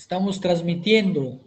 Estamos 0.00 0.40
transmitiendo, 0.40 1.42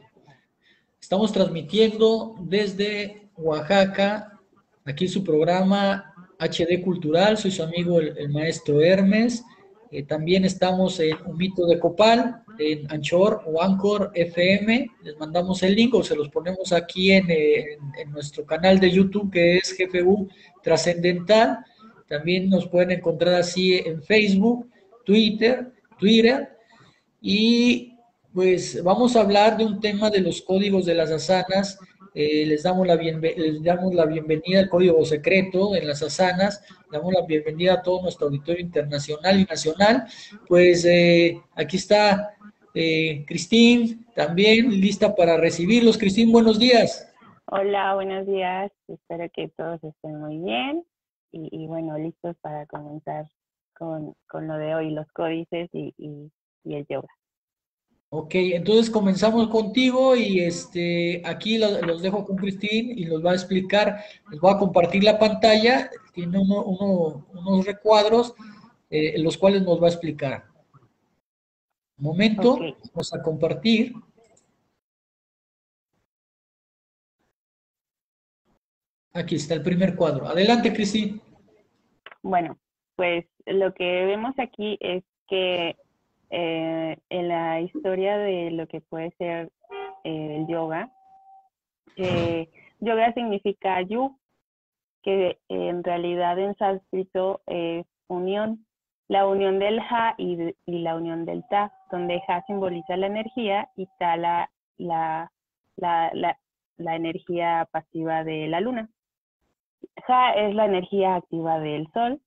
estamos 1.01 1.33
transmitiendo 1.33 2.35
desde 2.39 3.27
Oaxaca, 3.35 4.39
aquí 4.85 5.07
su 5.07 5.23
programa 5.23 6.13
HD 6.37 6.79
Cultural, 6.83 7.35
soy 7.35 7.49
su 7.49 7.63
amigo 7.63 7.99
el, 7.99 8.29
maestro 8.29 8.79
Hermes. 8.79 9.43
Eh, 9.89 10.03
también 10.03 10.45
estamos 10.45 10.99
en 10.99 11.17
Un 11.25 11.35
Mito 11.35 11.65
de 11.65 11.79
Copal, 11.79 12.43
en 12.59 12.85
Anchor 12.91 13.41
o 13.47 13.59
Anchor 13.59 14.11
FM. 14.13 14.87
Les 15.01 15.17
mandamos 15.17 15.63
el 15.63 15.73
link 15.73 15.95
o 15.95 16.03
se 16.03 16.15
los 16.15 16.29
ponemos 16.29 16.71
aquí 16.73 17.11
en, 17.11 17.31
en 17.31 18.11
nuestro 18.11 18.45
canal 18.45 18.79
de 18.79 18.91
YouTube 18.91 19.31
que 19.31 19.57
es 19.57 19.75
GFU 19.75 20.29
Trascendental. 20.61 21.65
También 22.07 22.51
nos 22.51 22.67
pueden 22.67 22.91
encontrar 22.91 23.33
así 23.33 23.73
en 23.77 24.03
Facebook, 24.03 24.69
Twitter, 25.03 25.73
Twitter. 25.97 26.49
Y 27.19 27.92
pues 28.33 28.83
vamos 28.83 29.15
a 29.15 29.21
hablar 29.21 29.57
de 29.57 29.65
un 29.65 29.79
tema 29.79 30.09
de 30.09 30.21
los 30.21 30.41
códigos 30.41 30.85
de 30.85 30.95
las 30.95 31.11
asanas. 31.11 31.79
Eh, 32.15 32.45
les, 32.45 32.63
damos 32.63 32.85
la 32.87 32.95
les 32.95 33.63
damos 33.63 33.93
la 33.93 34.05
bienvenida 34.05 34.59
al 34.59 34.69
código 34.69 35.03
secreto 35.05 35.75
en 35.75 35.87
las 35.87 36.01
asanas. 36.01 36.63
Damos 36.91 37.13
la 37.13 37.25
bienvenida 37.25 37.73
a 37.73 37.81
todo 37.81 38.01
nuestro 38.01 38.27
auditorio 38.27 38.61
internacional 38.61 39.39
y 39.39 39.45
nacional. 39.45 40.05
Pues 40.47 40.83
eh, 40.85 41.41
aquí 41.55 41.77
está 41.77 42.35
eh, 42.73 43.23
Cristín, 43.27 44.07
también 44.15 44.69
lista 44.69 45.15
para 45.15 45.37
recibirlos. 45.37 45.97
Cristín, 45.97 46.31
buenos 46.31 46.57
días. 46.57 47.13
Hola, 47.45 47.93
buenos 47.93 48.25
días. 48.25 48.71
Espero 48.87 49.29
que 49.31 49.49
todos 49.49 49.83
estén 49.83 50.19
muy 50.19 50.39
bien 50.39 50.83
y, 51.31 51.65
bueno, 51.65 51.97
listos 51.97 52.35
para 52.41 52.67
comenzar 52.67 53.25
con, 53.75 54.15
lo 54.31 54.57
de 54.57 54.75
hoy, 54.75 54.91
los 54.91 55.07
códices 55.13 55.67
y 55.73 56.31
el 56.65 56.85
yoga. 56.87 57.09
Ok, 58.15 58.35
entonces 58.35 58.91
comenzamos 58.91 59.47
contigo 59.47 60.15
y 60.15 60.41
este, 60.41 61.19
aquí 61.25 61.57
los, 61.57 61.99
dejo 61.99 62.23
con 62.23 62.35
Cristín 62.35 62.95
y 62.95 63.05
nos 63.05 63.25
va 63.25 63.31
a 63.31 63.33
explicar, 63.33 64.03
les 64.29 64.39
voy 64.39 64.53
a 64.53 64.59
compartir 64.59 65.03
la 65.03 65.17
pantalla, 65.17 65.89
tiene 66.13 66.37
unos 66.37 67.65
recuadros, 67.65 68.35
eh, 68.91 69.17
los 69.17 69.35
cuales 69.35 69.63
nos 69.63 69.81
va 69.81 69.87
a 69.87 69.89
explicar. 69.89 70.45
Un 71.97 72.05
momento, 72.05 72.59
vamos 72.93 73.13
a 73.15 73.23
compartir. 73.23 73.95
Aquí 79.11 79.37
está 79.37 79.55
el 79.55 79.63
primer 79.63 79.95
cuadro. 79.95 80.27
Adelante, 80.27 80.71
Cristín. 80.71 81.19
Bueno, 82.21 82.59
pues 82.95 83.25
lo 83.47 83.73
que 83.73 84.05
vemos 84.05 84.35
aquí 84.37 84.77
es 84.81 85.03
que 85.27 85.75
eh, 86.35 86.97
en 87.09 87.27
la 87.27 87.61
historia 87.61 88.17
de 88.17 88.49
lo 88.49 88.65
que 88.65 88.81
puede 88.81 89.11
ser 89.19 89.51
eh, 90.03 90.37
el 90.37 90.47
yoga. 90.47 90.91
Yoga 92.79 93.13
significa 93.13 93.81
yu, 93.83 94.17
que 95.03 95.37
en 95.47 95.83
realidad 95.83 96.39
en 96.39 96.55
sánscrito 96.55 97.41
es 97.45 97.85
unión, 98.07 98.65
la 99.07 99.27
unión 99.27 99.59
del 99.59 99.77
ha 99.79 100.15
y, 100.17 100.55
la 100.65 100.95
unión 100.95 101.23
del 101.25 101.43
ta, 101.49 101.71
donde 101.91 102.19
ha 102.27 102.41
simboliza 102.47 102.97
la 102.97 103.07
energía 103.07 103.69
y 103.75 103.87
ta 103.99 104.17
la, 104.17 104.49
la, 104.77 105.31
la, 105.77 106.39
la 106.77 106.95
energía 106.95 107.67
pasiva 107.71 108.23
de 108.23 108.47
la 108.47 108.59
luna. 108.59 108.89
Ha 110.07 110.33
es 110.33 110.55
la 110.55 110.65
energía 110.65 111.15
activa 111.15 111.59
del 111.59 111.87
sol 111.93 112.19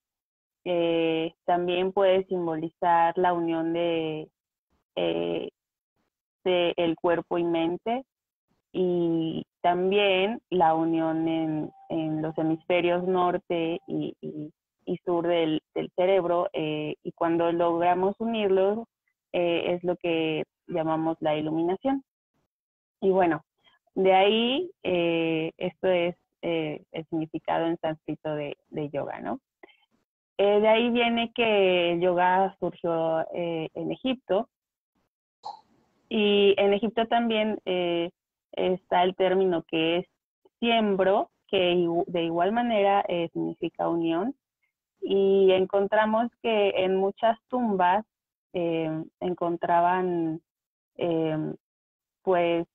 eh, 0.68 1.32
también 1.44 1.92
puede 1.92 2.24
simbolizar 2.24 3.16
la 3.16 3.32
unión 3.32 3.72
de, 3.72 4.28
eh, 4.96 5.48
de, 6.42 6.74
el 6.76 6.96
cuerpo 6.96 7.38
y 7.38 7.44
mente 7.44 8.04
y 8.72 9.46
también 9.60 10.40
la 10.50 10.74
unión 10.74 11.28
en, 11.28 11.70
en 11.88 12.20
los 12.20 12.36
hemisferios 12.36 13.06
norte 13.06 13.80
y, 13.86 14.16
y, 14.20 14.96
sur 15.04 15.28
del, 15.28 15.62
del 15.72 15.88
cerebro 15.94 16.48
eh, 16.52 16.96
y 17.04 17.12
cuando 17.12 17.52
logramos 17.52 18.16
unirlos 18.18 18.88
es 19.30 19.84
lo 19.84 19.96
que 19.96 20.44
llamamos 20.66 21.16
la 21.20 21.36
iluminación. 21.36 22.02
Y 23.02 23.10
bueno, 23.10 23.44
de 23.94 24.14
ahí 24.14 24.70
esto 24.82 25.88
es 25.88 26.16
el 26.40 27.06
significado 27.10 27.66
en 27.66 27.76
sánscrito 27.76 28.34
de, 28.34 28.56
de 28.70 28.88
yoga, 28.88 29.20
¿no? 29.20 29.38
Eh, 30.38 30.60
de 30.60 30.68
ahí 30.68 30.90
viene 30.90 31.32
que 31.34 31.92
el 31.92 32.00
yoga 32.00 32.56
surgió 32.60 33.20
eh, 33.32 33.70
en 33.74 33.92
Egipto. 33.92 34.48
Y 36.08 36.54
en 36.58 36.74
Egipto 36.74 37.06
también 37.06 37.58
eh, 37.64 38.10
está 38.52 39.02
el 39.02 39.16
término 39.16 39.62
que 39.62 39.98
es 39.98 40.06
siembro, 40.60 41.30
que 41.48 41.88
de 42.06 42.22
igual 42.22 42.52
manera 42.52 43.04
significa 43.32 43.88
unión. 43.88 44.34
Y 45.00 45.50
encontramos 45.52 46.30
que 46.42 46.70
en 46.76 46.96
muchas 46.96 47.38
tumbas 47.48 48.04
encontraban 49.20 50.40
pues 52.22 52.66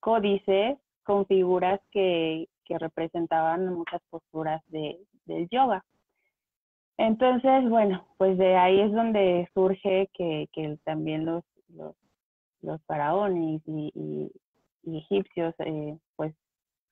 códices 0.00 0.78
con 1.02 1.26
figuras 1.26 1.80
que, 1.90 2.48
representaban 2.68 3.72
muchas 3.72 4.02
posturas 4.10 4.60
de, 4.68 4.98
del 5.24 5.48
yoga. 5.48 5.84
Entonces, 6.98 7.68
bueno, 7.68 8.06
pues 8.16 8.38
de 8.38 8.56
ahí 8.56 8.80
es 8.80 8.92
donde 8.92 9.48
surge 9.52 10.08
que, 10.14 10.48
también 10.84 11.26
los, 11.26 11.44
los, 12.62 12.82
faraones 12.86 13.60
y, 13.66 14.32
egipcios 14.84 15.54
eh, 15.58 15.98
pues 16.14 16.34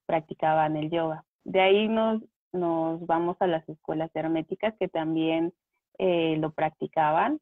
practicaban 0.06 0.76
el 0.76 0.91
yoga. 0.91 1.25
De 1.44 1.60
ahí 1.60 1.88
nos, 1.88 2.22
nos 2.53 3.04
vamos 3.06 3.37
a 3.41 3.47
las 3.47 3.66
escuelas 3.69 4.10
herméticas 4.15 4.75
que 4.78 4.88
también 4.88 5.54
eh, 5.98 6.36
lo 6.38 6.50
practicaban, 6.50 7.41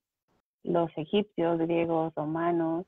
los 0.62 0.90
egipcios, 0.96 1.58
griegos, 1.58 2.14
romanos, 2.14 2.86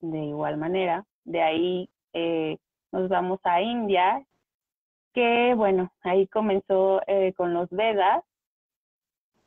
de 0.00 0.18
igual 0.18 0.58
manera. 0.58 1.06
De 1.24 1.40
ahí 1.40 1.88
eh, 2.12 2.58
nos 2.92 3.08
vamos 3.08 3.38
a 3.44 3.62
India, 3.62 4.26
que 5.14 5.54
bueno, 5.54 5.92
ahí 6.02 6.26
comenzó 6.26 7.00
con 7.36 7.54
los 7.54 7.70
Vedas, 7.70 8.22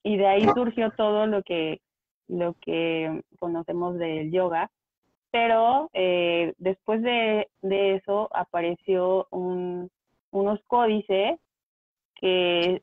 y 0.04 0.18
de 0.18 0.28
ahí 0.28 0.46
surgió 0.54 0.92
todo 0.92 1.26
lo 1.28 1.44
que, 1.44 1.80
lo 2.28 2.56
que 2.62 3.24
conocemos 3.40 3.98
del 3.98 4.32
yoga. 4.32 4.70
Pero 5.32 5.90
eh, 5.94 6.54
después 6.58 7.02
de, 7.02 7.48
eso 7.62 8.28
apareció 8.34 9.28
unos 9.32 10.60
códices 10.68 11.40
que 12.16 12.82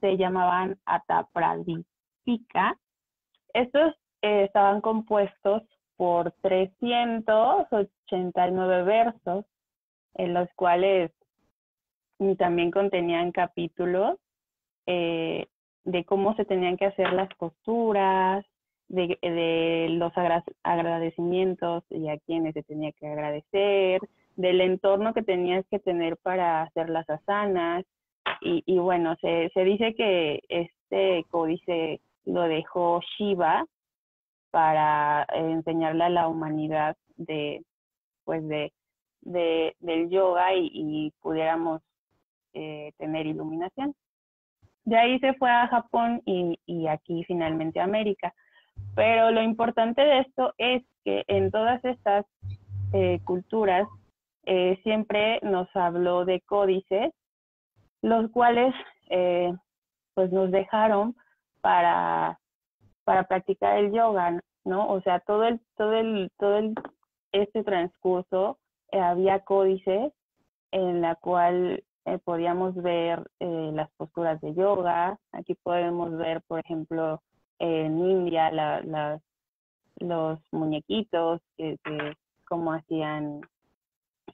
se 0.00 0.16
llamaban 0.16 0.78
Atapradipika. 0.84 2.78
Estos 3.52 3.94
eh, 4.22 4.44
estaban 4.44 4.80
compuestos 4.80 5.64
por 5.96 6.30
389 6.42 8.84
versos, 8.84 9.44
en 10.14 10.34
los 10.34 10.48
cuales 10.54 11.10
también 12.36 12.70
contenían 12.70 13.32
capítulos 13.32 14.18
eh, 14.86 15.48
de 15.88 16.04
cómo 16.04 16.34
se 16.34 16.44
tenían 16.44 16.76
que 16.76 16.84
hacer 16.84 17.14
las 17.14 17.28
posturas, 17.36 18.44
de, 18.88 19.86
los 19.90 20.12
agradecimientos 20.62 21.82
y 21.88 22.08
a 22.08 22.18
quienes 22.18 22.52
se 22.52 22.62
tenía 22.62 22.92
que 22.92 23.06
agradecer, 23.06 24.00
del 24.36 24.60
entorno 24.60 25.14
que 25.14 25.22
tenías 25.22 25.64
que 25.70 25.78
tener 25.78 26.18
para 26.18 26.62
hacer 26.62 26.90
las 26.90 27.08
asanas. 27.08 27.84
Y, 28.42 28.78
bueno, 28.78 29.16
se, 29.20 29.50
se 29.54 29.64
dice 29.64 29.94
que 29.94 30.40
este 30.48 31.24
códice 31.30 32.00
lo 32.26 32.42
dejó 32.42 33.00
Shiva 33.16 33.64
para 34.50 35.26
enseñarle 35.32 36.04
a 36.04 36.10
la 36.10 36.28
humanidad 36.28 36.96
de, 37.16 37.64
pues 38.24 38.46
de, 38.46 38.72
del 39.22 40.10
yoga 40.10 40.54
y, 40.54 41.12
pudiéramos 41.22 41.80
eh, 42.52 42.92
tener 42.98 43.26
iluminación. 43.26 43.94
De 44.84 44.96
ahí 44.96 45.18
se 45.20 45.34
fue 45.34 45.50
a 45.50 45.68
Japón 45.68 46.22
y, 46.24 46.86
aquí 46.86 47.24
finalmente 47.24 47.80
a 47.80 47.84
América. 47.84 48.32
Pero 48.94 49.30
lo 49.30 49.42
importante 49.42 50.02
de 50.02 50.20
esto 50.20 50.54
es 50.56 50.82
que 51.04 51.24
en 51.26 51.50
todas 51.50 51.84
estas 51.84 52.24
eh, 52.92 53.20
culturas 53.24 53.88
eh, 54.44 54.78
siempre 54.82 55.40
nos 55.42 55.68
habló 55.74 56.24
de 56.24 56.40
códices, 56.42 57.12
los 58.02 58.30
cuales 58.30 58.74
eh, 59.10 59.52
pues 60.14 60.32
nos 60.32 60.50
dejaron 60.50 61.16
para, 61.60 62.38
para 63.04 63.24
practicar 63.24 63.78
el 63.78 63.92
yoga, 63.92 64.40
¿no? 64.64 64.88
O 64.88 65.00
sea, 65.02 65.20
todo 65.20 65.44
el, 65.44 65.60
todo 65.76 65.92
el, 65.94 66.30
todo 66.38 66.58
el, 66.58 66.74
este 67.32 67.62
transcurso 67.62 68.58
había 68.92 69.40
códices 69.40 70.12
en 70.70 71.00
la 71.00 71.14
cual 71.16 71.82
eh, 72.04 72.18
podíamos 72.24 72.74
ver 72.74 73.22
eh, 73.40 73.70
las 73.72 73.90
posturas 73.92 74.40
de 74.40 74.54
yoga. 74.54 75.18
Aquí 75.32 75.54
podemos 75.54 76.16
ver, 76.16 76.42
por 76.42 76.60
ejemplo, 76.60 77.22
en 77.58 77.98
India 77.98 78.50
las, 78.50 79.20
los 79.96 80.40
muñequitos, 80.52 81.40
que, 81.56 81.78
cómo 82.46 82.72
hacían 82.72 83.42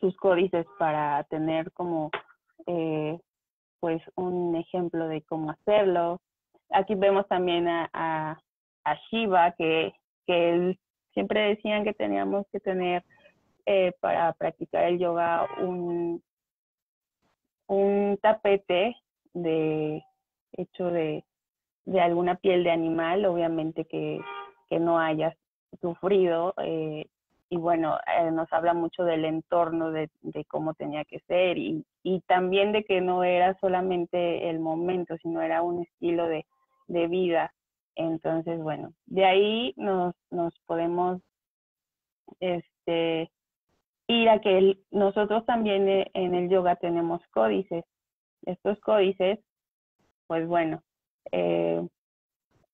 sus 0.00 0.16
códices 0.16 0.66
para 0.78 1.24
tener 1.24 1.72
como 1.72 2.10
eh, 2.66 3.18
pues 3.80 4.02
un 4.14 4.56
ejemplo 4.56 5.08
de 5.08 5.22
cómo 5.22 5.50
hacerlo. 5.50 6.20
Aquí 6.70 6.94
vemos 6.94 7.26
también 7.28 7.68
a, 7.68 7.90
a, 7.92 8.94
Shiva, 9.10 9.52
que, 9.52 9.92
que 10.26 10.78
siempre 11.12 11.48
decían 11.48 11.84
que 11.84 11.92
teníamos 11.92 12.46
que 12.52 12.60
tener 12.60 13.04
eh, 13.66 13.92
para 14.00 14.32
practicar 14.34 14.84
el 14.84 14.98
yoga 14.98 15.46
un, 15.60 16.22
un 17.66 18.18
tapete 18.20 18.96
de 19.32 20.02
hecho 20.52 20.90
de, 20.90 21.24
alguna 22.00 22.36
piel 22.36 22.64
de 22.64 22.70
animal, 22.70 23.24
obviamente 23.26 23.84
que, 23.84 24.20
no 24.80 24.98
haya 24.98 25.36
sufrido. 25.80 26.52
Eh, 26.58 27.06
y 27.48 27.56
bueno, 27.56 27.96
eh, 28.18 28.32
nos 28.32 28.52
habla 28.52 28.74
mucho 28.74 29.04
del 29.04 29.24
entorno, 29.24 29.92
de, 29.92 30.10
de 30.22 30.44
cómo 30.46 30.74
tenía 30.74 31.04
que 31.04 31.20
ser 31.28 31.58
y, 31.58 31.84
y, 32.02 32.20
también 32.22 32.72
de 32.72 32.82
que 32.82 33.00
no 33.00 33.22
era 33.22 33.56
solamente 33.60 34.50
el 34.50 34.58
momento, 34.58 35.16
sino 35.18 35.40
era 35.42 35.62
un 35.62 35.82
estilo 35.82 36.26
de, 36.26 36.44
de 36.88 37.06
vida. 37.06 37.54
Entonces, 37.94 38.60
bueno, 38.60 38.92
de 39.06 39.24
ahí 39.24 39.74
nos, 39.76 40.16
nos 40.30 40.52
podemos 40.66 41.20
este, 42.40 43.30
ir 44.08 44.28
a 44.28 44.40
que 44.40 44.78
nosotros 44.90 45.44
también 45.46 45.88
eh, 45.88 46.10
en 46.14 46.34
el 46.34 46.48
yoga 46.48 46.76
tenemos 46.76 47.20
códices. 47.32 47.84
Estos 48.44 48.78
códices, 48.80 49.38
pues 50.26 50.46
bueno, 50.46 50.82
eh, 51.32 51.86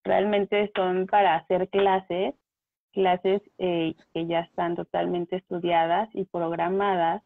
realmente 0.02 0.70
son 0.74 1.06
para 1.06 1.36
hacer 1.36 1.68
clases, 1.68 2.34
clases 2.92 3.42
eh, 3.58 3.94
que 4.12 4.26
ya 4.26 4.40
están 4.40 4.74
totalmente 4.74 5.36
estudiadas 5.36 6.08
y 6.14 6.24
programadas 6.24 7.22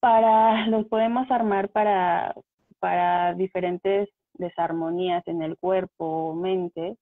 para, 0.00 0.66
los 0.66 0.86
podemos 0.86 1.30
armar 1.30 1.68
para, 1.68 2.34
para 2.80 3.34
diferentes 3.34 4.08
desarmonías 4.34 5.26
en 5.28 5.42
el 5.42 5.56
cuerpo 5.58 6.30
o 6.30 6.34
mente, 6.34 6.96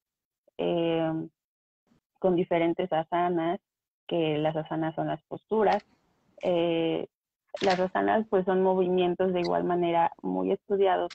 con 2.19 2.35
diferentes 2.35 2.93
asanas, 2.93 3.61
que 4.09 4.39
las 4.39 4.57
asanas 4.57 4.95
son 4.97 5.07
las 5.07 5.23
posturas. 5.23 5.85
Eh, 6.43 7.07
las 7.61 7.79
asanas 7.79 8.27
pues 8.29 8.45
son 8.45 8.63
movimientos 8.63 9.33
de 9.33 9.41
igual 9.41 9.65
manera 9.65 10.13
muy 10.23 10.51
estudiados 10.53 11.11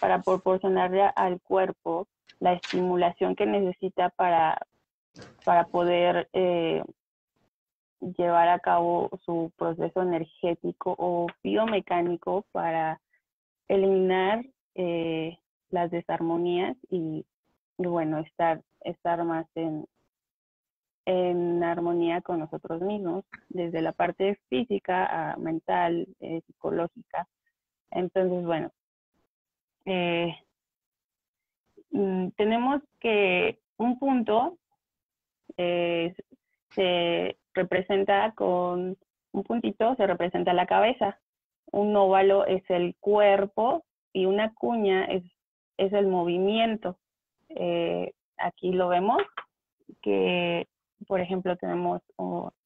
para 0.00 0.22
proporcionarle 0.22 1.02
al 1.14 1.40
cuerpo 1.40 2.08
la 2.40 2.54
estimulación 2.54 3.36
que 3.36 3.46
necesita 3.46 4.10
para, 4.10 4.58
para 5.44 5.66
poder 5.66 6.28
eh, 6.32 6.82
llevar 8.16 8.48
a 8.48 8.58
cabo 8.58 9.10
su 9.24 9.52
proceso 9.56 10.02
energético 10.02 10.94
o 10.98 11.26
biomecánico 11.42 12.44
para 12.52 13.00
eliminar 13.68 14.44
eh, 14.74 15.38
las 15.70 15.90
desarmonías 15.90 16.76
y, 16.90 17.24
y, 17.78 17.86
bueno, 17.86 18.18
estar, 18.18 18.62
estar 18.82 19.24
más 19.24 19.46
en, 19.54 19.86
en 21.06 21.62
armonía 21.62 22.22
con 22.22 22.38
nosotros 22.40 22.80
mismos, 22.80 23.24
desde 23.48 23.82
la 23.82 23.92
parte 23.92 24.38
física 24.48 25.32
a 25.32 25.36
mental, 25.36 26.08
eh, 26.20 26.40
psicológica. 26.46 27.28
Entonces, 27.90 28.44
bueno, 28.44 28.70
eh, 29.84 30.34
mm, 31.90 32.28
tenemos 32.36 32.82
que 33.00 33.58
un 33.76 33.98
punto 33.98 34.56
eh, 35.56 36.14
se 36.74 37.36
representa 37.52 38.32
con 38.32 38.96
un 39.32 39.42
puntito, 39.44 39.94
se 39.96 40.06
representa 40.06 40.52
la 40.52 40.66
cabeza, 40.66 41.20
un 41.70 41.94
óvalo 41.96 42.46
es 42.46 42.62
el 42.70 42.96
cuerpo 42.98 43.84
y 44.12 44.26
una 44.26 44.54
cuña 44.54 45.04
es, 45.04 45.24
es 45.76 45.92
el 45.92 46.06
movimiento. 46.06 46.98
aquí 48.38 48.72
lo 48.72 48.88
vemos 48.88 49.22
que 50.02 50.66
por 51.06 51.20
ejemplo, 51.20 51.56
tenemos 51.56 52.02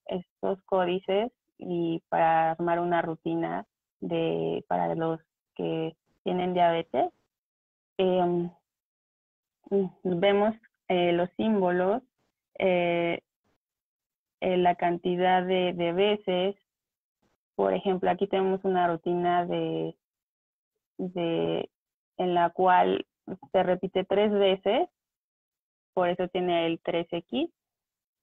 estos 0.07 0.63
códices 0.65 1.33
y 1.59 2.03
para 2.09 2.53
armar 2.53 2.81
una 2.81 3.03
rutina 3.03 3.67
de 4.01 4.65
para 4.69 4.95
los 4.95 5.21
que 5.55 5.97
tienen 6.23 6.55
diabetes. 6.55 7.11
Em, 7.99 8.51
vemos 10.05 10.55
eh, 10.89 11.13
los 11.13 11.29
símbolos, 11.37 12.03
eh, 12.59 13.21
eh, 14.41 14.57
la 14.57 14.75
cantidad 14.77 15.45
de, 15.45 15.73
de, 15.75 15.93
veces. 15.93 16.57
Por 17.57 17.75
ejemplo, 17.75 18.11
aquí 18.11 18.27
tenemos 18.29 18.65
una 18.65 18.87
rutina 18.89 19.45
de, 19.45 19.97
de 20.99 21.69
en 22.19 22.35
la 22.35 22.51
cual 22.51 23.07
se 23.53 23.63
repite 23.63 24.05
tres 24.05 24.33
veces, 24.33 24.89
por 25.93 26.09
eso 26.09 26.29
tiene 26.29 26.67
el 26.67 26.81
3X. 26.83 27.51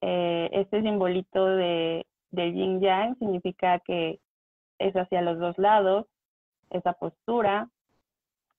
Eh, 0.01 0.49
este 0.51 0.81
simbolito 0.81 1.45
de, 1.45 2.05
de 2.31 2.51
yin 2.51 2.81
yang 2.81 3.17
significa 3.17 3.79
que 3.79 4.19
es 4.79 4.93
hacia 4.95 5.21
los 5.21 5.39
dos 5.39 5.57
lados, 5.57 6.05
esa 6.69 6.93
postura. 6.93 7.69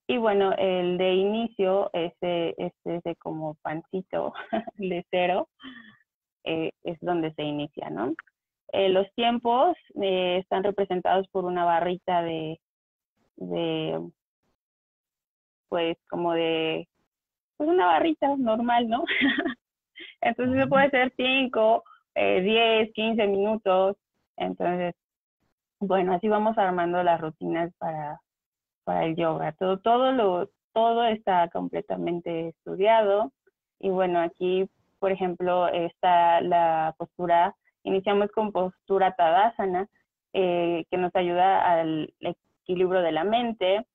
Y 0.08 0.18
bueno, 0.18 0.52
el 0.56 0.98
de 0.98 1.14
inicio, 1.14 1.90
ese, 1.92 2.54
ese, 2.84 3.16
como 3.16 3.56
pancito 3.56 4.32
de 4.76 5.04
cero, 5.10 5.48
eh, 6.44 6.70
es 6.84 6.98
donde 7.00 7.34
se 7.34 7.42
inicia, 7.42 7.90
¿no? 7.90 8.14
Eh, 8.72 8.88
los 8.88 9.12
tiempos 9.14 9.76
están 9.94 10.64
representados 10.64 11.26
por 11.28 11.44
una 11.44 11.64
barrita 11.64 12.22
de, 12.22 12.60
de, 13.36 14.00
pues 15.68 15.96
como 16.08 16.32
de, 16.34 16.88
pues 17.56 17.68
una 17.68 17.86
barrita 17.86 18.36
normal, 18.36 18.88
¿no? 18.88 19.04
Entonces 20.26 20.60
se 20.60 20.66
puede 20.66 20.90
ser 20.90 21.12
5, 21.16 21.84
10, 22.14 22.92
15 22.92 23.26
minutos. 23.28 23.96
Entonces, 24.36 24.94
bueno, 25.78 26.14
así 26.14 26.28
vamos 26.28 26.58
armando 26.58 27.02
las 27.02 27.20
rutinas 27.20 27.72
para, 27.78 28.20
para 28.84 29.04
el 29.04 29.16
yoga. 29.16 29.52
Todo, 29.52 29.78
todo, 29.78 30.12
lo, 30.12 30.50
todo 30.72 31.04
está 31.04 31.48
completamente 31.48 32.48
estudiado. 32.48 33.32
Y 33.78 33.90
bueno, 33.90 34.20
aquí, 34.20 34.68
por 34.98 35.12
ejemplo, 35.12 35.68
está 35.68 36.40
la 36.40 36.94
postura, 36.98 37.54
iniciamos 37.84 38.30
con 38.32 38.50
postura 38.52 39.14
Tadasana, 39.14 39.86
eh, 40.32 40.84
que 40.90 40.96
nos 40.96 41.14
ayuda 41.14 41.70
al 41.70 42.12
equilibrio 42.20 43.00
de 43.00 43.12
la 43.12 43.24
mente, 43.24 43.86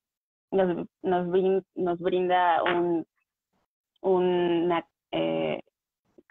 nos, 0.52 0.88
nos, 1.02 1.28
nos 1.76 2.00
brinda 2.00 2.64
un, 2.64 3.06
una 4.02 4.86
eh, 5.12 5.62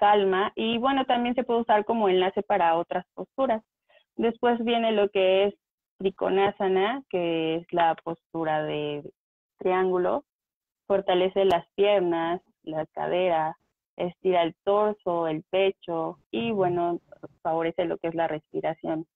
calma 0.00 0.50
y 0.56 0.78
bueno, 0.78 1.04
también 1.04 1.34
se 1.34 1.44
puede 1.44 1.60
usar 1.60 1.84
como 1.84 2.08
enlace 2.08 2.42
para 2.42 2.76
otras 2.76 3.04
posturas. 3.14 3.62
Después 4.16 4.58
viene 4.64 4.92
lo 4.92 5.10
que 5.10 5.44
es 5.44 5.54
Trikonasana, 5.98 7.02
que 7.10 7.56
es 7.56 7.72
la 7.72 7.94
postura 7.96 8.64
de 8.64 9.02
triángulo, 9.58 10.24
fortalece 10.86 11.44
las 11.44 11.66
piernas, 11.74 12.40
la 12.62 12.86
cadera, 12.86 13.58
estira 13.96 14.42
el 14.42 14.54
torso, 14.64 15.28
el 15.28 15.42
pecho 15.50 16.18
y 16.30 16.50
bueno, 16.50 17.00
favorece 17.42 17.84
lo 17.84 17.98
que 17.98 18.08
es 18.08 18.14
la 18.14 18.26
respiración 18.26 19.06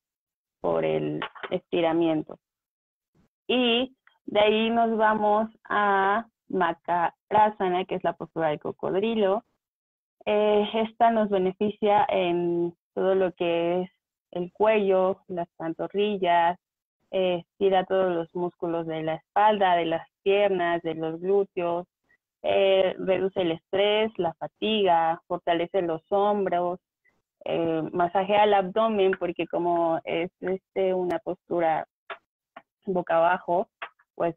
por 0.61 0.85
el 0.85 1.21
estiramiento. 1.51 2.39
Y 3.47 3.97
de 4.27 4.41
ahí 4.41 4.71
nos 4.71 4.97
vamos 4.99 5.49
a 5.65 6.27
Makarasana, 6.49 7.87
que 7.87 7.95
es 7.95 8.05
la 8.05 8.13
postura 8.13 8.49
del 8.49 8.61
cocodrilo, 8.61 9.45
eh, 10.27 10.69
esta 10.75 11.11
nos 11.11 11.29
beneficia 11.31 12.07
en 12.09 12.75
todo 12.95 13.15
lo 13.15 13.33
que 13.33 13.83
es 13.83 13.91
el 14.31 14.53
cuello, 14.53 15.19
las 15.29 15.49
pantorrillas, 15.57 16.59
eh, 17.11 17.45
estira 17.49 17.85
todos 17.85 18.13
los 18.15 18.35
músculos 18.35 18.87
de 18.87 19.03
la 19.03 19.15
espalda, 19.15 19.77
de 19.77 19.87
las 19.87 20.09
piernas, 20.23 20.83
de 20.83 20.95
los 20.95 21.21
glúteos, 21.21 21.87
eh, 22.43 22.95
reduce 22.99 23.41
el 23.41 23.53
estrés, 23.53 24.11
la 24.19 24.35
fatiga, 24.35 25.23
fortalece 25.29 25.81
los 25.83 26.03
hombros, 26.11 26.81
eh, 27.45 27.83
masajea 27.93 28.45
el 28.45 28.55
abdomen 28.55 29.13
porque 29.19 29.47
como 29.47 30.01
es 30.05 30.31
este, 30.41 30.93
una 30.93 31.19
postura 31.21 31.87
boca 32.87 33.17
abajo, 33.17 33.69
pues 34.15 34.35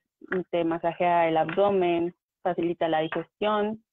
te 0.51 0.63
masajea 0.63 1.27
el 1.27 1.37
abdomen, 1.37 2.13
facilita 2.43 2.87
la 2.87 2.99
digestión 2.99 3.83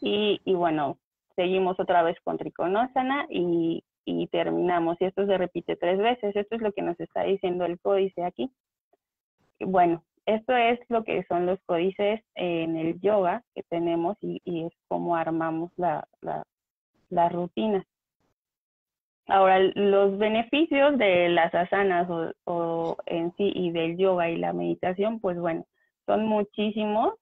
y, 0.00 0.40
y 0.44 0.54
bueno, 0.54 0.96
seguimos 1.38 1.78
otra 1.78 2.02
vez 2.02 2.18
con 2.24 2.36
triconósana 2.36 3.28
y, 3.30 3.84
y 4.04 4.26
terminamos. 4.26 4.96
Y 4.98 5.04
esto 5.04 5.24
se 5.24 5.38
repite 5.38 5.76
tres 5.76 5.96
veces. 5.98 6.34
Esto 6.34 6.56
es 6.56 6.62
lo 6.62 6.72
que 6.72 6.82
nos 6.82 6.98
está 6.98 7.22
diciendo 7.22 7.64
el 7.64 7.78
códice 7.78 8.24
aquí. 8.24 8.50
Bueno, 9.60 10.02
esto 10.26 10.56
es 10.56 10.80
lo 10.88 11.04
que 11.04 11.22
son 11.28 11.46
los 11.46 11.60
códices 11.64 12.20
en 12.34 12.76
el 12.76 13.00
yoga 13.00 13.44
que 13.54 13.62
tenemos 13.62 14.16
y, 14.20 14.42
y 14.44 14.64
es 14.64 14.72
cómo 14.88 15.14
armamos 15.14 15.70
la, 15.76 16.08
la, 16.22 16.42
las 17.08 17.32
rutinas. 17.32 17.86
Ahora, 19.28 19.60
los 19.60 20.18
beneficios 20.18 20.98
de 20.98 21.28
las 21.28 21.54
asanas 21.54 22.08
o, 22.46 22.96
en 23.06 23.32
sí 23.36 23.52
y 23.54 23.70
del 23.70 23.96
yoga 23.96 24.28
y 24.28 24.38
la 24.38 24.52
meditación, 24.52 25.20
pues 25.20 25.38
bueno, 25.38 25.64
son 26.04 26.26
muchísimos, 26.26 27.14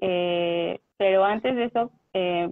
eh, 0.00 0.80
pero 0.96 1.22
antes 1.24 1.54
de 1.54 1.64
eso 1.66 1.92
eh, 2.14 2.50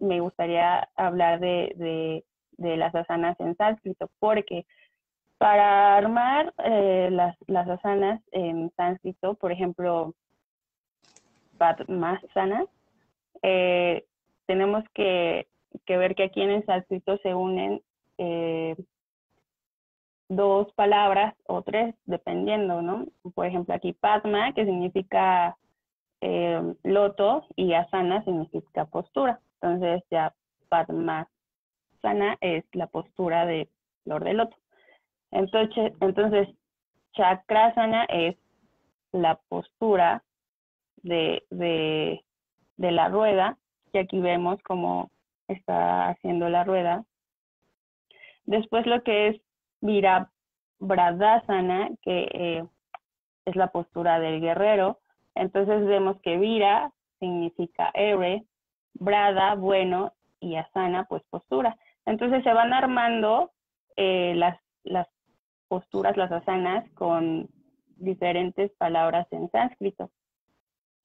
me 0.00 0.20
gustaría 0.20 0.88
hablar 0.96 1.40
de, 1.40 2.24
de, 2.56 2.76
las 2.76 2.94
asanas 2.94 3.38
en 3.40 3.56
sánscrito, 3.56 4.10
porque 4.18 4.66
para 5.38 5.96
armar 5.96 6.52
eh, 6.64 7.08
las, 7.10 7.36
las 7.46 7.68
asanas 7.68 8.20
en 8.32 8.70
sánscrito, 8.76 9.34
por 9.34 9.52
ejemplo, 9.52 10.14
Padmasana, 11.56 12.66
eh, 13.42 14.04
tenemos 14.46 14.84
que, 14.94 15.46
que, 15.86 15.96
ver 15.96 16.14
que 16.14 16.24
aquí 16.24 16.42
en 16.42 16.50
el 16.50 16.66
sánscrito 16.66 17.18
se 17.18 17.34
unen 17.34 17.82
eh, 18.18 18.76
dos 20.28 20.72
palabras 20.74 21.34
o 21.46 21.62
tres, 21.62 21.94
dependiendo, 22.06 22.82
¿no? 22.82 23.06
Por 23.34 23.46
ejemplo, 23.46 23.74
aquí 23.74 23.92
Padma, 23.92 24.52
que 24.54 24.64
significa 24.64 25.56
eh, 26.20 26.74
loto, 26.84 27.44
y 27.56 27.72
asana 27.72 28.24
significa 28.24 28.84
postura. 28.84 29.40
Entonces 29.62 30.02
ya 30.10 30.34
Padmasana 30.68 32.36
es 32.40 32.64
la 32.72 32.86
postura 32.86 33.44
de 33.44 33.68
flor 34.04 34.24
de 34.24 34.34
loto. 34.34 34.56
Entonces, 35.30 35.92
entonces 36.00 36.48
Chakrasana 37.12 38.04
es 38.04 38.36
la 39.12 39.36
postura 39.48 40.22
de, 41.02 41.44
de, 41.50 42.22
la 42.78 43.08
rueda, 43.08 43.58
y 43.92 43.98
aquí 43.98 44.20
vemos 44.20 44.58
cómo 44.62 45.10
está 45.48 46.08
haciendo 46.08 46.48
la 46.48 46.64
rueda. 46.64 47.04
Después 48.44 48.86
lo 48.86 49.02
que 49.02 49.28
es 49.28 49.40
Virabhadasana, 49.80 51.90
que 52.02 52.28
eh, 52.32 52.64
es 53.44 53.56
la 53.56 53.68
postura 53.68 54.20
del 54.20 54.40
guerrero. 54.40 55.00
Entonces 55.34 55.84
vemos 55.86 56.20
que 56.22 56.38
Vira 56.38 56.92
significa 57.18 57.90
héroe, 57.94 58.44
Brada, 58.94 59.54
bueno, 59.54 60.12
y 60.40 60.56
Asana, 60.56 61.04
pues 61.04 61.22
postura. 61.30 61.76
Entonces 62.06 62.42
se 62.42 62.52
van 62.52 62.72
armando 62.72 63.52
eh, 63.96 64.34
las, 64.36 64.58
las 64.84 65.08
posturas, 65.68 66.16
las 66.16 66.32
asanas, 66.32 66.88
con 66.94 67.48
diferentes 67.96 68.72
palabras 68.78 69.26
en 69.30 69.50
sánscrito. 69.50 70.10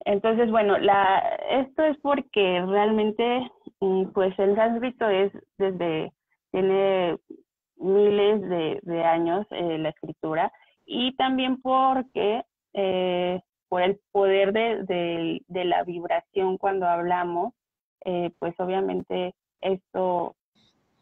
Entonces, 0.05 0.51
bueno, 0.51 0.77
la, 0.77 1.19
esto 1.49 1.83
es 1.83 1.97
porque 1.97 2.63
realmente, 2.65 3.49
mm, 3.79 4.05
pues 4.13 4.37
el 4.39 4.55
sánscrito 4.55 5.09
es 5.09 5.31
desde, 5.57 6.13
tiene 6.51 7.17
miles 7.77 8.41
de, 8.83 9.03
años 9.03 9.45
eh, 9.51 9.77
la 9.77 9.89
escritura 9.89 10.51
y 10.85 11.15
también 11.15 11.61
porque 11.61 12.43
eh, 12.73 13.41
por 13.67 13.81
el 13.81 13.99
poder 14.11 14.53
de, 14.53 15.41
la 15.49 15.83
vibración 15.83 16.57
cuando 16.57 16.87
hablamos, 16.87 17.53
eh, 18.05 18.31
pues 18.37 18.53
obviamente 18.59 19.33
esto 19.61 20.35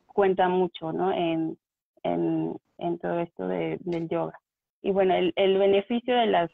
cuenta 0.07 0.47
mucho, 0.47 0.93
¿no? 0.93 1.11
En, 1.11 1.57
en, 2.03 2.57
todo 2.99 3.19
esto 3.19 3.47
del 3.47 4.07
yoga. 4.09 4.39
Y 4.81 4.91
bueno, 4.91 5.13
el, 5.15 5.57
beneficio 5.57 6.15
de 6.15 6.27
las, 6.27 6.51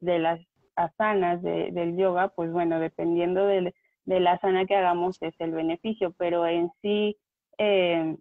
de 0.00 0.18
las 0.18 0.40
asanas 0.76 1.42
del 1.42 1.96
yoga, 1.96 2.28
pues 2.28 2.52
bueno, 2.52 2.78
dependiendo 2.78 3.46
de 3.46 3.72
la 4.06 4.32
asana 4.32 4.66
que 4.66 4.76
hagamos 4.76 5.20
es 5.22 5.34
el 5.40 5.52
beneficio, 5.52 6.12
pero 6.18 6.46
en 6.46 6.70
sí, 6.82 7.16
eh, 7.58 8.16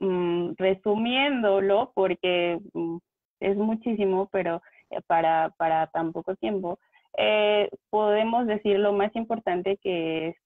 mm, 0.00 0.52
resumiéndolo, 0.56 1.92
porque 1.94 2.58
mm, 2.72 2.96
es 3.40 3.56
muchísimo, 3.56 4.28
pero 4.32 4.62
eh, 4.90 5.00
para, 5.06 5.50
para 5.58 5.86
tan 5.88 6.12
poco 6.12 6.34
tiempo, 6.36 6.78
podemos 7.90 8.46
decir 8.46 8.78
lo 8.78 8.92
más 8.94 9.14
importante 9.14 9.76
que 9.76 10.28
es 10.28 10.36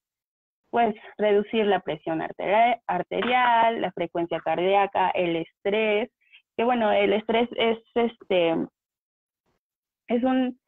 pues 0.71 0.95
reducir 1.19 1.67
la 1.67 1.81
presión 1.81 2.23
arterial, 2.23 3.81
la 3.81 3.93
frecuencia 3.93 4.41
cardíaca, 4.41 5.11
el 5.11 5.37
estrés, 5.37 6.11
que 6.57 6.65
bueno, 6.65 6.91
el 6.93 7.13
estrés 7.13 7.49
es 7.57 7.79
este 7.95 8.55
es 10.09 10.23
un 10.23 10.59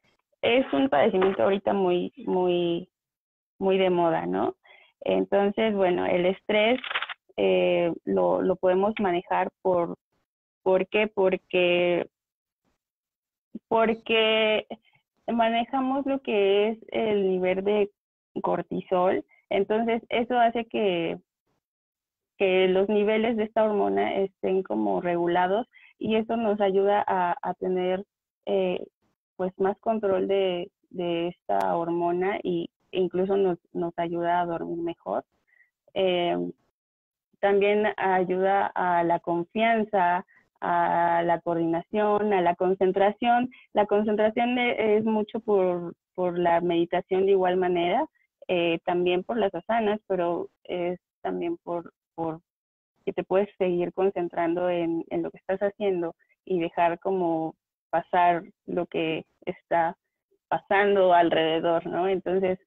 es 0.43 0.73
un 0.73 0.89
padecimiento 0.89 1.43
ahorita 1.43 1.73
muy, 1.73 2.13
muy, 2.27 2.89
muy 3.59 3.79
de 3.79 3.91
moda, 3.91 4.27
¿no? 4.27 4.57
Entonces, 5.01 5.75
bueno, 5.75 6.07
el 6.07 6.27
estrés 6.27 6.81
eh, 7.37 7.93
lo, 8.05 8.43
lo, 8.43 8.57
podemos 8.57 8.95
manejar 9.01 9.49
por, 9.63 9.97
¿por 10.63 10.87
qué? 10.89 11.07
Porque, 11.09 12.09
porque 13.69 14.67
manejamos 15.27 16.07
lo 16.07 16.21
que 16.21 16.69
es 16.69 16.79
el 16.89 17.29
nivel 17.29 17.65
de 17.65 17.91
cortisol, 18.43 19.25
entonces 19.51 20.03
eso 20.09 20.39
hace 20.39 20.67
que, 20.67 21.19
que 22.37 22.69
los 22.69 22.89
niveles 22.89 23.37
de 23.37 23.45
esta 23.45 23.65
hormona 23.65 24.15
estén 24.17 24.63
como 24.63 25.01
regulados 25.01 25.67
y 25.99 26.17
eso 26.17 26.37
nos 26.37 26.61
ayuda 26.61 27.05
a, 27.07 27.55
tener 27.55 28.05
eh, 28.47 28.85
pues 29.37 29.53
más 29.59 29.79
control 29.81 30.29
de, 30.29 30.71
esta 30.91 31.77
hormona 31.77 32.39
y 32.43 32.71
incluso 32.93 33.37
nos, 33.37 33.59
nos 33.73 33.93
ayuda 33.99 34.41
a 34.41 34.47
dormir 34.47 34.79
mejor. 34.79 35.25
Em, 35.95 36.53
también 37.41 37.87
ayuda 37.97 38.67
a 38.75 39.05
la 39.05 39.21
confianza, 39.21 40.25
a 40.61 41.23
la 41.25 41.41
coordinación, 41.41 42.33
a 42.33 42.41
la 42.41 42.55
concentración. 42.57 43.51
La 43.73 43.87
concentración 43.87 44.59
e, 44.59 44.97
es 44.97 45.05
mucho 45.05 45.41
por, 45.41 45.95
la 46.17 46.61
meditación 46.61 47.27
de 47.27 47.33
igual 47.33 47.57
manera, 47.57 48.05
eh, 48.49 48.81
también 48.85 49.25
por 49.25 49.39
las 49.39 49.55
asanas, 49.55 50.01
pero 50.07 50.49
es 50.65 50.99
también 51.23 51.57
por, 51.59 51.93
por 52.15 52.41
que 53.05 53.13
te 53.13 53.25
puedes 53.25 53.49
seguir 53.59 53.93
concentrando 53.93 54.69
en, 54.69 55.05
en 55.11 55.23
lo 55.23 55.31
que 55.31 55.39
estás 55.39 55.61
haciendo 55.61 56.15
y 56.45 56.61
dejar 56.61 56.99
como 56.99 57.55
pasar 57.91 58.43
lo 58.67 58.87
que 58.87 59.25
está 59.47 59.97
pasando 60.49 61.13
alrededor, 61.15 61.87
¿no? 61.87 62.09
Entonces, 62.09 62.59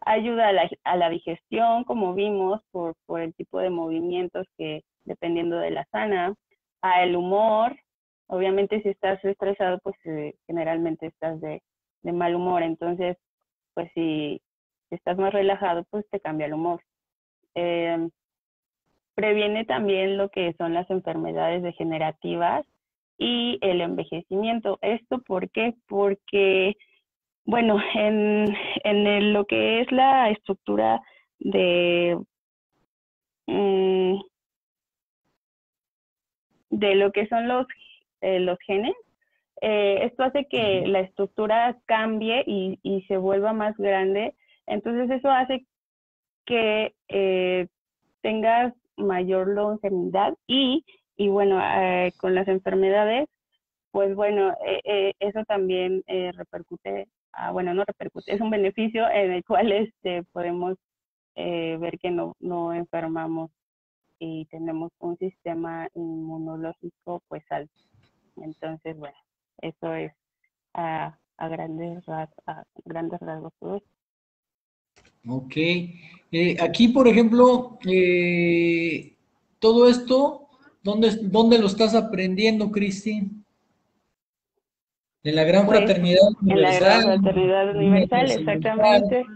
ayuda 0.00 0.48
a 0.48 0.52
la, 0.52 0.70
a 0.84 0.96
la 0.96 1.10
digestión, 1.10 1.84
como 1.84 2.14
vimos, 2.14 2.60
por, 2.70 2.94
por, 3.06 3.20
el 3.20 3.34
tipo 3.34 3.60
de 3.60 3.70
movimientos 3.70 4.46
que, 4.56 4.82
dependiendo 5.04 5.58
de 5.58 5.70
la 5.70 5.84
sana, 5.86 6.34
a 6.82 7.02
el 7.02 7.16
humor, 7.16 7.76
obviamente 8.26 8.82
si 8.82 8.90
estás 8.90 9.22
estresado, 9.24 9.78
pues 9.82 9.96
eh, 10.04 10.34
generalmente 10.46 11.06
estás 11.06 11.40
de, 11.40 11.62
de, 12.02 12.12
mal 12.12 12.34
humor, 12.34 12.62
entonces, 12.62 13.16
pues 13.74 13.90
si 13.94 14.40
estás 14.90 15.18
más 15.18 15.32
relajado, 15.32 15.84
pues 15.90 16.08
te 16.10 16.20
cambia 16.20 16.46
el 16.46 16.54
humor. 16.54 16.82
Eh, 17.54 18.08
previene 19.14 19.64
también 19.64 20.16
lo 20.16 20.30
que 20.30 20.54
son 20.54 20.74
las 20.74 20.88
enfermedades 20.90 21.62
degenerativas, 21.62 22.66
y 23.20 23.58
el 23.60 23.82
envejecimiento. 23.82 24.78
¿Esto 24.80 25.20
por 25.20 25.50
qué? 25.50 25.74
Porque, 25.86 26.76
bueno, 27.44 27.78
en, 27.94 28.46
en 28.82 29.32
lo 29.32 29.44
que 29.44 29.82
es 29.82 29.92
la 29.92 30.30
estructura 30.30 31.00
de, 31.38 32.18
mm, 33.46 34.20
de 36.70 36.94
lo 36.94 37.12
que 37.12 37.26
son 37.28 37.46
los, 37.46 37.66
eh, 38.22 38.40
los 38.40 38.58
genes, 38.66 38.96
eh, 39.60 40.00
esto 40.04 40.22
hace 40.24 40.46
que 40.46 40.86
la 40.86 41.00
estructura 41.00 41.76
cambie 41.84 42.42
y, 42.46 42.78
y, 42.82 43.02
se 43.02 43.18
vuelva 43.18 43.52
más 43.52 43.76
grande. 43.76 44.34
Entonces 44.70 45.10
eso 45.10 45.30
hace 45.30 45.66
que 46.46 46.94
eh, 47.08 47.66
tengas 48.22 48.74
mayor 48.96 49.48
longevidad 49.48 50.34
y 50.46 50.84
y 51.20 51.28
bueno, 51.28 51.60
eh, 51.62 52.14
con 52.16 52.34
las 52.34 52.48
enfermedades, 52.48 53.28
pues 53.90 54.14
bueno, 54.14 54.54
eh, 54.66 54.80
eh, 54.84 55.12
eso 55.20 55.44
también 55.44 56.02
repercute, 56.32 57.08
ah, 57.32 57.52
bueno, 57.52 57.74
no 57.74 57.84
repercute, 57.84 58.32
es 58.34 58.40
un 58.40 58.48
beneficio 58.48 59.06
en 59.10 59.32
el 59.32 59.44
cual 59.44 59.70
este, 59.70 60.22
podemos 60.32 60.78
ver 61.36 61.98
que 61.98 62.10
no, 62.10 62.36
no 62.40 62.72
enfermamos 62.72 63.50
y 64.18 64.46
tenemos 64.46 64.92
un 64.98 65.18
sistema 65.18 65.88
inmunológico 65.94 67.22
pues 67.28 67.44
alto. 67.50 67.74
Entonces, 68.36 68.96
bueno, 68.96 69.16
eso 69.58 69.94
es 69.94 70.14
a, 70.72 71.18
a 71.36 71.48
grandes, 71.48 72.02
a 72.08 72.28
grandes 72.86 73.20
rasgos 73.20 73.52
todo 73.60 73.82
Ok. 75.26 75.56
aquí, 76.60 76.88
por 76.88 77.08
ejemplo, 77.08 77.78
todo 79.58 79.88
esto 79.88 80.40
¿Dónde, 80.82 81.18
dónde 81.22 81.58
lo 81.58 81.66
estás 81.66 81.94
aprendiendo, 81.94 82.70
Cristi? 82.70 83.28
En 85.22 85.36
la 85.36 85.44
Gran 85.44 85.66
pues, 85.66 85.78
Fraternidad 85.78 86.22
Universal. 86.40 86.82
En 86.82 86.88
la 86.88 87.02
Gran 87.02 87.22
Fraternidad 87.22 87.76
Universal, 87.76 88.30
exactamente. 88.30 89.26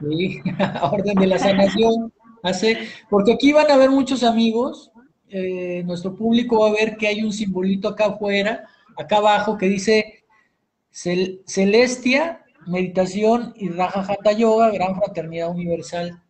Sí, 0.00 0.40
Orden 0.92 1.14
de 1.14 1.26
la 1.26 1.38
Sanación. 1.38 2.12
hace, 2.42 2.88
porque 3.08 3.34
aquí 3.34 3.52
van 3.52 3.70
a 3.70 3.76
ver 3.76 3.90
muchos 3.90 4.24
amigos, 4.24 4.90
eh, 5.28 5.82
nuestro 5.84 6.14
público 6.16 6.60
va 6.60 6.68
a 6.68 6.72
ver 6.72 6.96
que 6.96 7.06
hay 7.06 7.22
un 7.22 7.32
simbolito 7.32 7.88
acá 7.88 8.06
afuera, 8.06 8.64
acá 8.96 9.18
abajo, 9.18 9.56
que 9.56 9.68
dice 9.68 10.24
Celestia, 10.90 12.43
Meditación 12.66 13.52
y 13.56 13.68
Raja 13.68 14.06
Hatha 14.08 14.32
Yoga, 14.32 14.70
Gran 14.70 14.96
Fraternidad 14.96 15.50
Universal. 15.50 16.20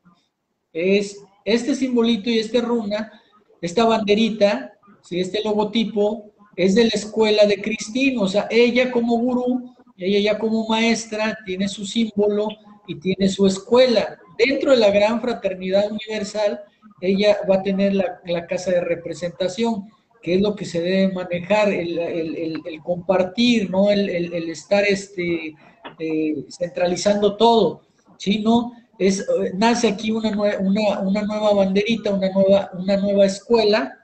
Es 0.72 1.22
este 1.44 1.74
simbolito 1.74 2.30
y 2.30 2.38
este 2.38 2.60
runa, 2.60 3.12
esta 3.60 3.84
banderita, 3.84 4.72
¿sí? 5.02 5.20
este 5.20 5.42
logotipo, 5.42 6.30
es 6.56 6.74
de 6.74 6.84
la 6.84 6.90
escuela 6.90 7.46
de 7.46 7.60
Cristina, 7.60 8.22
o 8.22 8.28
sea, 8.28 8.46
ella 8.50 8.90
como 8.90 9.18
gurú, 9.18 9.74
ella 9.96 10.32
ya 10.32 10.38
como 10.38 10.66
maestra 10.68 11.36
tiene 11.44 11.68
su 11.68 11.84
símbolo 11.84 12.48
y 12.86 12.96
tiene 12.96 13.28
su 13.28 13.46
escuela. 13.46 14.18
Dentro 14.38 14.72
de 14.72 14.78
la 14.78 14.90
gran 14.90 15.20
fraternidad 15.20 15.90
universal, 15.90 16.60
ella 17.00 17.38
va 17.48 17.56
a 17.56 17.62
tener 17.62 17.94
la, 17.94 18.46
casa 18.46 18.70
de 18.70 18.80
representación, 18.80 19.88
que 20.24 20.36
es 20.36 20.40
lo 20.40 20.56
que 20.56 20.64
se 20.64 20.80
debe 20.80 21.12
manejar, 21.12 21.68
el, 21.68 22.80
compartir, 22.82 23.70
¿no? 23.70 23.90
El, 23.90 24.08
estar 24.48 24.82
este, 24.82 25.54
eh, 25.98 26.46
centralizando 26.48 27.36
todo, 27.36 27.82
¿sí? 28.16 28.38
¿No? 28.38 28.72
Es, 28.98 29.26
nace 29.54 29.86
aquí 29.86 30.10
una, 30.12 30.30
una, 30.30 31.00
una 31.00 31.22
nueva 31.22 31.52
banderita, 31.52 32.14
una 32.14 32.30
nueva, 32.30 32.70
una 32.72 32.96
nueva 32.96 33.26
escuela 33.26 33.98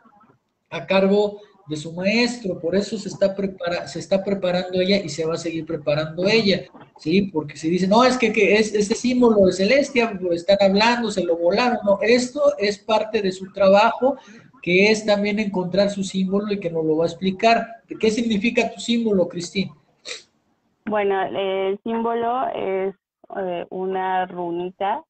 a 0.68 0.86
cargo 0.86 1.40
de 1.70 1.76
su 1.76 1.90
maestro, 1.92 2.60
por 2.60 2.76
eso 2.76 2.98
se 2.98 3.08
está, 3.08 3.34
prepara, 3.34 3.88
se 3.88 4.00
está 4.00 4.22
preparando 4.22 4.78
ella 4.78 4.98
y 4.98 5.08
se 5.08 5.24
va 5.24 5.34
a 5.34 5.38
seguir 5.38 5.64
preparando 5.64 6.26
ella, 6.28 6.64
¿sí? 6.98 7.30
Porque 7.32 7.56
si 7.56 7.70
dice, 7.70 7.88
no, 7.88 8.04
es 8.04 8.18
que, 8.18 8.30
que 8.30 8.56
es 8.56 8.74
este 8.74 8.94
símbolo 8.94 9.46
de 9.46 9.52
Celestia, 9.52 10.18
lo 10.20 10.32
están 10.32 10.58
hablando, 10.60 11.10
se 11.10 11.24
lo 11.24 11.38
volaron, 11.38 11.78
no, 11.82 11.98
esto 12.02 12.42
es 12.58 12.78
parte 12.78 13.22
de 13.22 13.32
su 13.32 13.50
trabajo, 13.52 14.18
que 14.62 14.90
es 14.90 15.06
también 15.06 15.38
encontrar 15.38 15.90
su 15.90 16.02
símbolo 16.04 16.52
y 16.52 16.60
que 16.60 16.70
nos 16.70 16.84
lo 16.84 16.96
va 16.96 17.04
a 17.04 17.08
explicar. 17.08 17.66
¿Qué 17.98 18.10
significa 18.10 18.70
tu 18.72 18.80
símbolo, 18.80 19.28
Cristina? 19.28 19.72
Bueno, 20.86 21.22
el 21.22 21.78
símbolo 21.82 22.48
es 22.54 22.94
eh, 23.36 23.66
una 23.70 24.26
runita, 24.26 25.04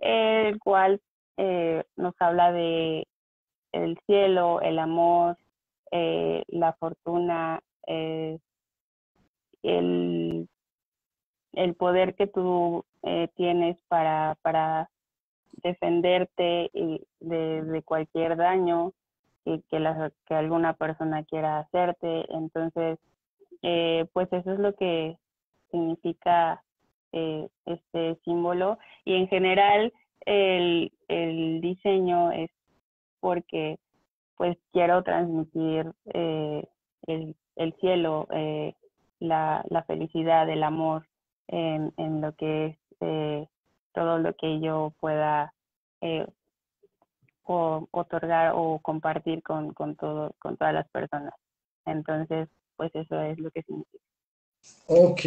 el 0.00 0.58
cual 0.58 1.00
eh, 1.42 1.84
nos 1.96 2.14
habla 2.18 2.52
de 2.52 3.06
el 3.72 3.98
cielo, 4.04 4.60
el 4.60 4.78
amor, 4.78 5.38
eh, 5.90 6.44
la 6.48 6.74
fortuna, 6.74 7.60
eh, 7.86 8.38
el, 9.62 10.48
el, 11.52 11.74
poder 11.76 12.14
que 12.14 12.26
tú 12.26 12.84
tienes 13.36 13.78
para 13.88 14.36
defenderte 15.62 16.70
de, 16.72 17.62
de 17.62 17.82
cualquier 17.82 18.36
daño 18.36 18.92
que, 19.44 19.62
que, 19.70 19.80
la, 19.80 20.12
que 20.26 20.34
alguna 20.34 20.74
persona 20.74 21.24
quiera 21.24 21.60
hacerte. 21.60 22.26
Entonces, 22.34 22.98
pues 24.12 24.32
eso 24.32 24.52
es 24.52 24.58
lo 24.58 24.74
que 24.74 25.16
significa 25.70 26.62
este 27.12 28.16
símbolo 28.24 28.78
y 29.04 29.14
en 29.14 29.28
general 29.28 29.92
el, 30.26 30.92
el 31.08 31.60
diseño 31.60 32.30
es 32.32 32.50
porque 33.20 33.78
pues 34.36 34.56
quiero 34.72 35.02
transmitir 35.02 35.92
eh, 36.14 36.64
el, 37.06 37.74
cielo, 37.80 38.26
eh, 38.32 38.74
la, 39.18 39.62
felicidad, 39.86 40.48
el 40.48 40.62
amor 40.62 41.06
en, 41.48 41.92
lo 42.22 42.34
que 42.36 42.66
es 42.66 42.76
eh, 43.00 43.46
todo 43.92 44.18
lo 44.18 44.34
que 44.34 44.60
yo 44.60 44.92
pueda 45.00 45.52
otorgar 47.48 48.52
o 48.54 48.78
compartir 48.80 49.42
con, 49.42 49.74
con, 49.74 49.96
todo, 49.96 50.34
con 50.38 50.56
todas 50.56 50.74
las 50.74 50.88
personas. 50.88 51.34
Entonces, 51.84 52.48
pues 52.76 52.90
eso 52.94 53.20
es 53.22 53.38
lo 53.38 53.50
que 53.50 53.62
significa. 53.62 54.04
Ok, 54.86 55.20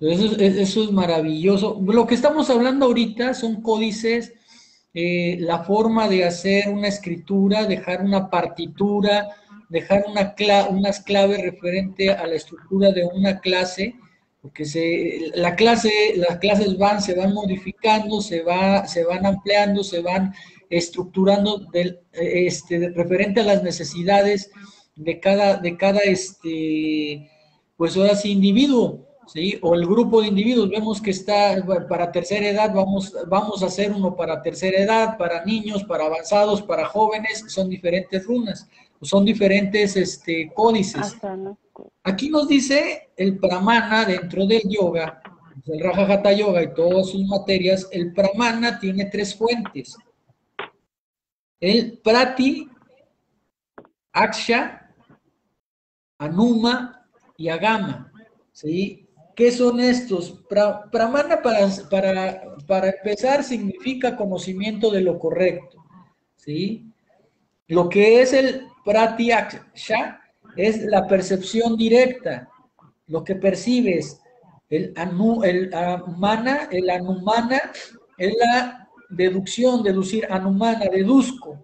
eso, 0.00 0.36
eso 0.38 0.84
es 0.84 0.90
maravilloso. 0.90 1.80
Lo 1.86 2.06
que 2.06 2.14
estamos 2.14 2.50
hablando 2.50 2.86
ahorita 2.86 3.34
son 3.34 3.62
códices 3.62 4.34
eh, 4.98 5.36
la 5.40 5.62
forma 5.62 6.08
de 6.08 6.24
hacer 6.24 6.70
una 6.70 6.88
escritura, 6.88 7.66
dejar 7.66 8.02
una 8.02 8.30
partitura, 8.30 9.28
dejar 9.68 10.06
una 10.08 10.34
unas 10.70 11.00
claves 11.00 11.42
referente 11.42 12.10
a 12.10 12.26
la 12.26 12.34
estructura 12.34 12.92
de 12.92 13.04
una 13.04 13.38
clase, 13.40 13.94
porque 14.46 14.64
se, 14.64 15.32
la 15.34 15.56
clase, 15.56 15.90
las 16.14 16.38
clases 16.38 16.78
van, 16.78 17.02
se 17.02 17.16
van 17.16 17.34
modificando, 17.34 18.20
se, 18.20 18.42
va, 18.42 18.86
se 18.86 19.02
van 19.02 19.26
ampliando, 19.26 19.82
se 19.82 20.00
van 20.02 20.32
estructurando 20.70 21.58
del, 21.72 21.98
este, 22.12 22.90
referente 22.90 23.40
a 23.40 23.44
las 23.44 23.64
necesidades 23.64 24.52
de 24.94 25.18
cada, 25.18 25.56
de 25.56 25.76
cada 25.76 25.98
este, 25.98 27.28
pues 27.76 27.96
ahora 27.96 28.12
individuo. 28.22 29.08
¿sí? 29.26 29.58
O 29.62 29.74
el 29.74 29.84
grupo 29.84 30.22
de 30.22 30.28
individuos, 30.28 30.70
vemos 30.70 31.02
que 31.02 31.10
está 31.10 31.56
para 31.88 32.12
tercera 32.12 32.48
edad, 32.48 32.72
vamos, 32.72 33.12
vamos 33.26 33.64
a 33.64 33.66
hacer 33.66 33.90
uno 33.90 34.14
para 34.14 34.42
tercera 34.42 34.78
edad, 34.78 35.18
para 35.18 35.44
niños, 35.44 35.82
para 35.82 36.04
avanzados, 36.04 36.62
para 36.62 36.86
jóvenes, 36.86 37.46
son 37.48 37.68
diferentes 37.68 38.24
runas, 38.24 38.68
son 39.02 39.24
diferentes 39.24 39.96
este, 39.96 40.52
códices. 40.54 41.16
Aquí 42.02 42.28
nos 42.28 42.48
dice 42.48 43.10
el 43.16 43.38
pramana 43.38 44.04
dentro 44.04 44.46
del 44.46 44.62
yoga, 44.68 45.22
el 45.66 45.80
Raja 45.80 46.12
Hatha 46.12 46.32
Yoga 46.32 46.62
y 46.62 46.74
todas 46.74 47.10
sus 47.10 47.24
materias, 47.26 47.88
el 47.90 48.12
pramana 48.12 48.78
tiene 48.78 49.06
tres 49.06 49.34
fuentes. 49.34 49.96
El 51.58 51.98
prati, 51.98 52.68
aksha, 54.12 54.94
anuma 56.18 57.06
y 57.36 57.48
agama. 57.48 58.12
¿sí? 58.52 59.08
¿Qué 59.34 59.50
son 59.50 59.80
estos? 59.80 60.42
pramana 60.48 61.42
para, 61.42 61.68
para, 61.90 62.56
para, 62.66 62.88
empezar 62.88 63.44
significa 63.44 64.16
conocimiento 64.16 64.90
de 64.90 65.02
lo 65.02 65.18
correcto, 65.18 65.84
¿sí? 66.36 66.90
Lo 67.68 67.88
que 67.90 68.22
es 68.22 68.32
el 68.32 68.66
pratyaksha 68.86 70.20
es 70.56 70.82
la 70.84 71.06
percepción 71.06 71.76
directa, 71.76 72.48
lo 73.08 73.22
que 73.22 73.34
percibes. 73.34 74.20
El, 74.70 74.92
anu, 74.96 75.44
el 75.44 75.72
amana, 75.74 76.68
el 76.72 76.88
anumana 76.88 77.60
es 78.16 78.34
la 78.38 78.88
deducción, 79.10 79.82
deducir, 79.82 80.26
anumana, 80.30 80.86
deduzco. 80.90 81.62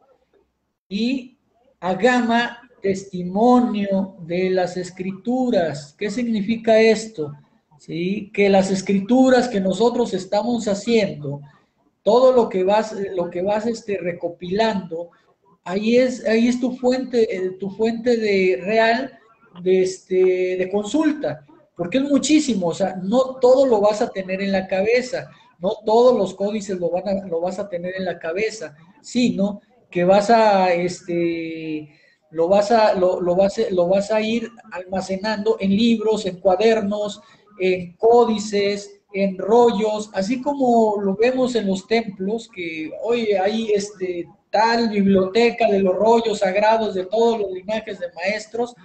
Y 0.89 1.39
agama, 1.81 2.59
testimonio 2.83 4.17
de 4.21 4.51
las 4.51 4.77
escrituras. 4.77 5.95
¿Qué 5.97 6.11
significa 6.11 6.79
esto? 6.79 7.33
¿sí? 7.83 8.31
que 8.33 8.49
las 8.49 8.71
escrituras 8.71 9.49
que 9.49 9.61
nosotros 9.61 10.15
estamos 10.15 10.69
haciendo, 10.69 11.41
todo 12.05 12.33
lo 12.33 12.49
que 12.49 12.63
vas, 12.63 12.95
lo 13.17 13.29
que 13.29 13.43
vas 13.43 13.67
este, 13.67 13.99
recopilando, 13.99 15.11
ahí 15.65 15.97
es, 15.97 16.27
ahí 16.27 16.49
es 16.49 16.61
tu 16.61 16.77
fuente, 16.77 17.35
eh, 17.35 17.51
tu 17.59 17.71
fuente 17.71 18.17
de 18.17 18.61
real 18.63 19.19
de, 19.63 19.83
este, 19.83 20.57
de 20.57 20.71
consulta, 20.71 21.45
porque 21.77 21.99
es 21.99 22.05
muchísimo, 22.05 22.69
o 22.69 22.75
sea, 22.75 22.97
no 22.97 23.37
todo 23.37 23.67
lo 23.67 23.81
vas 23.81 24.03
a 24.03 24.11
tener 24.11 24.41
en 24.41 24.53
la 24.53 24.67
cabeza, 24.67 25.31
no 25.59 25.77
todos 25.85 26.17
los 26.17 26.35
códices 26.35 26.79
lo, 26.79 26.91
van 26.91 27.09
a, 27.09 27.27
lo 27.27 27.41
vas 27.41 27.59
a 27.59 27.69
tener 27.69 27.95
en 27.97 28.05
la 28.05 28.19
cabeza, 28.19 28.77
sino 29.01 29.61
que 29.91 30.05
vas 30.05 30.31
a, 30.31 30.73
este, 30.73 31.89
lo 32.31 32.49
vas 32.49 32.73
a, 32.73 32.95
lo, 32.95 33.21
lo, 33.21 33.37
vas, 33.37 33.61
lo 33.71 33.89
vas 33.89 34.11
a 34.11 34.21
ir 34.21 34.51
almacenando 34.73 35.57
en 35.61 35.71
libros, 35.71 36.27
en 36.27 36.41
cuadernos, 36.41 37.21
en 37.61 37.95
códices, 37.97 39.03
en 39.13 39.37
rollos, 39.37 40.11
así 40.15 40.41
como 40.41 40.97
lo 41.01 41.15
vemos 41.15 41.55
en 41.55 41.67
los 41.67 41.87
templos, 41.87 42.49
que 42.49 42.91
hoy 43.03 43.33
hay 43.33 43.71
este, 43.73 44.27
tal 44.53 44.91
biblioteca 44.91 45.67
de 45.67 45.81
los 45.81 45.97
rollos 45.97 46.41
sagrados 46.41 46.95
de 46.95 47.07
todos 47.07 47.41
los 47.41 47.51
linajes 47.51 47.99
de 47.99 48.13
maestros, 48.13 48.77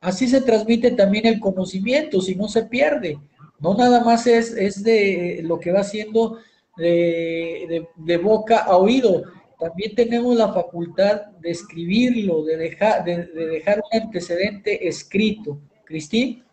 así 0.00 0.28
se 0.28 0.40
transmite 0.40 0.92
también 0.92 1.26
el 1.26 1.40
conocimiento, 1.40 2.22
si 2.22 2.36
no 2.36 2.48
se 2.48 2.62
pierde. 2.62 3.18
No 3.58 3.74
nada 3.74 4.04
más 4.04 4.28
es, 4.28 4.52
es 4.52 4.84
de 4.84 5.40
lo 5.42 5.58
que 5.58 5.72
va 5.72 5.82
siendo 5.82 6.38
de, 6.76 8.20
boca 8.22 8.58
a 8.58 8.76
oído, 8.76 9.24
también 9.58 9.96
tenemos 9.96 10.36
la 10.36 10.52
facultad 10.52 11.22
de 11.40 11.50
escribirlo, 11.50 12.44
de 12.44 12.56
dejar, 12.56 13.04
de, 13.04 13.24
de 13.26 13.46
dejar 13.46 13.80
un 13.90 14.00
antecedente 14.00 14.86
escrito. 14.86 15.58
Cristín. 15.84 16.44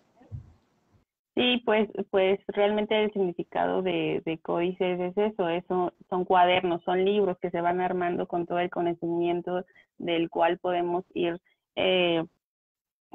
Sí, 1.36 1.62
pues, 1.66 1.90
pues 2.12 2.40
realmente 2.48 3.04
el 3.04 3.12
significado 3.12 3.82
de, 3.82 4.40
códices 4.42 5.00
es 5.02 5.18
eso, 5.18 5.50
eso, 5.50 5.94
son 6.10 6.24
cuadernos, 6.24 6.82
son 6.84 7.04
libros 7.04 7.38
que 7.40 7.52
se 7.52 7.60
van 7.60 7.82
armando 7.82 8.26
con 8.26 8.46
todo 8.46 8.60
el 8.60 8.70
conocimiento 8.70 9.66
del 9.98 10.30
cual 10.30 10.58
podemos 10.60 11.04
ir 11.14 11.42
eh, 11.76 12.24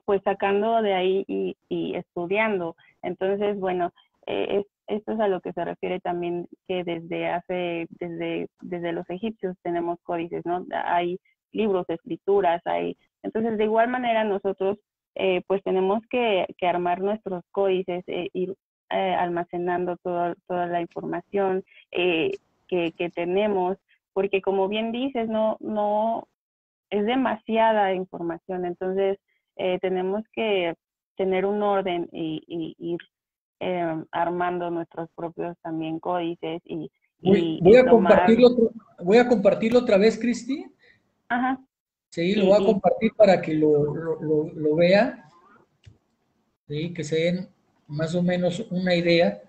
pues 0.05 0.23
sacando 0.23 0.83
de 0.83 0.93
ahí 0.93 1.25
y, 1.29 1.57
y 1.71 1.95
estudiando. 1.95 2.77
Entonces, 3.03 3.59
bueno, 3.59 3.91
eh, 4.27 4.65
esto 4.87 5.13
es 5.13 5.21
a 5.21 5.29
lo 5.29 5.41
que 5.41 5.53
se 5.53 5.65
refiere 5.65 6.01
también 6.01 6.47
que 6.69 6.85
desde 6.85 7.29
hace, 7.29 7.87
desde, 7.91 8.49
desde 8.61 8.93
los 8.93 9.09
egipcios 9.09 9.57
tenemos 9.63 9.99
códices, 10.03 10.45
¿no? 10.45 10.67
Hay 10.85 11.19
libros, 11.53 11.89
escrituras, 11.89 12.61
hay... 12.67 12.97
Entonces, 13.23 13.57
de 13.57 13.65
igual 13.65 13.89
manera 13.89 14.25
nosotros 14.25 14.79
eh, 15.23 15.43
pues 15.47 15.63
tenemos 15.63 16.01
que, 16.09 16.47
que, 16.57 16.67
armar 16.67 17.03
nuestros 17.03 17.45
códices, 17.51 18.03
eh, 18.07 18.31
ir 18.33 18.57
eh, 18.89 19.15
almacenando 19.15 19.99
toda 19.99 20.35
la 20.49 20.81
información 20.81 21.63
que, 21.91 22.39
que, 22.67 23.11
tenemos, 23.15 23.77
porque 24.15 24.41
como 24.41 24.67
bien 24.67 24.93
dices, 24.93 25.29
no, 25.29 25.59
no, 25.61 26.27
es 26.89 27.05
demasiada 27.05 27.93
información, 27.93 28.65
entonces 28.65 29.19
tenemos 29.83 30.25
que 30.33 30.75
tener 31.17 31.45
un 31.45 31.63
orden 31.63 32.09
y, 32.13 32.75
ir 32.79 32.99
armando 34.11 34.71
nuestros 34.71 35.11
propios 35.15 35.55
también 35.61 36.01
códices 36.01 36.63
y, 36.65 36.91
voy, 37.21 37.77
a 37.77 37.85
compartirlo, 37.85 38.49
voy 39.05 39.19
a 39.19 39.29
compartirlo 39.29 39.81
otra 39.81 39.99
vez, 39.99 40.19
Cristi. 40.19 40.65
Ajá. 41.29 41.61
Sí, 42.11 42.35
lo 42.35 42.47
voy 42.47 42.61
a 42.61 42.67
compartir 42.67 43.13
para 43.17 43.41
que 43.41 43.55
lo, 43.55 43.95
lo, 43.95 44.75
vea, 44.75 45.29
¿sí? 46.67 46.93
que 46.93 47.05
se 47.05 47.17
den 47.17 47.49
más 47.87 48.17
o 48.17 48.23
menos 48.23 48.67
una 48.71 48.97
idea. 48.97 49.41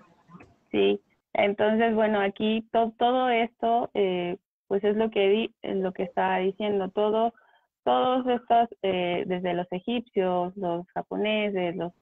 Sí, 0.69 1.01
entonces, 1.33 1.95
bueno, 1.95 2.21
aquí 2.21 2.67
todo 2.71 3.29
esto, 3.29 3.89
eh, 3.95 4.37
pues 4.67 4.83
es 4.83 4.95
lo 4.95 5.09
que, 5.09 5.27
di, 5.29 5.55
es 5.63 5.75
lo 5.77 5.91
que 5.91 6.03
estaba 6.03 6.37
diciendo, 6.37 6.89
todo, 6.89 7.33
todos 7.83 8.27
estos, 8.27 8.69
eh, 8.83 9.23
desde 9.25 9.55
los 9.55 9.67
egipcios, 9.71 10.55
los 10.55 10.85
japoneses, 10.93 11.75
los, 11.75 11.93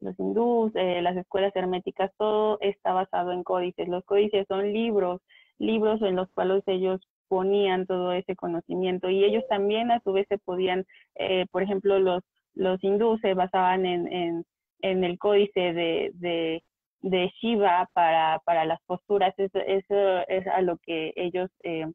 los 0.00 0.18
hindús, 0.18 0.72
eh, 0.74 1.00
las 1.00 1.16
escuelas 1.16 1.54
herméticas, 1.54 2.10
todo 2.18 2.58
está 2.60 2.92
basado 2.92 3.30
en 3.30 3.44
códices. 3.44 3.86
Los 3.86 4.04
códices 4.04 4.46
son 4.48 4.72
libros, 4.72 5.20
libros 5.58 6.02
en 6.02 6.16
los 6.16 6.28
cuales 6.32 6.64
ellos 6.66 7.00
ponían 7.28 7.86
todo 7.86 8.12
ese 8.12 8.34
conocimiento 8.36 9.10
y 9.10 9.24
ellos 9.24 9.44
también 9.48 9.90
a 9.90 10.00
su 10.00 10.12
vez 10.12 10.26
se 10.28 10.38
podían, 10.38 10.84
eh, 11.16 11.46
por 11.50 11.62
ejemplo, 11.62 11.98
los, 11.98 12.22
los 12.54 12.82
hindúes 12.82 13.20
se 13.20 13.34
basaban 13.34 13.86
en, 13.86 14.12
en, 14.12 14.44
en 14.82 15.04
el 15.04 15.18
códice 15.18 15.72
de, 15.72 16.10
de, 16.14 16.62
de 17.02 17.32
Shiva 17.40 17.88
para, 17.92 18.40
para 18.44 18.64
las 18.64 18.80
posturas, 18.82 19.34
eso, 19.36 19.58
eso, 19.58 20.28
es 20.28 20.46
a 20.46 20.60
lo 20.62 20.78
que 20.78 21.12
ellos 21.16 21.50
eh, 21.62 21.86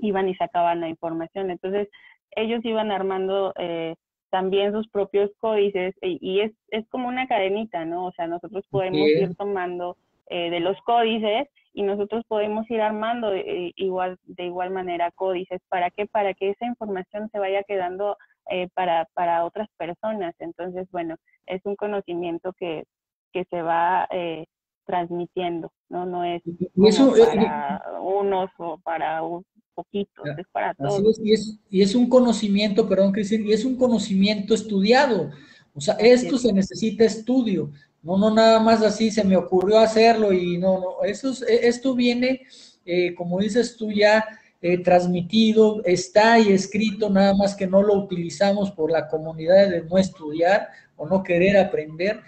iban 0.00 0.28
y 0.28 0.34
sacaban 0.36 0.80
la 0.80 0.88
información. 0.88 1.50
Entonces, 1.50 1.88
ellos 2.30 2.64
iban 2.64 2.90
armando 2.90 3.52
eh, 3.58 3.94
también 4.30 4.72
sus 4.72 4.88
propios 4.88 5.30
códices 5.38 5.94
y, 6.00 6.40
es, 6.40 6.52
es 6.68 6.88
como 6.88 7.08
una 7.08 7.26
cadenita, 7.26 7.84
¿no? 7.84 8.06
O 8.06 8.12
sea, 8.12 8.26
nosotros 8.26 8.64
podemos 8.70 9.06
ir 9.06 9.34
tomando 9.36 9.96
de 10.32 10.60
los 10.60 10.80
códices 10.82 11.48
y 11.74 11.82
nosotros 11.82 12.24
podemos 12.28 12.70
ir 12.70 12.80
armando 12.80 13.32
eh, 13.32 13.72
igual, 13.76 14.18
de 14.24 14.46
igual 14.46 14.70
manera 14.70 15.10
códices. 15.12 15.60
¿Para 15.68 15.90
qué? 15.90 16.06
Para 16.06 16.34
que 16.34 16.50
esa 16.50 16.66
información 16.66 17.30
se 17.30 17.38
vaya 17.38 17.62
quedando 17.62 18.16
eh, 18.50 18.68
para, 18.74 19.08
para 19.14 19.44
otras 19.44 19.68
personas. 19.78 20.34
Entonces, 20.38 20.86
bueno, 20.90 21.16
es 21.46 21.62
un 21.64 21.76
conocimiento 21.76 22.52
que, 22.52 22.84
que 23.32 23.44
se 23.44 23.62
va 23.62 24.06
eh, 24.10 24.46
transmitiendo, 24.84 25.72
¿no? 25.88 26.04
No 26.04 26.24
es 26.24 26.42
para 26.76 27.82
unos 28.00 28.50
o 28.58 28.78
para 28.78 29.22
un 29.22 29.44
poquito, 29.74 30.22
es 30.26 30.46
para 30.52 30.74
todos. 30.74 31.18
y, 31.22 31.32
es, 31.32 31.58
y 31.70 31.80
es 31.82 31.94
un 31.94 32.08
conocimiento, 32.08 32.88
perdón, 32.88 33.12
Cristian, 33.12 33.46
y 33.46 33.52
es 33.52 33.64
un 33.64 33.76
conocimiento 33.76 34.52
estudiado. 34.54 35.30
O 35.74 35.80
sea, 35.80 35.94
esto 35.94 36.36
se 36.36 36.52
necesita 36.52 37.04
estudio. 37.04 37.70
No, 38.02 38.18
no, 38.18 38.30
nada 38.30 38.58
más 38.58 38.82
así 38.82 39.10
se 39.10 39.22
me 39.22 39.36
ocurrió 39.36 39.78
hacerlo 39.78 40.32
y 40.32 40.58
no, 40.58 40.80
no, 40.80 41.04
eso 41.04 41.32
e, 41.46 41.68
esto 41.68 41.94
viene, 41.94 42.42
eh, 42.84 43.14
como 43.14 43.38
dices 43.38 43.76
tú 43.76 43.92
ya, 43.92 44.24
eh, 44.60 44.78
transmitido, 44.78 45.82
está 45.84 46.38
y 46.38 46.52
escrito, 46.52 47.10
nada 47.10 47.34
más 47.34 47.56
que 47.56 47.66
no 47.66 47.82
lo 47.82 47.94
utilizamos 47.94 48.70
por 48.70 48.90
la 48.90 49.08
comunidad 49.08 49.68
de 49.70 49.82
no 49.82 49.98
estudiar 49.98 50.68
o 50.96 51.06
no 51.06 51.22
querer 51.22 51.56
aprender. 51.56 52.20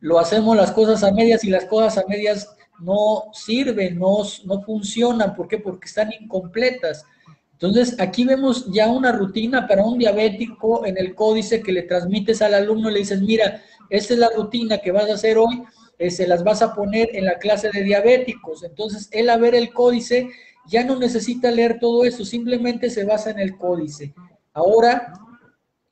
Lo 0.00 0.18
hacemos 0.18 0.56
las 0.56 0.70
cosas 0.72 1.02
a 1.02 1.12
medias 1.12 1.44
y 1.44 1.50
las 1.50 1.64
cosas 1.64 1.96
a 1.96 2.06
medias 2.06 2.54
no 2.80 3.24
sirven, 3.32 3.98
no, 3.98 4.18
no 4.44 4.62
funcionan. 4.62 5.34
¿Por 5.34 5.48
qué? 5.48 5.58
Porque 5.58 5.86
están 5.86 6.12
incompletas. 6.12 7.06
Entonces, 7.52 7.98
aquí 7.98 8.24
vemos 8.24 8.70
ya 8.70 8.86
una 8.88 9.10
rutina 9.10 9.66
para 9.66 9.82
un 9.82 9.98
diabético 9.98 10.86
en 10.86 10.96
el 10.96 11.14
códice 11.14 11.62
que 11.62 11.72
le 11.72 11.82
transmites 11.82 12.40
al 12.42 12.54
alumno, 12.54 12.90
le 12.90 13.00
dices, 13.00 13.20
mira, 13.20 13.62
esta 13.90 14.14
es 14.14 14.20
la 14.20 14.30
rutina 14.34 14.78
que 14.78 14.92
vas 14.92 15.08
a 15.10 15.14
hacer 15.14 15.38
hoy, 15.38 15.62
eh, 15.98 16.10
se 16.10 16.26
las 16.26 16.44
vas 16.44 16.62
a 16.62 16.74
poner 16.74 17.10
en 17.14 17.24
la 17.24 17.38
clase 17.38 17.70
de 17.72 17.82
diabéticos. 17.82 18.62
Entonces, 18.62 19.08
él 19.12 19.30
a 19.30 19.36
ver 19.36 19.54
el 19.54 19.72
códice 19.72 20.28
ya 20.66 20.84
no 20.84 20.96
necesita 20.96 21.50
leer 21.50 21.78
todo 21.80 22.04
eso, 22.04 22.24
simplemente 22.24 22.90
se 22.90 23.04
basa 23.04 23.30
en 23.30 23.38
el 23.38 23.56
códice. 23.56 24.14
Ahora, 24.52 25.14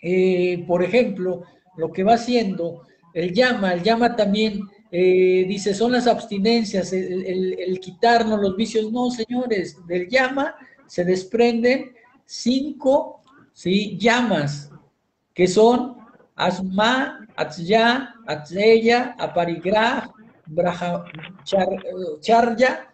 eh, 0.01 0.65
por 0.67 0.83
ejemplo, 0.83 1.45
lo 1.77 1.93
que 1.93 2.05
va 2.05 2.15
haciendo, 2.15 2.83
el 3.15 3.33
llama, 3.33 3.73
el 3.73 3.83
llama 3.83 4.15
también 4.15 4.61
eh, 4.91 5.45
dice, 5.49 5.75
son 5.75 5.93
las 5.93 6.07
abstinencias, 6.07 6.93
el, 6.93 7.79
quitarnos 7.81 8.41
los 8.41 8.57
vicios. 8.57 8.93
No, 8.93 9.11
señores, 9.11 9.77
del 9.87 10.09
llama 10.09 10.55
se 10.87 11.05
desprenden 11.05 11.93
cinco 12.25 13.23
¿sí? 13.53 13.99
llamas, 13.99 14.71
que 15.35 15.49
son 15.49 15.97
asma, 16.35 17.26
Atzya, 17.37 18.15
Atzeya, 18.27 19.15
Aparigraj, 19.19 20.09
Charya, 22.21 22.89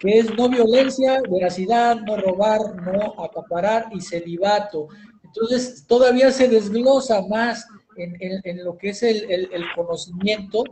que 0.00 0.18
es 0.18 0.34
no 0.34 0.48
violencia, 0.48 1.22
veracidad, 1.30 1.96
no 2.00 2.16
robar, 2.16 2.60
no 2.82 3.22
acaparar 3.22 3.86
y 3.92 4.00
celibato. 4.00 4.88
Entonces, 5.22 5.86
todavía 5.86 6.30
se 6.30 6.48
desglosa 6.48 7.22
más 7.28 7.66
en, 7.96 8.64
lo 8.64 8.76
que 8.76 8.90
es 8.90 9.02
el, 9.02 9.48
conocimiento 9.74 10.64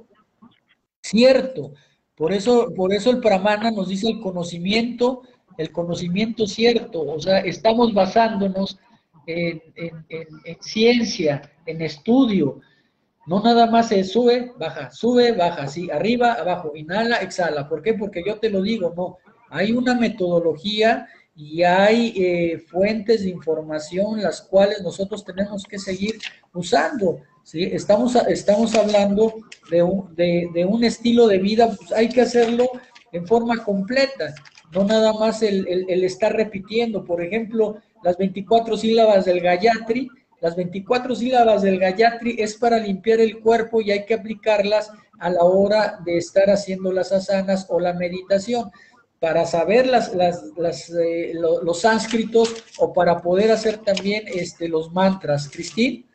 cierto. 1.01 1.73
Por 2.15 2.33
eso, 2.33 2.73
por 2.75 2.93
eso 2.93 3.11
el 3.11 3.21
Pramana 3.21 3.71
nos 3.71 3.89
dice 3.89 4.09
el 4.09 4.21
conocimiento, 4.21 5.23
el 5.59 5.71
conocimiento 5.71 6.47
cierto. 6.47 7.03
O 7.03 7.21
sea, 7.21 7.39
estamos 7.41 7.93
basándonos 7.93 8.79
en, 9.27 9.63
en 9.77 10.57
ciencia, 10.61 11.53
en 11.67 11.83
estudio, 11.83 12.61
no 13.27 13.41
nada 13.41 13.67
más 13.67 13.89
se 13.89 14.03
sube, 14.05 14.53
baja, 14.59 14.91
sube, 14.91 15.33
baja, 15.33 15.69
sí, 15.69 15.91
arriba, 15.91 16.35
abajo, 16.35 16.73
inhala, 16.75 17.17
exhala. 17.19 17.69
¿Por 17.69 17.83
qué? 17.83 17.95
Porque 17.95 18.23
yo 18.27 18.39
te 18.39 18.51
lo 18.51 18.63
digo, 18.63 18.93
no. 18.97 19.19
Hay 19.49 19.73
una 19.73 19.95
metodología 19.95 21.07
y 21.35 21.63
hay 21.63 22.13
eh, 22.17 22.59
fuentes 22.59 23.23
de 23.23 23.31
información 23.31 24.21
las 24.21 24.43
cuales 24.43 24.83
nosotros 24.83 25.25
tenemos 25.25 25.65
que 25.65 25.79
seguir 25.79 26.19
usando. 26.53 27.21
¿sí? 27.43 27.63
Estamos, 27.65 28.17
estamos 28.29 28.75
hablando 28.75 29.35
de 29.71 29.83
un, 29.83 30.15
de, 30.15 30.67
un 30.69 30.83
estilo 30.85 31.27
de 31.29 31.39
vida, 31.39 31.69
pues 31.77 31.93
hay 31.93 32.09
que 32.09 32.23
hacerlo 32.23 32.71
en 33.13 33.27
forma 33.27 33.63
completa, 33.63 34.35
no 34.73 34.85
nada 34.85 35.13
más 35.13 35.43
el, 35.43 35.67
el 35.69 36.05
estar 36.05 36.35
repitiendo. 36.35 37.05
Por 37.05 37.23
ejemplo, 37.23 37.77
las 38.03 38.17
24 38.17 38.77
sílabas 38.77 39.27
del 39.27 39.41
Gayatri, 39.41 40.09
las 40.43 40.57
24 40.57 41.15
sílabas 41.15 41.63
del 41.63 41.79
Gayatri 41.79 42.35
es 42.37 42.57
para 42.57 42.77
limpiar 42.77 43.21
el 43.21 43.39
cuerpo 43.39 43.81
y 43.81 43.93
hay 43.93 44.05
que 44.05 44.15
aplicarlas 44.15 44.91
a 45.21 45.31
la 45.31 45.45
hora 45.45 46.01
de 46.05 46.19
estar 46.19 46.51
haciendo 46.51 46.91
las 46.93 47.13
asanas 47.13 47.69
o 47.71 47.79
la 47.79 47.93
meditación 47.93 48.73
para 49.21 49.47
saber 49.47 49.87
las, 49.87 50.13
las, 50.13 50.91
eh, 50.91 51.33
los 51.35 51.81
sánscritos 51.81 52.77
o 52.81 52.93
para 52.93 53.23
poder 53.23 53.53
hacer 53.53 53.79
también 53.79 54.25
este, 54.27 54.69
los 54.69 54.93
mantras. 54.93 55.49
Cristín. 55.49 56.07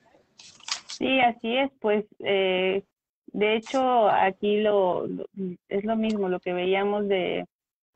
Sí, 0.87 1.19
así 1.21 1.55
es, 1.55 1.71
pues 1.79 2.03
eh, 2.19 2.83
de 3.27 3.55
hecho 3.55 4.09
aquí 4.09 4.59
lo, 4.59 5.05
es 5.69 5.85
lo 5.85 5.95
mismo, 5.95 6.27
lo 6.27 6.41
que 6.41 6.51
veíamos 6.51 7.07
de, 7.07 7.45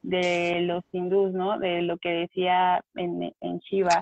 de 0.02 0.62
los 0.62 0.86
hindús, 0.94 1.34
¿no? 1.34 1.60
De 1.60 1.82
lo 1.82 1.98
que 1.98 2.10
decía 2.10 2.82
en, 2.96 3.36
en 3.42 3.60
Shiva. 3.60 4.02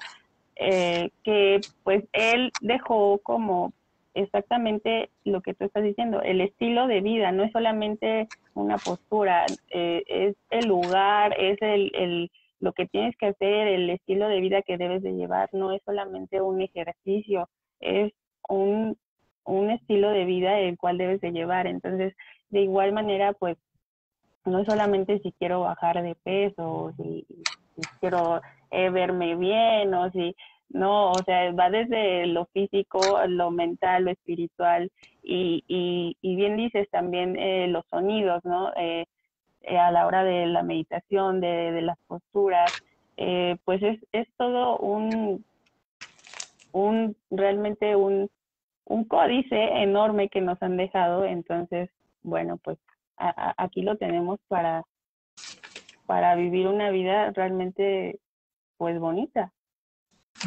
Eh, 0.61 1.11
que 1.23 1.61
pues 1.85 2.03
él 2.11 2.51
dejó 2.59 3.19
como 3.19 3.71
exactamente 4.13 5.09
lo 5.23 5.39
que 5.41 5.53
tú 5.53 5.63
estás 5.63 5.83
diciendo, 5.83 6.21
el 6.21 6.41
estilo 6.41 6.87
de 6.87 6.99
vida, 6.99 7.31
no 7.31 7.43
es 7.43 7.51
solamente 7.53 8.27
una 8.55 8.77
postura, 8.77 9.45
eh, 9.69 10.03
es 10.05 10.35
el 10.49 10.67
lugar, 10.67 11.33
es 11.39 11.61
el, 11.61 11.91
el, 11.95 12.31
lo 12.59 12.73
que 12.73 12.87
tienes 12.87 13.15
que 13.15 13.27
hacer, 13.27 13.67
el 13.67 13.89
estilo 13.89 14.27
de 14.27 14.41
vida 14.41 14.61
que 14.61 14.77
debes 14.77 15.01
de 15.01 15.13
llevar, 15.13 15.49
no 15.53 15.71
es 15.71 15.81
solamente 15.85 16.41
un 16.41 16.61
ejercicio, 16.61 17.47
es 17.79 18.11
un, 18.49 18.97
un 19.45 19.69
estilo 19.69 20.09
de 20.09 20.25
vida 20.25 20.59
el 20.59 20.77
cual 20.77 20.97
debes 20.97 21.21
de 21.21 21.31
llevar. 21.31 21.67
Entonces, 21.67 22.13
de 22.49 22.61
igual 22.61 22.91
manera, 22.91 23.31
pues, 23.31 23.57
no 24.43 24.59
es 24.59 24.65
solamente 24.65 25.19
si 25.19 25.31
quiero 25.33 25.61
bajar 25.61 26.03
de 26.03 26.15
peso, 26.15 26.91
si 26.97 27.25
quiero 28.01 28.41
eh, 28.71 28.89
verme 28.89 29.35
bien 29.35 29.93
o 29.93 30.11
si, 30.11 30.35
no, 30.69 31.13
o 31.13 31.23
sea, 31.23 31.51
va 31.51 31.69
desde 31.69 32.27
lo 32.27 32.45
físico, 32.47 33.19
lo 33.27 33.51
mental, 33.51 34.05
lo 34.05 34.11
espiritual 34.11 34.91
y, 35.23 35.63
y, 35.67 36.15
y 36.21 36.35
bien 36.35 36.57
dices 36.57 36.89
también 36.91 37.35
eh, 37.37 37.67
los 37.67 37.85
sonidos, 37.87 38.43
¿no? 38.45 38.71
Eh, 38.75 39.05
eh, 39.61 39.77
a 39.77 39.91
la 39.91 40.07
hora 40.07 40.23
de 40.23 40.45
la 40.45 40.63
meditación, 40.63 41.41
de, 41.41 41.81
las 41.81 41.97
posturas, 42.07 42.73
eh, 43.17 43.57
pues 43.65 43.81
es, 43.83 43.99
es 44.13 44.27
todo 44.37 44.77
un, 44.77 45.43
un 46.71 47.15
realmente 47.29 47.95
un, 47.95 48.29
un 48.85 49.03
códice 49.05 49.55
enorme 49.55 50.29
que 50.29 50.41
nos 50.41 50.61
han 50.61 50.77
dejado. 50.77 51.25
Entonces, 51.25 51.89
bueno, 52.23 52.57
pues 52.63 52.77
aquí 53.17 53.81
lo 53.81 53.97
tenemos 53.97 54.39
para, 54.47 54.83
para 56.05 56.35
vivir 56.35 56.67
una 56.67 56.89
vida 56.89 57.31
realmente 57.31 58.19
pues 58.79 58.97
bonita. 58.97 59.51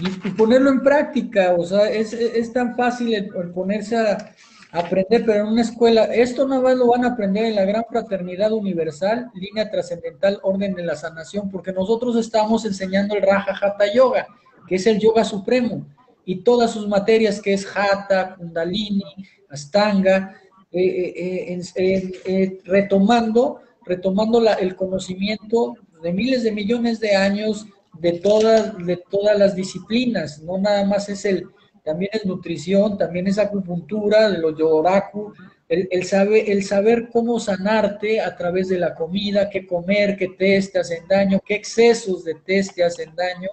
Y, 0.01 0.31
ponerlo 0.31 0.71
en 0.71 0.83
práctica, 0.83 1.55
o 1.57 1.65
sea, 1.67 1.91
es, 1.91 2.15
es 2.15 2.51
tan 2.51 2.75
fácil 2.75 3.15
el 3.15 3.29
ponerse 3.53 3.97
a, 3.99 4.35
aprender, 4.73 5.27
pero 5.27 5.45
en 5.45 5.53
una 5.53 5.61
escuela, 5.61 6.05
esto 6.05 6.49
no 6.49 6.63
lo 6.63 6.87
van 6.87 7.05
a 7.05 7.09
aprender 7.09 7.45
en 7.45 7.57
la 7.57 7.67
gran 7.67 7.85
fraternidad 7.91 8.53
universal, 8.53 9.31
línea 9.35 9.71
trascendental, 9.71 10.41
orden 10.43 10.75
de 10.75 10.83
la 10.83 10.97
sanación, 10.97 11.51
porque 11.51 11.75
nosotros 11.75 12.17
estamos 12.17 12.65
enseñando 12.65 13.15
el 13.15 13.21
Raja 13.21 13.53
Hatha 13.53 13.93
Yoga, 13.93 14.27
que 14.67 14.77
es 14.77 14.87
el 14.87 14.99
yoga 14.99 15.25
supremo, 15.25 15.85
y 16.25 16.37
todas 16.37 16.71
sus 16.71 16.89
materias, 16.89 17.39
que 17.39 17.53
es 17.53 17.69
Hatha, 17.77 18.35
Kundalini, 18.37 19.05
Astanga, 19.51 20.41
eh, 20.71 21.53
eh, 21.55 22.13
eh, 22.25 22.59
retomando, 22.65 23.61
retomando 23.85 24.41
la, 24.41 24.55
el 24.55 24.75
conocimiento 24.75 25.75
de 26.03 26.15
miles 26.15 26.45
de 26.45 26.53
millones 26.53 26.99
de 26.99 27.15
años 27.15 27.67
de 27.99 28.13
todas, 28.13 28.77
de 28.79 28.97
todas 29.11 29.39
las 29.39 29.55
disciplinas, 29.55 30.41
no 30.43 30.59
nada 30.59 30.85
más 30.85 31.09
es 31.09 31.25
el, 31.25 31.47
también 31.85 32.11
es 32.13 32.25
nutrición, 32.25 32.97
también 32.97 33.27
es 33.27 33.39
acupuntura, 33.39 34.31
de 34.31 34.39
los 34.39 34.57
yoraku, 34.57 35.33
el, 35.69 35.89
el, 35.91 36.07
el 36.47 36.65
saber 36.65 37.09
cómo 37.11 37.41
sanarte 37.41 38.21
a 38.21 38.37
través 38.37 38.69
de 38.69 38.79
la 38.79 38.95
comida, 38.95 39.51
qué 39.51 39.67
comer, 39.67 40.17
qué 40.17 40.29
test 40.29 40.73
te 40.73 40.79
hacen 40.81 41.07
daño, 41.09 41.41
qué 41.45 41.55
excesos 41.55 42.25
de 42.25 42.35
test 42.35 42.75
te 42.75 42.85
hacen 42.85 43.15
daño. 43.15 43.49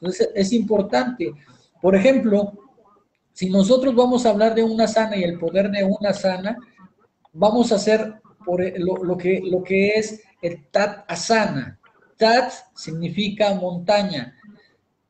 Entonces 0.00 0.30
es 0.34 0.52
importante. 0.52 1.32
Por 1.80 1.94
ejemplo, 1.94 2.52
si 3.32 3.50
nosotros 3.50 3.94
vamos 3.94 4.26
a 4.26 4.30
hablar 4.30 4.54
de 4.54 4.64
una 4.64 4.88
sana 4.88 5.16
y 5.16 5.22
el 5.22 5.38
poder 5.38 5.70
de 5.70 5.84
una 5.84 6.12
sana, 6.12 6.56
vamos 7.32 7.70
a 7.70 7.76
hacer 7.76 8.14
por 8.44 8.60
lo, 8.78 9.04
lo 9.04 9.16
que, 9.16 9.40
lo 9.44 9.62
que 9.62 9.90
es 9.90 10.22
el 10.42 10.66
Tat 10.70 11.04
Asana. 11.06 11.77
Tat 12.18 12.52
significa 12.74 13.54
montaña, 13.54 14.34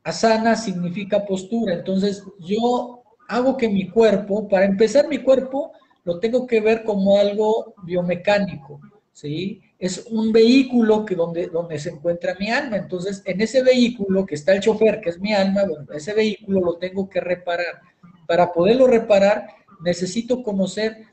Asana 0.04 0.56
significa 0.56 1.24
postura. 1.24 1.74
Entonces, 1.74 2.22
yo 2.38 3.02
hago 3.28 3.56
que 3.56 3.68
mi 3.68 3.88
cuerpo, 3.88 4.48
para 4.48 4.64
empezar 4.64 5.08
mi 5.08 5.18
cuerpo, 5.18 5.72
lo 6.04 6.18
tengo 6.18 6.46
que 6.46 6.60
ver 6.60 6.84
como 6.84 7.18
algo 7.18 7.74
biomecánico, 7.82 8.80
¿sí? 9.12 9.60
Es 9.78 10.06
un 10.10 10.32
vehículo 10.32 11.04
que 11.04 11.14
donde, 11.14 11.48
donde 11.48 11.78
se 11.78 11.90
encuentra 11.90 12.36
mi 12.38 12.50
alma. 12.50 12.76
Entonces, 12.76 13.22
en 13.26 13.40
ese 13.40 13.62
vehículo 13.62 14.24
que 14.24 14.34
está 14.34 14.52
el 14.52 14.60
chofer, 14.60 15.00
que 15.00 15.10
es 15.10 15.20
mi 15.20 15.32
alma, 15.34 15.64
bueno, 15.68 15.86
ese 15.92 16.14
vehículo 16.14 16.60
lo 16.60 16.78
tengo 16.78 17.08
que 17.08 17.20
reparar. 17.20 17.80
Para 18.26 18.52
poderlo 18.52 18.86
reparar, 18.86 19.46
necesito 19.84 20.42
conocer 20.42 21.06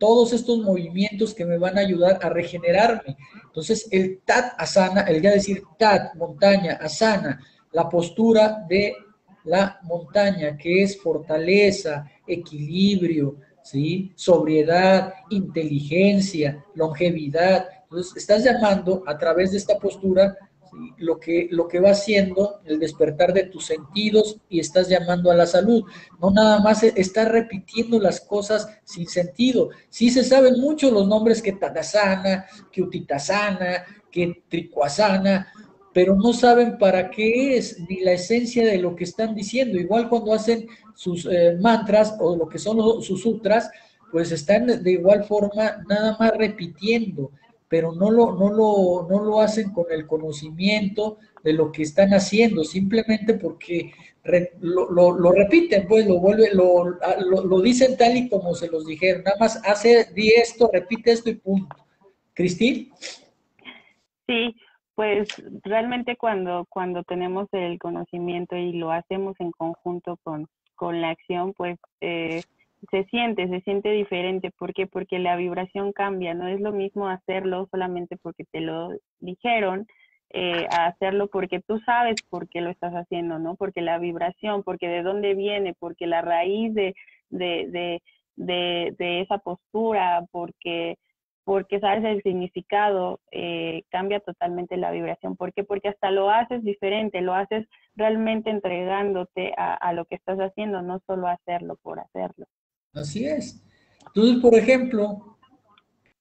todos 0.00 0.32
estos 0.32 0.60
movimientos 0.60 1.34
que 1.34 1.44
me 1.44 1.58
van 1.58 1.76
a 1.76 1.82
ayudar 1.82 2.18
a 2.22 2.30
regenerarme. 2.30 3.18
Entonces, 3.44 3.86
el 3.90 4.20
Tat 4.24 4.54
Asana, 4.56 5.02
el 5.02 5.20
ya 5.20 5.30
decir 5.30 5.62
Tat, 5.78 6.14
montaña, 6.14 6.78
Asana, 6.80 7.38
la 7.72 7.86
postura 7.86 8.64
de 8.66 8.94
la 9.44 9.78
montaña, 9.82 10.56
que 10.56 10.82
es 10.82 10.98
fortaleza, 10.98 12.10
equilibrio, 12.26 13.36
¿sí? 13.62 14.10
sobriedad, 14.16 15.12
inteligencia, 15.28 16.64
longevidad. 16.74 17.68
Entonces, 17.82 18.16
estás 18.16 18.42
llamando 18.42 19.02
a 19.06 19.18
través 19.18 19.50
de 19.50 19.58
esta 19.58 19.78
postura 19.78 20.34
lo, 20.98 21.18
que, 21.18 21.48
lo 21.50 21.68
que 21.68 21.80
va 21.80 21.90
haciendo 21.90 22.60
el 22.64 22.78
despertar 22.78 23.32
de 23.32 23.44
tus 23.44 23.66
sentidos 23.66 24.38
y 24.48 24.60
estás 24.60 24.88
llamando 24.88 25.30
a 25.30 25.34
la 25.34 25.46
salud. 25.46 25.84
No 26.20 26.30
nada 26.30 26.60
más 26.60 26.82
estás 26.82 27.28
repitiendo 27.28 27.98
las 28.00 28.20
cosas 28.20 28.68
sin 28.84 29.06
sentido. 29.06 29.70
Sí 29.88 30.10
se 30.10 30.24
saben 30.24 30.60
mucho 30.60 30.90
los 30.90 31.06
nombres 31.06 31.42
que 31.42 31.52
Tadasana, 31.52 32.46
que 32.70 32.82
Utitasana, 32.82 33.84
que 34.10 34.42
Tricuasana, 34.48 35.52
pero 35.92 36.14
no 36.14 36.32
saben 36.32 36.78
para 36.78 37.10
qué 37.10 37.56
es 37.56 37.78
ni 37.88 38.00
la 38.00 38.12
esencia 38.12 38.64
de 38.64 38.78
lo 38.78 38.94
que 38.94 39.04
están 39.04 39.34
diciendo. 39.34 39.78
Igual 39.78 40.08
cuando 40.08 40.32
hacen 40.32 40.66
sus 40.94 41.26
eh, 41.26 41.56
mantras 41.60 42.14
o 42.20 42.36
lo 42.36 42.48
que 42.48 42.58
son 42.58 43.02
sus 43.02 43.22
sutras, 43.22 43.70
pues 44.10 44.32
están 44.32 44.66
de 44.66 44.90
igual 44.90 45.24
forma 45.24 45.82
nada 45.88 46.16
más 46.18 46.32
repitiendo, 46.36 47.32
pero 47.70 47.92
no 47.92 48.10
lo, 48.10 48.32
no 48.32 48.50
lo, 48.50 49.06
no 49.08 49.24
lo 49.24 49.40
hacen 49.40 49.72
con 49.72 49.86
el 49.90 50.04
conocimiento 50.08 51.18
de 51.44 51.52
lo 51.52 51.70
que 51.70 51.82
están 51.82 52.12
haciendo, 52.12 52.64
simplemente 52.64 53.34
porque 53.34 53.92
lo, 54.60 54.90
lo, 54.90 55.32
repiten, 55.32 55.86
pues 55.86 56.04
lo 56.04 56.18
vuelve, 56.18 56.52
lo, 56.52 56.98
lo, 57.24 57.60
dicen 57.60 57.96
tal 57.96 58.16
y 58.16 58.28
como 58.28 58.54
se 58.54 58.68
los 58.68 58.86
dijeron, 58.86 59.22
nada 59.22 59.36
más 59.38 59.62
hace, 59.64 60.12
di 60.12 60.30
esto, 60.30 60.68
repite 60.72 61.12
esto 61.12 61.30
y 61.30 61.36
punto. 61.36 61.76
Cristín. 62.34 62.90
Sí, 64.26 64.56
pues 64.96 65.28
realmente 65.62 66.16
cuando, 66.16 66.66
cuando 66.68 67.04
tenemos 67.04 67.46
el 67.52 67.78
conocimiento 67.78 68.56
y 68.56 68.72
lo 68.72 68.90
hacemos 68.90 69.36
en 69.38 69.52
conjunto 69.52 70.18
con, 70.24 70.48
con 70.74 71.00
la 71.00 71.10
acción, 71.10 71.54
pues 71.54 71.78
eh, 72.00 72.42
se 72.90 73.04
siente, 73.04 73.48
se 73.48 73.60
siente 73.62 73.90
diferente. 73.90 74.50
¿Por 74.50 74.74
qué? 74.74 74.86
Porque 74.86 75.18
la 75.18 75.36
vibración 75.36 75.92
cambia. 75.92 76.34
No 76.34 76.48
es 76.48 76.60
lo 76.60 76.72
mismo 76.72 77.08
hacerlo 77.08 77.68
solamente 77.70 78.16
porque 78.16 78.44
te 78.44 78.60
lo 78.60 78.90
dijeron, 79.20 79.86
eh, 80.30 80.66
a 80.70 80.86
hacerlo 80.86 81.28
porque 81.28 81.60
tú 81.60 81.80
sabes 81.80 82.16
por 82.30 82.48
qué 82.48 82.60
lo 82.60 82.70
estás 82.70 82.92
haciendo, 82.94 83.38
¿no? 83.38 83.56
Porque 83.56 83.80
la 83.82 83.98
vibración, 83.98 84.62
porque 84.62 84.88
de 84.88 85.02
dónde 85.02 85.34
viene, 85.34 85.74
porque 85.78 86.06
la 86.06 86.22
raíz 86.22 86.72
de, 86.74 86.94
de, 87.30 87.66
de, 87.70 88.02
de, 88.36 88.94
de 88.98 89.20
esa 89.22 89.38
postura, 89.38 90.24
porque 90.30 90.96
porque 91.50 91.80
sabes 91.80 92.04
el 92.04 92.22
significado, 92.22 93.18
eh, 93.32 93.82
cambia 93.90 94.20
totalmente 94.20 94.76
la 94.76 94.92
vibración. 94.92 95.36
¿Por 95.36 95.52
qué? 95.52 95.64
Porque 95.64 95.88
hasta 95.88 96.12
lo 96.12 96.30
haces 96.30 96.62
diferente, 96.62 97.22
lo 97.22 97.34
haces 97.34 97.66
realmente 97.96 98.50
entregándote 98.50 99.52
a, 99.56 99.92
lo 99.92 100.04
que 100.04 100.14
estás 100.14 100.38
haciendo, 100.38 100.80
no 100.82 101.00
solo 101.08 101.26
hacerlo 101.26 101.76
por 101.82 101.98
hacerlo. 101.98 102.46
Así 102.92 103.24
es. 103.24 103.60
Entonces, 104.06 104.42
por 104.42 104.54
ejemplo, 104.54 105.38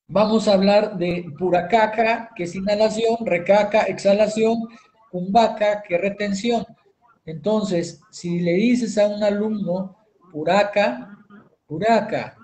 vamos 0.08 0.48
a 0.48 0.54
hablar 0.54 0.98
de 0.98 1.26
puracaca, 1.38 2.30
que 2.36 2.44
es 2.44 2.56
inhalación, 2.56 3.18
recaca, 3.26 3.84
exhalación, 3.84 4.68
cumbaca, 5.12 5.82
que 5.82 5.96
es 5.96 6.02
retención. 6.02 6.66
Entonces, 7.26 8.02
si 8.12 8.40
le 8.40 8.54
dices 8.54 8.98
a 8.98 9.08
un 9.08 9.24
alumno 9.24 9.98
puraca, 10.32 11.18
puraca, 11.68 12.38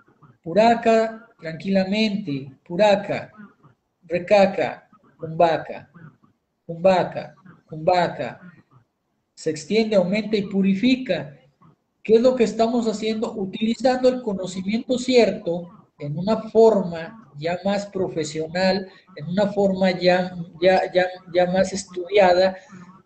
puraca 0.44 1.28
tranquilamente, 1.40 2.52
puraca, 2.64 3.32
recaca, 4.04 4.88
cumbaca, 5.18 5.90
cumbaca, 6.66 7.36
cumbaca, 7.68 8.42
se 9.36 9.50
extiende, 9.50 9.96
aumenta 9.96 10.38
y 10.38 10.44
purifica. 10.44 11.38
¿Qué 12.06 12.18
es 12.18 12.22
lo 12.22 12.36
que 12.36 12.44
estamos 12.44 12.88
haciendo? 12.88 13.34
Utilizando 13.34 14.08
el 14.08 14.22
conocimiento 14.22 15.00
cierto 15.00 15.70
en 15.98 16.16
una 16.18 16.38
forma 16.52 17.32
ya 17.36 17.60
más 17.66 17.88
profesional, 17.88 18.88
en 19.16 19.28
una 19.28 19.48
forma 19.48 19.90
ya, 19.90 20.38
ya, 20.62 20.82
ya, 21.34 21.46
más 21.48 21.74
estudiada, 21.74 22.56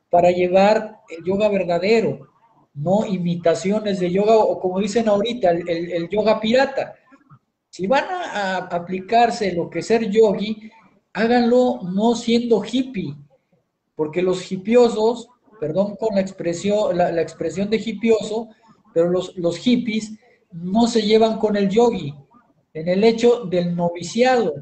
para 0.09 0.31
llevar 0.31 0.97
el 1.09 1.23
yoga 1.23 1.47
verdadero, 1.47 2.27
no 2.73 3.05
imitaciones 3.05 4.01
de 4.01 4.11
yoga 4.11 4.35
o 4.35 4.59
como 4.59 4.79
dicen 4.79 5.07
ahorita, 5.07 5.51
el 5.51 6.09
yoga 6.09 6.41
pirata. 6.41 6.95
Si 7.69 7.87
van 7.87 8.03
a, 8.09 8.57
aplicarse 8.57 9.53
lo 9.53 9.69
que 9.69 9.81
ser 9.81 10.09
yogi, 10.09 10.69
háganlo 11.13 11.79
no 11.83 12.15
siendo 12.15 12.61
hippie, 12.61 13.15
porque 13.95 14.21
los 14.21 14.51
hipiosos, 14.51 15.29
perdón 15.57 15.95
con 15.95 16.15
la 16.15 16.21
expresión, 16.21 16.97
la, 16.97 17.21
expresión 17.21 17.69
de 17.69 17.77
hipioso, 17.77 18.49
pero 18.93 19.09
los, 19.09 19.35
los 19.37 19.57
hippies 19.57 20.13
no 20.51 20.87
se 20.87 21.01
llevan 21.01 21.37
con 21.37 21.55
el 21.55 21.69
yogi 21.69 22.13
en 22.73 22.87
el 22.87 23.03
hecho 23.03 23.45
del 23.45 23.75
noviciado. 23.75 24.53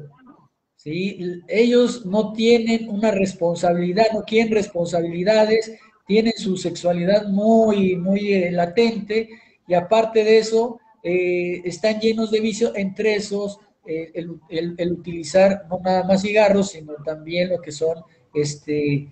¿sí? 0.76 1.42
Ellos 1.48 2.06
no 2.06 2.32
tienen 2.32 2.88
una 2.88 3.10
responsabilidad, 3.10 4.06
no 4.12 4.22
quieren 4.22 4.52
responsabilidades, 4.52 5.72
tienen 6.06 6.32
su 6.36 6.56
sexualidad 6.56 7.28
muy, 7.28 7.96
muy 7.96 8.32
eh, 8.32 8.50
latente 8.50 9.28
y 9.66 9.74
aparte 9.74 10.24
de 10.24 10.38
eso, 10.38 10.80
eh, 11.02 11.60
están 11.64 12.00
llenos 12.00 12.30
de 12.30 12.40
vicios, 12.40 12.72
entre 12.74 13.14
esos 13.14 13.60
eh, 13.86 14.12
el, 14.48 14.92
utilizar 14.92 15.66
no 15.70 15.78
nada 15.82 16.04
más 16.04 16.22
cigarros, 16.22 16.70
sino 16.70 16.94
también 17.04 17.50
lo 17.50 17.60
que 17.60 17.72
son 17.72 18.02
este, 18.34 19.08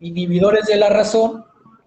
inhibidores 0.00 0.66
de 0.66 0.76
la 0.76 0.88
razón, 0.88 1.44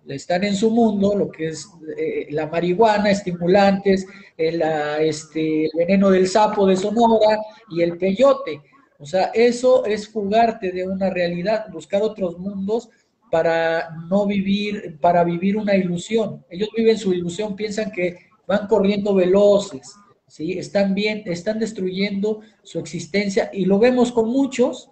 están 0.07 0.43
en 0.43 0.55
su 0.55 0.69
mundo, 0.69 1.15
lo 1.15 1.31
que 1.31 1.47
es 1.47 1.67
eh, 1.97 2.27
la 2.31 2.47
marihuana, 2.47 3.11
estimulantes, 3.11 4.05
el, 4.37 4.61
este, 4.99 5.65
el 5.65 5.71
veneno 5.75 6.09
del 6.09 6.27
sapo 6.27 6.65
de 6.65 6.75
Sonora 6.75 7.39
y 7.69 7.81
el 7.81 7.97
peyote. 7.97 8.61
O 8.99 9.05
sea, 9.05 9.31
eso 9.33 9.85
es 9.85 10.07
fugarte 10.07 10.71
de 10.71 10.87
una 10.87 11.09
realidad, 11.09 11.65
buscar 11.71 12.01
otros 12.01 12.37
mundos 12.37 12.89
para 13.31 13.89
no 14.09 14.25
vivir, 14.25 14.97
para 15.01 15.23
vivir 15.23 15.57
una 15.57 15.75
ilusión. 15.75 16.45
Ellos 16.49 16.69
viven 16.75 16.97
su 16.97 17.13
ilusión, 17.13 17.55
piensan 17.55 17.91
que 17.91 18.17
van 18.45 18.67
corriendo 18.67 19.15
veloces, 19.15 19.95
¿sí? 20.27 20.53
Están 20.53 20.93
bien, 20.93 21.23
están 21.25 21.59
destruyendo 21.59 22.41
su 22.61 22.79
existencia 22.79 23.49
y 23.51 23.65
lo 23.65 23.79
vemos 23.79 24.11
con 24.11 24.29
muchos 24.29 24.89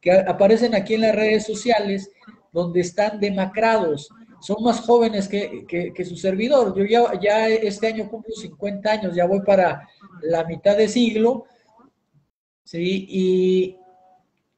que 0.00 0.12
aparecen 0.12 0.74
aquí 0.74 0.94
en 0.94 1.02
las 1.02 1.14
redes 1.14 1.46
sociales 1.46 2.10
donde 2.52 2.80
están 2.80 3.20
demacrados, 3.20 4.10
son 4.40 4.62
más 4.62 4.80
jóvenes 4.80 5.28
que, 5.28 6.04
su 6.08 6.16
servidor. 6.16 6.76
Yo 6.76 6.84
ya, 6.84 7.20
ya, 7.20 7.48
este 7.48 7.88
año 7.88 8.08
cumplo 8.08 8.34
50 8.34 8.90
años, 8.90 9.14
ya 9.14 9.26
voy 9.26 9.40
para 9.40 9.88
la 10.22 10.44
mitad 10.44 10.76
de 10.76 10.88
siglo, 10.88 11.44
¿sí? 12.64 13.06
Y 13.08 13.76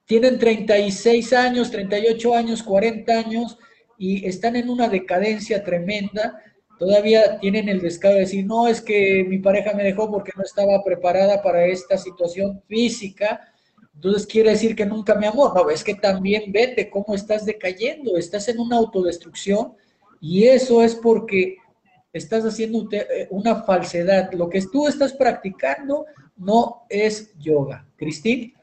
tienen 0.05 0.37
36 0.37 1.33
años, 1.33 1.71
38 1.71 2.35
años, 2.35 2.63
40 2.63 3.13
años 3.13 3.57
y 3.97 4.25
están 4.27 4.55
en 4.55 4.69
una 4.69 4.89
decadencia 4.89 5.63
tremenda. 5.63 6.41
Todavía 6.77 7.39
tienen 7.39 7.69
el 7.69 7.79
descaro 7.79 8.15
de 8.15 8.21
decir, 8.21 8.45
no, 8.45 8.67
es 8.67 8.81
que 8.81 9.23
mi 9.27 9.37
pareja 9.37 9.73
me 9.73 9.83
dejó 9.83 10.09
porque 10.11 10.31
no 10.35 10.43
estaba 10.43 10.83
preparada 10.83 11.41
para 11.41 11.65
esta 11.65 11.97
situación 11.97 12.61
física 12.67 13.50
entonces 13.93 14.25
quiere 14.25 14.51
decir 14.51 14.75
que 14.75 14.85
nunca 14.85 15.15
me 15.15 15.27
amó. 15.27 15.51
No, 15.53 15.69
es 15.69 15.83
que 15.83 15.95
también 15.95 16.51
vete 16.51 16.89
cómo 16.89 17.13
estás 17.13 17.45
decayendo, 17.45 18.17
estás 18.17 18.47
en 18.47 18.59
una 18.59 18.77
autodestrucción 18.77 19.73
y 20.19 20.45
eso 20.45 20.81
es 20.83 20.95
porque 20.95 21.57
estás 22.13 22.43
haciendo 22.45 22.87
eh, 22.91 23.27
una 23.29 23.63
falsedad. 23.63 24.31
Lo 24.33 24.49
que 24.49 24.61
tú 24.71 24.87
estás 24.87 25.13
practicando 25.13 26.05
no 26.37 26.83
es 26.89 27.37
yoga. 27.37 27.85
Cristín. 27.95 28.53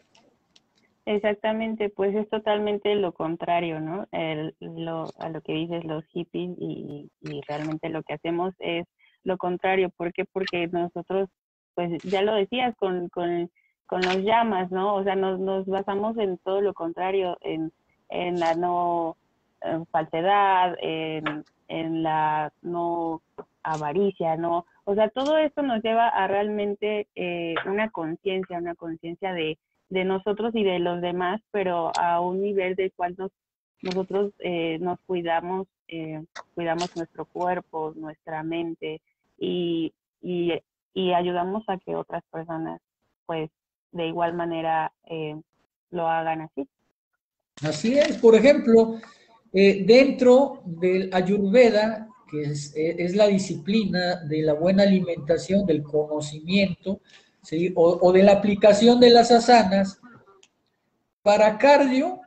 Exactamente, 1.05 1.89
pues 1.89 2.15
es 2.15 2.29
totalmente 2.29 2.95
lo 2.95 3.13
contrario, 3.13 3.81
¿no? 3.81 4.07
a 4.13 5.29
lo 5.31 5.41
que 5.41 5.53
dices 5.55 5.83
los 5.85 6.05
hippies 6.09 6.51
y, 6.59 7.11
y, 7.23 7.41
realmente 7.49 7.89
lo 7.89 8.03
que 8.03 8.13
hacemos 8.13 8.53
es 8.59 8.85
lo 9.25 9.39
contrario. 9.39 9.89
¿Por 9.97 10.13
qué? 10.13 10.27
Porque 10.27 10.69
nosotros, 10.69 11.31
pues 11.75 12.03
ya 12.03 12.21
lo 12.21 12.35
decías, 12.35 12.77
con, 12.77 13.09
con 13.09 13.51
con 13.89 14.03
los 14.03 14.19
llamas, 14.19 14.71
¿no? 14.71 14.95
O 14.95 15.03
sea, 15.03 15.17
nos, 15.17 15.41
nos 15.41 15.67
basamos 15.67 16.17
en 16.19 16.39
todo 16.39 16.61
lo 16.61 16.75
contrario, 16.75 17.39
en, 17.41 17.73
en 18.11 18.39
la 18.39 18.55
no 18.55 19.17
falsedad, 19.91 20.77
en, 20.81 21.45
en, 21.69 22.03
la 22.03 22.53
no 22.63 23.23
avaricia, 23.63 24.37
¿no? 24.37 24.67
O 24.85 24.95
sea, 24.95 25.09
todo 25.09 25.39
esto 25.39 25.63
nos 25.63 25.83
lleva 25.83 26.09
a 26.09 26.29
realmente 26.29 27.09
eh, 27.17 27.55
una 27.67 27.91
conciencia, 27.91 28.59
una 28.59 28.75
conciencia 28.75 29.33
de, 29.33 29.59
de 29.89 30.05
nosotros 30.05 30.55
y 30.55 30.63
de 30.63 30.79
los 30.79 31.01
demás, 31.01 31.41
pero 31.51 31.91
a 31.99 32.21
un 32.21 32.43
nivel 32.43 32.77
de 32.77 32.91
cual 32.91 33.15
nos, 33.19 33.33
nosotros 33.83 34.33
eh, 34.41 34.79
nos 34.81 35.01
cuidamos, 35.01 35.67
eh, 35.89 36.23
cuidamos 36.55 36.95
nuestro 36.95 37.25
cuerpo, 37.25 37.93
nuestra 37.97 38.43
mente 38.43 39.01
y, 39.39 39.93
y, 40.21 40.53
y 40.95 41.13
ayudamos 41.15 41.65
a 41.69 41.79
que 41.79 41.97
otras 41.97 42.23
personas 42.31 42.81
pues 43.27 43.51
de 43.93 44.07
igual 44.07 44.35
manera 44.35 44.93
eh, 45.05 45.41
lo 45.91 46.09
hagan 46.09 46.43
así. 46.43 46.69
Así 47.63 47.99
es, 47.99 48.17
por 48.19 48.35
ejemplo, 48.35 49.01
eh, 49.53 49.85
dentro 49.85 50.63
del 50.65 51.11
Ayurveda, 51.13 52.09
que 52.31 52.43
es, 52.43 52.75
eh, 52.77 52.97
es, 52.99 53.17
la 53.17 53.27
disciplina 53.27 54.17
de 54.25 54.43
la 54.43 54.53
buena 54.53 54.83
alimentación, 54.83 55.67
del 55.67 55.83
conocimiento, 55.83 57.01
¿sí? 57.43 57.73
o, 57.75 58.13
de 58.13 58.23
la 58.23 58.33
aplicación 58.33 59.01
de 59.01 59.11
las 59.11 59.31
asanas, 59.31 60.01
para 61.23 61.59
cardio, 61.59 62.21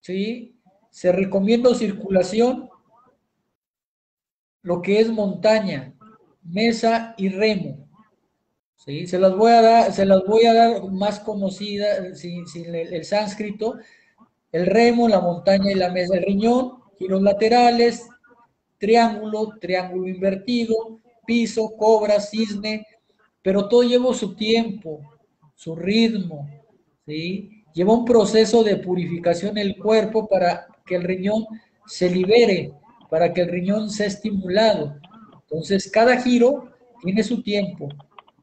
¿sí? 0.00 0.56
se 0.90 1.12
recomienda 1.12 1.74
circulación, 1.74 2.68
lo 4.62 4.80
que 4.80 5.00
es 5.00 5.10
montaña, 5.10 5.94
mesa 6.42 7.14
y 7.16 7.28
remo. 7.28 7.81
¿Sí? 8.84 9.06
Se 9.06 9.18
las 9.18 9.36
voy 9.36 9.52
a 9.52 9.62
dar, 9.62 9.92
se 9.92 10.04
las 10.04 10.24
voy 10.26 10.44
a 10.44 10.54
dar 10.54 10.90
más 10.90 11.20
conocidas 11.20 12.18
sin, 12.18 12.44
el, 12.74 13.04
sánscrito, 13.04 13.76
el 14.50 14.66
remo, 14.66 15.08
la 15.08 15.20
montaña 15.20 15.70
y 15.70 15.74
la 15.74 15.90
mesa, 15.90 16.16
el 16.16 16.24
riñón, 16.24 16.82
giros 16.98 17.22
laterales, 17.22 18.08
triángulo, 18.78 19.58
triángulo 19.60 20.08
invertido, 20.08 21.00
piso, 21.26 21.74
cobra, 21.76 22.20
cisne, 22.20 22.86
pero 23.40 23.68
todo 23.68 23.82
lleva 23.82 24.12
su 24.14 24.34
tiempo, 24.34 25.00
su 25.54 25.74
ritmo, 25.74 26.48
¿sí? 27.06 27.64
Lleva 27.72 27.94
un 27.94 28.04
proceso 28.04 28.62
de 28.62 28.76
purificación 28.76 29.56
el 29.56 29.78
cuerpo 29.78 30.28
para 30.28 30.66
que 30.84 30.96
el 30.96 31.04
riñón 31.04 31.46
se 31.86 32.10
libere, 32.10 32.72
para 33.08 33.32
que 33.32 33.42
el 33.42 33.48
riñón 33.48 33.88
sea 33.88 34.06
estimulado. 34.06 34.96
Entonces, 35.42 35.90
cada 35.90 36.20
giro 36.20 36.70
tiene 37.02 37.22
su 37.22 37.42
tiempo, 37.42 37.88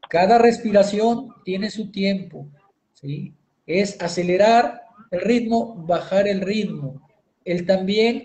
cada 0.10 0.40
respiración 0.40 1.30
tiene 1.46 1.70
su 1.70 1.92
tiempo, 1.92 2.48
¿sí? 2.94 3.36
Es 3.68 4.02
acelerar 4.02 4.82
el 5.12 5.22
ritmo, 5.22 5.76
bajar 5.88 6.28
el 6.28 6.42
ritmo. 6.42 7.08
El 7.46 7.68
también 7.68 8.24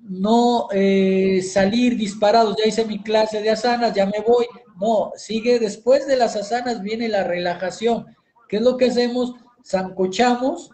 no 0.00 0.66
eh, 0.72 1.40
salir 1.42 1.96
disparados, 1.96 2.56
ya 2.58 2.66
hice 2.66 2.84
mi 2.84 3.00
clase 3.04 3.40
de 3.40 3.50
asanas, 3.50 3.94
ya 3.94 4.04
me 4.04 4.20
voy. 4.26 4.46
No, 4.80 5.12
sigue 5.14 5.60
después 5.60 6.08
de 6.08 6.16
las 6.16 6.34
asanas 6.34 6.82
viene 6.82 7.08
la 7.08 7.22
relajación. 7.22 8.06
¿Qué 8.48 8.56
es 8.56 8.62
lo 8.62 8.76
que 8.76 8.86
hacemos? 8.86 9.36
Zancochamos 9.64 10.72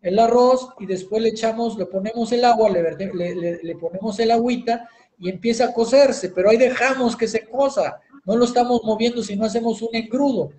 el 0.00 0.18
arroz 0.18 0.70
y 0.80 0.86
después 0.86 1.22
le 1.22 1.28
echamos, 1.28 1.76
le 1.76 1.84
ponemos 1.84 2.32
el 2.32 2.46
agua, 2.46 2.70
le, 2.70 3.60
le 3.62 3.76
ponemos 3.76 4.18
el 4.18 4.30
agüita 4.30 4.88
y 5.18 5.28
empieza 5.28 5.66
a 5.66 5.74
cocerse, 5.74 6.30
pero 6.30 6.48
ahí 6.48 6.56
dejamos 6.56 7.14
que 7.14 7.28
se 7.28 7.46
cosa 7.46 8.00
no 8.24 8.36
lo 8.36 8.44
estamos 8.44 8.82
moviendo 8.84 9.22
si 9.22 9.36
no 9.36 9.44
hacemos 9.44 9.82
un 9.82 9.94
engrudo. 9.94 10.50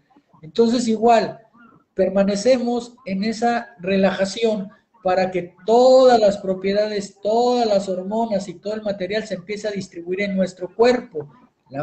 Entonces 0.42 0.88
igual, 0.88 1.40
permanecemos 1.94 2.96
en 3.06 3.24
esa 3.24 3.76
relajación 3.80 4.70
para 5.04 5.32
que 5.32 5.54
todas 5.66 6.20
las 6.20 6.38
propiedades, 6.38 7.20
todas 7.22 7.68
las 7.68 7.90
hormonas 7.90 8.48
y 8.48 8.56
todo 8.56 8.74
el 8.74 8.82
material 8.82 9.26
se 9.26 9.36
empiece 9.36 9.68
a 9.68 9.72
distribuir 9.72 10.22
en 10.22 10.36
nuestro 10.36 10.74
cuerpo, 10.74 11.30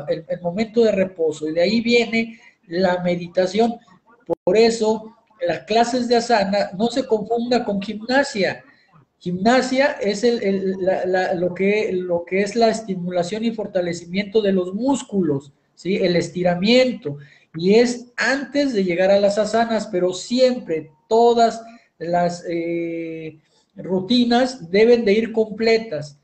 el, 0.09 0.41
momento 0.41 0.83
de 0.83 0.93
reposo. 0.93 1.49
Y 1.49 1.53
de 1.53 1.63
ahí 1.63 1.81
viene 1.81 2.41
la 2.67 3.03
meditación. 3.03 3.75
Por 4.45 4.57
eso, 4.57 5.17
las 5.47 5.61
clases 5.61 6.09
de 6.09 6.17
asana 6.17 6.71
no 6.79 6.89
se 6.89 7.07
confunda 7.07 7.65
con 7.65 7.83
gimnasia. 7.83 8.65
Gimnasia 9.19 9.93
es 10.01 10.25
el, 10.25 10.77
lo, 11.35 11.55
que, 11.55 11.93
lo 11.93 12.25
que 12.25 12.41
es 12.41 12.57
la 12.57 12.69
estimulación 12.69 13.45
y 13.45 13.51
fortalecimiento 13.51 14.41
de 14.41 14.53
los 14.53 14.73
músculos. 14.73 15.53
El 15.85 16.17
estiramiento. 16.17 17.19
Y 17.55 17.75
es 17.75 18.13
antes 18.17 18.73
de 18.73 18.85
llegar 18.85 19.11
a 19.11 19.21
las 19.21 19.39
asanas, 19.39 19.89
pero 19.91 20.13
siempre 20.13 20.91
todas 21.09 21.63
las 21.99 22.45
eh, 22.49 23.39
rutinas 23.77 24.71
deben 24.71 25.05
de 25.05 25.13
ir 25.13 25.33
completas. 25.33 26.19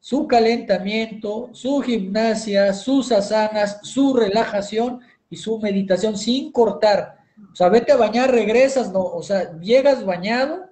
Su 0.00 0.26
calentamiento, 0.26 1.50
su 1.52 1.80
gimnasia, 1.80 2.72
sus 2.72 3.10
asanas, 3.12 3.80
su 3.82 4.14
relajación 4.14 5.00
y 5.30 5.36
su 5.36 5.58
meditación 5.58 6.18
sin 6.18 6.52
cortar. 6.52 7.18
O 7.52 7.56
sea, 7.56 7.68
vete 7.68 7.92
a 7.92 7.96
bañar, 7.96 8.30
regresas, 8.30 8.92
no, 8.92 9.02
o 9.02 9.22
sea, 9.22 9.58
llegas 9.60 10.04
bañado 10.04 10.70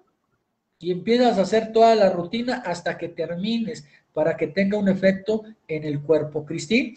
y 0.79 0.91
empiezas 0.91 1.39
a 1.39 1.43
hacer 1.43 1.73
toda 1.73 1.95
la 1.95 2.11
rutina 2.11 2.63
hasta 2.67 2.99
que 2.99 3.09
termines 3.09 3.85
para 4.13 4.37
que 4.37 4.49
tenga 4.49 4.77
un 4.77 4.89
efecto 4.89 5.45
en 5.69 5.85
el 5.85 6.03
cuerpo. 6.03 6.45
Cristín. 6.45 6.95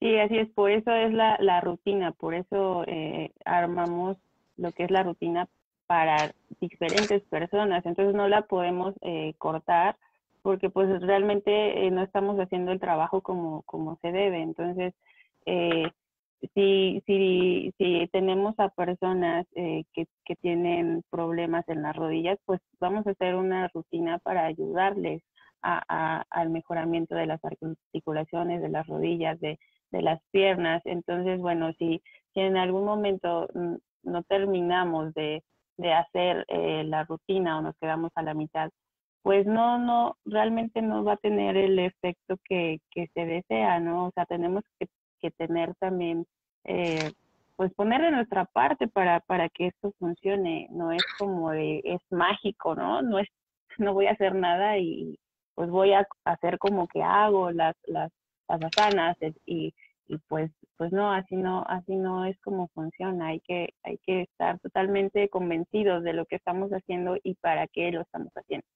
Sí, 0.00 0.18
así 0.18 0.36
es, 0.38 0.48
por 0.50 0.70
eso 0.70 0.92
es 0.92 1.12
la, 1.12 1.38
la 1.40 1.60
rutina, 1.60 2.12
por 2.12 2.34
eso 2.34 2.84
eh, 2.86 3.32
armamos 3.46 4.18
lo 4.58 4.70
que 4.72 4.84
es 4.84 4.90
la 4.90 5.02
rutina 5.02 5.48
para 5.86 6.34
diferentes 6.60 7.22
personas, 7.24 7.84
entonces 7.86 8.14
no 8.14 8.28
la 8.28 8.42
podemos 8.42 8.94
eh, 9.00 9.34
cortar 9.38 9.96
porque 10.42 10.68
pues 10.70 11.00
realmente 11.02 11.86
eh, 11.86 11.90
no 11.90 12.02
estamos 12.02 12.38
haciendo 12.38 12.72
el 12.72 12.80
trabajo 12.80 13.22
como, 13.22 13.62
como 13.62 13.98
se 14.02 14.12
debe, 14.12 14.42
entonces 14.42 14.94
si, 16.54 17.02
si, 17.06 17.72
si 17.78 18.08
tenemos 18.12 18.54
a 18.58 18.68
personas 18.68 19.46
que, 19.54 20.06
que 20.24 20.36
tienen 20.36 21.02
problemas 21.10 21.68
en 21.68 21.82
las 21.82 21.96
rodillas, 21.96 22.38
pues 22.44 22.60
vamos 22.80 23.06
a 23.06 23.10
hacer 23.10 23.34
una 23.36 23.68
rutina 23.68 24.18
para 24.18 24.44
ayudarles 24.44 25.22
a, 25.62 26.24
al 26.30 26.50
mejoramiento 26.50 27.14
de 27.14 27.26
las 27.26 27.40
articulaciones, 27.44 28.60
de 28.60 28.68
las 28.68 28.86
rodillas, 28.86 29.40
de, 29.40 29.58
de 29.90 30.02
las 30.02 30.20
piernas. 30.30 30.82
Entonces, 30.84 31.38
bueno, 31.40 31.72
si, 31.78 32.02
si 32.34 32.40
en 32.40 32.56
algún 32.56 32.84
momento 32.84 33.48
mm, 33.54 33.76
no 34.04 34.22
terminamos 34.24 35.14
de, 35.14 35.42
de 35.76 35.92
hacer 35.92 36.44
eh, 36.48 36.84
la 36.84 37.04
rutina 37.04 37.58
o 37.58 37.62
nos 37.62 37.76
quedamos 37.78 38.12
a 38.14 38.22
la 38.22 38.34
mitad, 38.34 38.70
pues 39.22 39.46
no, 39.46 39.78
no, 39.78 40.16
realmente 40.24 40.82
no 40.82 41.02
va 41.04 41.14
a 41.14 41.16
tener 41.16 41.56
el 41.56 41.78
efecto 41.78 42.36
que, 42.44 42.78
que 42.90 43.08
se 43.14 43.26
desea, 43.26 43.80
¿no? 43.80 44.06
O 44.06 44.10
sea, 44.12 44.24
tenemos 44.26 44.62
que, 44.78 44.86
que 45.20 45.30
tener 45.32 45.74
también 45.76 46.26
eh, 46.64 47.10
pues 47.56 47.72
poner 47.74 48.02
de 48.02 48.10
nuestra 48.10 48.44
parte 48.44 48.86
para, 48.86 49.20
para 49.20 49.48
que 49.48 49.68
esto 49.68 49.92
funcione. 49.98 50.68
No 50.70 50.92
es 50.92 51.02
como 51.18 51.50
de, 51.50 51.80
es 51.84 52.00
mágico, 52.10 52.74
¿no? 52.74 53.02
No 53.02 53.18
es, 53.18 53.28
no 53.78 53.94
voy 53.94 54.06
a 54.06 54.12
hacer 54.12 54.34
nada 54.34 54.78
y 54.78 55.18
pues 55.54 55.70
voy 55.70 55.92
a 55.92 56.06
hacer 56.24 56.58
como 56.58 56.86
que 56.86 57.02
hago 57.02 57.50
las, 57.50 57.74
las, 57.86 58.12
las 58.48 58.60
asanas 58.62 59.16
y, 59.44 59.74
pues, 60.28 60.50
pues 60.76 60.92
no, 60.92 61.12
así 61.12 61.36
no, 61.36 61.64
así 61.68 61.96
no 61.96 62.24
es 62.24 62.38
como 62.40 62.68
funciona. 62.68 63.28
Hay 63.28 63.40
que, 63.40 63.74
hay 63.82 63.98
que 63.98 64.22
estar 64.22 64.58
totalmente 64.60 65.28
convencidos 65.28 66.04
de 66.04 66.12
lo 66.12 66.26
que 66.26 66.36
estamos 66.36 66.70
haciendo 66.70 67.16
y 67.22 67.34
para 67.34 67.66
qué 67.68 67.90
lo 67.90 68.02
estamos 68.02 68.32
haciendo. 68.34 68.66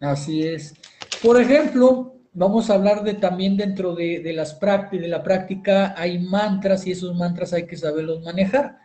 Así 0.00 0.46
es. 0.46 0.74
Por 1.22 1.40
ejemplo, 1.40 2.14
vamos 2.32 2.70
a 2.70 2.74
hablar 2.74 3.02
de 3.02 3.14
también 3.14 3.56
dentro 3.56 3.94
de, 3.94 4.22
las 4.34 4.58
de 4.60 5.08
la 5.08 5.22
práctica 5.22 5.94
hay 5.96 6.18
mantras 6.18 6.86
y 6.86 6.92
esos 6.92 7.16
mantras 7.16 7.52
hay 7.52 7.66
que 7.66 7.76
saberlos 7.76 8.22
manejar. 8.22 8.78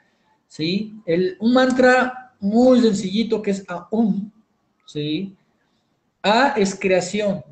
¿sí? 0.54 0.94
Un 1.40 1.54
mantra 1.54 2.36
muy 2.40 2.82
sencillito 2.82 3.42
que 3.42 3.52
es 3.52 3.66
Aum, 3.68 4.32
¿sí? 4.86 5.36
A 6.22 6.54
es 6.58 6.78
creación. 6.80 7.44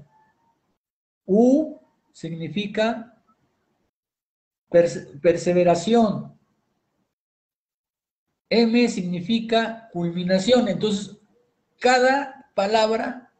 U 1.25 1.80
significa 2.11 3.21
perseveración. 5.21 6.37
M 8.49 8.87
significa 8.89 9.89
culminación. 9.91 10.67
Entonces, 10.67 11.17
cada 11.79 12.49
palabra, 12.53 13.31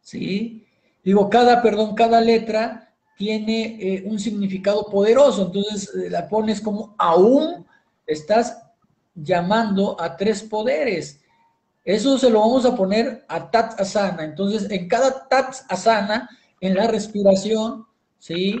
¿sí? 0.00 0.66
Digo, 1.02 1.28
cada, 1.30 1.62
perdón, 1.62 1.94
cada 1.94 2.20
letra 2.20 2.94
tiene 3.16 3.76
eh, 3.80 4.02
un 4.06 4.18
significado 4.18 4.86
poderoso. 4.86 5.46
Entonces, 5.46 5.92
eh, 5.94 6.10
la 6.10 6.28
pones 6.28 6.60
como 6.60 6.94
aún 6.98 7.66
estás 8.06 8.62
llamando 9.14 10.00
a 10.00 10.16
tres 10.16 10.42
poderes. 10.42 11.20
Eso 11.84 12.18
se 12.18 12.30
lo 12.30 12.40
vamos 12.40 12.64
a 12.66 12.76
poner 12.76 13.24
a 13.28 13.50
Tat 13.50 13.80
Asana. 13.80 14.24
Entonces, 14.24 14.70
en 14.70 14.86
cada 14.86 15.26
Tat 15.28 15.54
Asana, 15.68 16.28
en 16.60 16.74
la 16.74 16.86
respiración, 16.86 17.87
¿sí? 18.18 18.58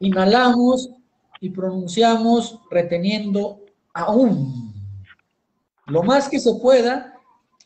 Inhalamos 0.00 0.90
y 1.40 1.50
pronunciamos 1.50 2.60
reteniendo 2.70 3.60
aún. 3.92 4.72
Lo 5.86 6.02
más 6.02 6.28
que 6.28 6.38
se 6.38 6.54
pueda, 6.54 7.14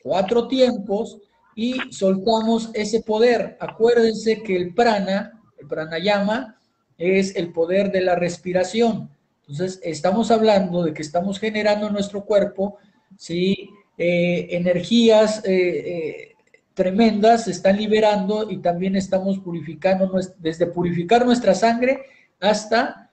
cuatro 0.03 0.49
tiempos, 0.49 1.18
y 1.55 1.74
soltamos 1.91 2.70
ese 2.74 3.03
poder. 3.03 3.57
Acuérdense 3.61 4.43
que 4.43 4.57
el 4.57 4.74
prana, 4.74 5.43
el 5.59 5.66
pranayama, 5.66 6.61
es 6.99 7.34
el 7.34 7.53
poder 7.53 7.91
de 7.91 8.03
la 8.03 8.14
respiración. 8.14 9.11
Entonces, 9.41 9.80
estamos 9.82 10.30
hablando 10.30 10.82
de 10.82 10.93
que 10.93 11.03
estamos 11.03 11.39
generando 11.39 11.87
en 11.87 11.95
nuestro 11.95 12.24
cuerpo, 12.24 12.76
¿sí? 13.16 13.70
Eh, 13.97 14.49
energías 14.51 15.43
eh, 15.47 15.53
eh, 15.53 16.36
tremendas 16.77 17.45
se 17.45 17.53
están 17.53 17.79
liberando 17.79 18.51
y 18.51 18.59
también 18.59 18.97
estamos 18.97 19.39
purificando, 19.39 20.12
desde 20.39 20.66
purificar 20.66 21.24
nuestra 21.24 21.55
sangre 21.55 22.03
hasta 22.39 23.11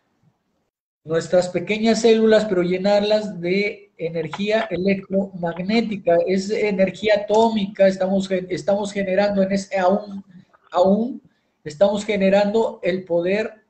nuestras 1.05 1.47
pequeñas 1.47 2.01
células, 2.01 2.43
pero 2.45 2.61
llenarlas 2.61 3.39
de 3.39 3.93
energía 3.97 4.67
electromagnética, 4.69 6.17
es 6.27 6.49
energía 6.49 7.21
atómica, 7.23 7.87
estamos, 7.87 8.29
estamos 8.49 8.91
generando 8.91 9.41
en 9.41 9.53
ese 9.53 9.79
aún, 9.79 10.25
aún, 10.69 11.21
estamos 11.63 12.03
generando 12.03 12.81
el 12.83 13.05
poder 13.05 13.63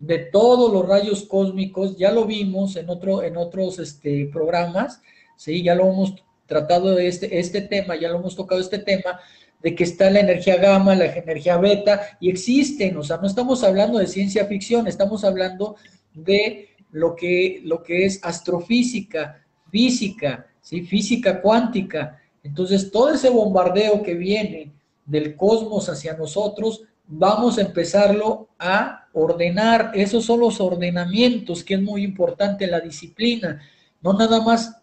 de 0.00 0.18
todos 0.18 0.72
los 0.72 0.88
rayos 0.88 1.22
cósmicos, 1.22 1.96
ya 1.96 2.10
lo 2.10 2.24
vimos 2.24 2.74
en, 2.74 2.90
otro, 2.90 3.22
en 3.22 3.36
otros 3.36 3.78
este, 3.78 4.28
programas, 4.32 5.00
¿sí? 5.36 5.62
ya 5.62 5.76
lo 5.76 5.88
hemos 5.88 6.16
tratado 6.46 6.94
de 6.94 7.08
este, 7.08 7.38
este 7.38 7.60
tema, 7.60 7.96
ya 7.96 8.08
lo 8.08 8.18
hemos 8.18 8.36
tocado 8.36 8.60
este 8.60 8.78
tema, 8.78 9.20
de 9.62 9.74
que 9.74 9.84
está 9.84 10.10
la 10.10 10.20
energía 10.20 10.56
gamma, 10.56 10.94
la 10.94 11.06
energía 11.06 11.56
beta, 11.56 12.18
y 12.20 12.28
existen, 12.28 12.96
o 12.96 13.02
sea, 13.02 13.16
no 13.16 13.26
estamos 13.26 13.64
hablando 13.64 13.98
de 13.98 14.06
ciencia 14.06 14.44
ficción, 14.44 14.86
estamos 14.86 15.24
hablando 15.24 15.76
de 16.12 16.68
lo 16.90 17.16
que, 17.16 17.60
lo 17.64 17.82
que 17.82 18.04
es 18.04 18.20
astrofísica, 18.22 19.42
física, 19.70 20.46
¿sí? 20.60 20.82
física 20.82 21.40
cuántica. 21.40 22.20
Entonces, 22.42 22.90
todo 22.90 23.14
ese 23.14 23.30
bombardeo 23.30 24.02
que 24.02 24.14
viene 24.14 24.72
del 25.06 25.34
cosmos 25.34 25.88
hacia 25.88 26.14
nosotros, 26.14 26.82
vamos 27.06 27.58
a 27.58 27.62
empezarlo 27.62 28.48
a 28.58 29.08
ordenar. 29.12 29.92
Esos 29.94 30.24
son 30.24 30.40
los 30.40 30.60
ordenamientos 30.60 31.64
que 31.64 31.74
es 31.74 31.82
muy 31.82 32.04
importante 32.04 32.66
la 32.66 32.80
disciplina. 32.80 33.60
No 34.00 34.12
nada 34.12 34.40
más 34.42 34.76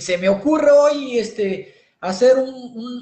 se 0.00 0.18
me 0.18 0.28
ocurre 0.28 0.70
hoy 0.70 1.18
este, 1.18 1.74
hacer 2.00 2.36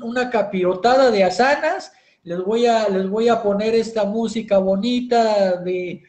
una 0.02 0.30
capirotada 0.30 1.10
de 1.10 1.24
asanas, 1.24 1.92
les 2.24 2.38
voy, 2.42 2.66
a, 2.66 2.88
les 2.88 3.08
voy 3.08 3.28
a 3.28 3.42
poner 3.42 3.74
esta 3.74 4.04
música 4.04 4.58
bonita 4.58 5.56
de, 5.56 6.02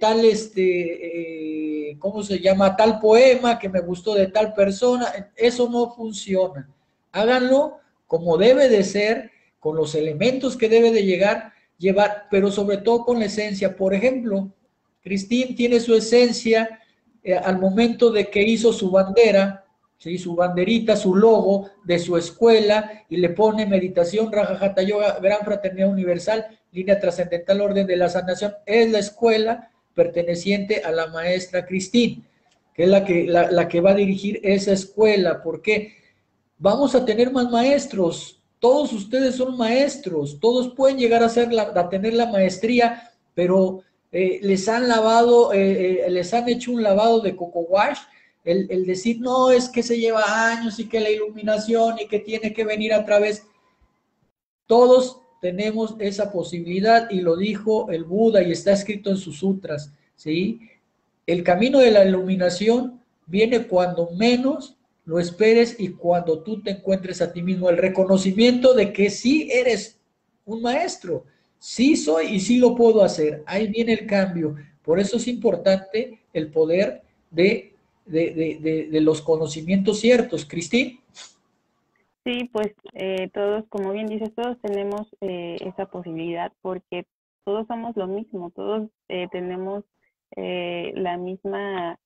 tal, 0.00 0.24
este, 0.24 1.90
eh, 1.90 1.96
¿cómo 1.98 2.22
se 2.22 2.40
llama? 2.40 2.74
Tal 2.76 3.00
poema 3.00 3.58
que 3.58 3.68
me 3.68 3.80
gustó 3.80 4.14
de 4.14 4.28
tal 4.28 4.54
persona. 4.54 5.32
Eso 5.36 5.68
no 5.68 5.90
funciona. 5.94 6.70
Háganlo 7.12 7.78
como 8.06 8.38
debe 8.38 8.68
de 8.68 8.82
ser, 8.82 9.30
con 9.58 9.76
los 9.76 9.94
elementos 9.94 10.56
que 10.56 10.68
debe 10.68 10.90
de 10.90 11.04
llegar, 11.04 11.52
llevar, 11.76 12.28
pero 12.30 12.50
sobre 12.50 12.78
todo 12.78 13.04
con 13.04 13.18
la 13.18 13.26
esencia. 13.26 13.76
Por 13.76 13.92
ejemplo, 13.92 14.50
Cristín 15.02 15.54
tiene 15.54 15.80
su 15.80 15.94
esencia 15.94 16.80
eh, 17.22 17.34
al 17.34 17.58
momento 17.58 18.10
de 18.10 18.30
que 18.30 18.42
hizo 18.42 18.72
su 18.72 18.90
bandera, 18.90 19.66
su 19.98 20.34
banderita, 20.34 20.96
su 20.96 21.14
logo 21.14 21.70
de 21.84 21.98
su 21.98 22.16
escuela 22.16 23.04
y 23.08 23.16
le 23.16 23.30
pone 23.30 23.66
meditación, 23.66 24.30
Raja 24.30 24.58
Hatha 24.60 24.82
Yoga, 24.82 25.18
Gran 25.20 25.40
Fraternidad 25.44 25.90
Universal, 25.90 26.46
línea 26.70 27.00
trascendental 27.00 27.60
orden 27.60 27.86
de 27.86 27.96
la 27.96 28.08
sanación. 28.08 28.54
Es 28.64 28.90
la 28.90 29.00
escuela 29.00 29.70
perteneciente 29.94 30.82
a 30.84 30.92
la 30.92 31.08
maestra 31.08 31.66
Cristín, 31.66 32.24
que 32.72 32.84
es 32.84 32.88
la 32.88 33.04
que, 33.04 33.26
la, 33.26 33.68
que 33.68 33.80
va 33.80 33.90
a 33.90 33.96
dirigir 33.96 34.40
esa 34.44 34.72
escuela. 34.72 35.42
porque 35.42 35.96
Vamos 36.58 36.94
a 36.94 37.04
tener 37.04 37.32
más 37.32 37.50
maestros. 37.50 38.40
Todos 38.60 38.92
ustedes 38.92 39.34
son 39.34 39.56
maestros. 39.56 40.38
Todos 40.40 40.74
pueden 40.74 40.98
llegar 40.98 41.22
a, 41.22 41.28
ser 41.28 41.48
a 41.58 41.88
tener 41.88 42.14
la 42.14 42.26
maestría, 42.26 43.10
pero 43.34 43.82
eh, 44.12 44.38
les 44.42 44.68
han 44.68 44.88
lavado, 44.88 45.52
eh, 45.52 46.06
eh, 46.06 46.10
les 46.10 46.32
han 46.32 46.48
hecho 46.48 46.72
un 46.72 46.82
lavado 46.82 47.20
de 47.20 47.36
coco 47.36 47.60
wash 47.60 47.98
el, 48.44 48.86
decir, 48.86 49.20
no, 49.20 49.50
es 49.50 49.68
que 49.68 49.82
se 49.82 49.98
lleva 49.98 50.50
años 50.50 50.78
y 50.78 50.88
que 50.88 51.00
la 51.00 51.10
iluminación 51.10 51.98
y 51.98 52.06
que 52.06 52.20
tiene 52.20 52.52
que 52.52 52.64
venir 52.64 52.94
a 52.94 53.04
través, 53.04 53.46
todos 54.66 55.20
tenemos 55.40 55.96
esa 55.98 56.32
posibilidad 56.32 57.10
y 57.10 57.20
lo 57.20 57.36
dijo 57.36 57.90
el 57.90 58.04
Buda 58.04 58.42
y 58.42 58.52
está 58.52 58.72
escrito 58.72 59.10
en 59.10 59.16
sus 59.16 59.38
sutras, 59.38 59.92
¿sí? 60.16 60.60
El 61.26 61.42
camino 61.42 61.78
de 61.80 61.90
la 61.90 62.04
iluminación 62.04 63.02
viene 63.26 63.66
cuando 63.66 64.10
menos 64.12 64.76
lo 65.04 65.18
esperes 65.18 65.76
y 65.78 65.88
cuando 65.88 66.42
tú 66.42 66.62
te 66.62 66.70
encuentres 66.72 67.22
a 67.22 67.32
ti 67.32 67.42
mismo, 67.42 67.70
el 67.70 67.76
reconocimiento 67.76 68.74
de 68.74 68.92
que 68.92 69.10
sí 69.10 69.48
eres 69.52 69.98
un 70.44 70.62
maestro, 70.62 71.24
sí 71.58 71.96
soy 71.96 72.26
y 72.26 72.40
sí 72.40 72.58
lo 72.58 72.74
puedo 72.74 73.02
hacer, 73.02 73.42
ahí 73.46 73.68
viene 73.68 73.92
el 73.92 74.06
cambio. 74.06 74.56
Por 74.82 74.98
eso 74.98 75.16
es 75.16 75.28
importante 75.28 76.20
el 76.32 76.50
poder 76.50 77.02
de 77.30 77.74
de, 78.08 79.00
los 79.02 79.22
conocimientos 79.22 80.00
ciertos. 80.00 80.44
Cristín. 80.44 81.00
Sí, 82.24 82.48
pues 82.52 82.74
eh, 82.92 83.30
todos, 83.32 83.64
como 83.68 83.92
bien 83.92 84.06
dices, 84.06 84.34
todos 84.34 84.58
tenemos 84.60 85.08
eh, 85.20 85.56
esa 85.60 85.86
posibilidad 85.86 86.52
porque 86.60 87.06
todos 87.44 87.66
somos 87.66 87.96
lo 87.96 88.06
mismo, 88.06 88.50
todos 88.50 88.90
eh, 89.08 89.28
tenemos 89.32 89.84
la 90.36 91.16
misma, 91.16 91.98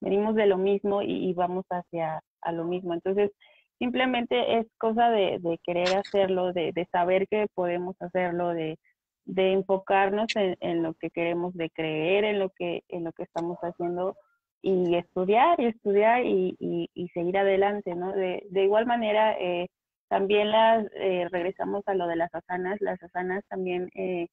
venimos 0.00 0.34
de 0.34 0.46
lo 0.46 0.58
mismo 0.58 1.02
y, 1.02 1.32
vamos 1.34 1.64
hacia 1.70 2.20
a 2.40 2.52
lo 2.52 2.64
mismo. 2.64 2.94
Entonces, 2.94 3.30
simplemente 3.78 4.58
es 4.58 4.66
cosa 4.76 5.10
de, 5.10 5.40
querer 5.62 5.96
hacerlo, 5.96 6.52
de, 6.52 6.88
saber 6.90 7.28
que 7.28 7.46
podemos 7.54 7.94
hacerlo, 8.00 8.48
de, 8.48 8.76
enfocarnos 9.24 10.34
en, 10.34 10.56
en, 10.60 10.82
lo 10.82 10.94
que 10.94 11.10
queremos, 11.10 11.54
de 11.54 11.70
creer 11.70 12.24
en 12.24 12.40
lo 12.40 12.50
que, 12.50 12.82
en 12.88 13.04
lo 13.04 13.12
que 13.12 13.22
estamos 13.22 13.56
haciendo 13.62 14.16
y 14.62 14.96
estudiar 14.96 15.60
y 15.60 15.66
estudiar 15.66 16.24
y, 16.24 16.56
y, 16.58 17.08
seguir 17.08 17.38
adelante, 17.38 17.94
¿no? 17.94 18.12
De, 18.12 18.46
de 18.50 18.64
igual 18.64 18.86
manera, 18.86 19.36
eh, 19.38 19.68
también 20.08 20.50
las, 20.50 20.86
eh, 20.94 21.28
regresamos 21.30 21.86
a 21.86 21.94
lo 21.94 22.06
de 22.06 22.16
las 22.16 22.34
asanas, 22.34 22.80
las 22.80 23.02
asanas 23.02 23.44
también 23.48 23.90
eh, 23.94 24.28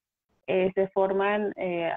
se 0.47 0.87
forman 0.89 1.53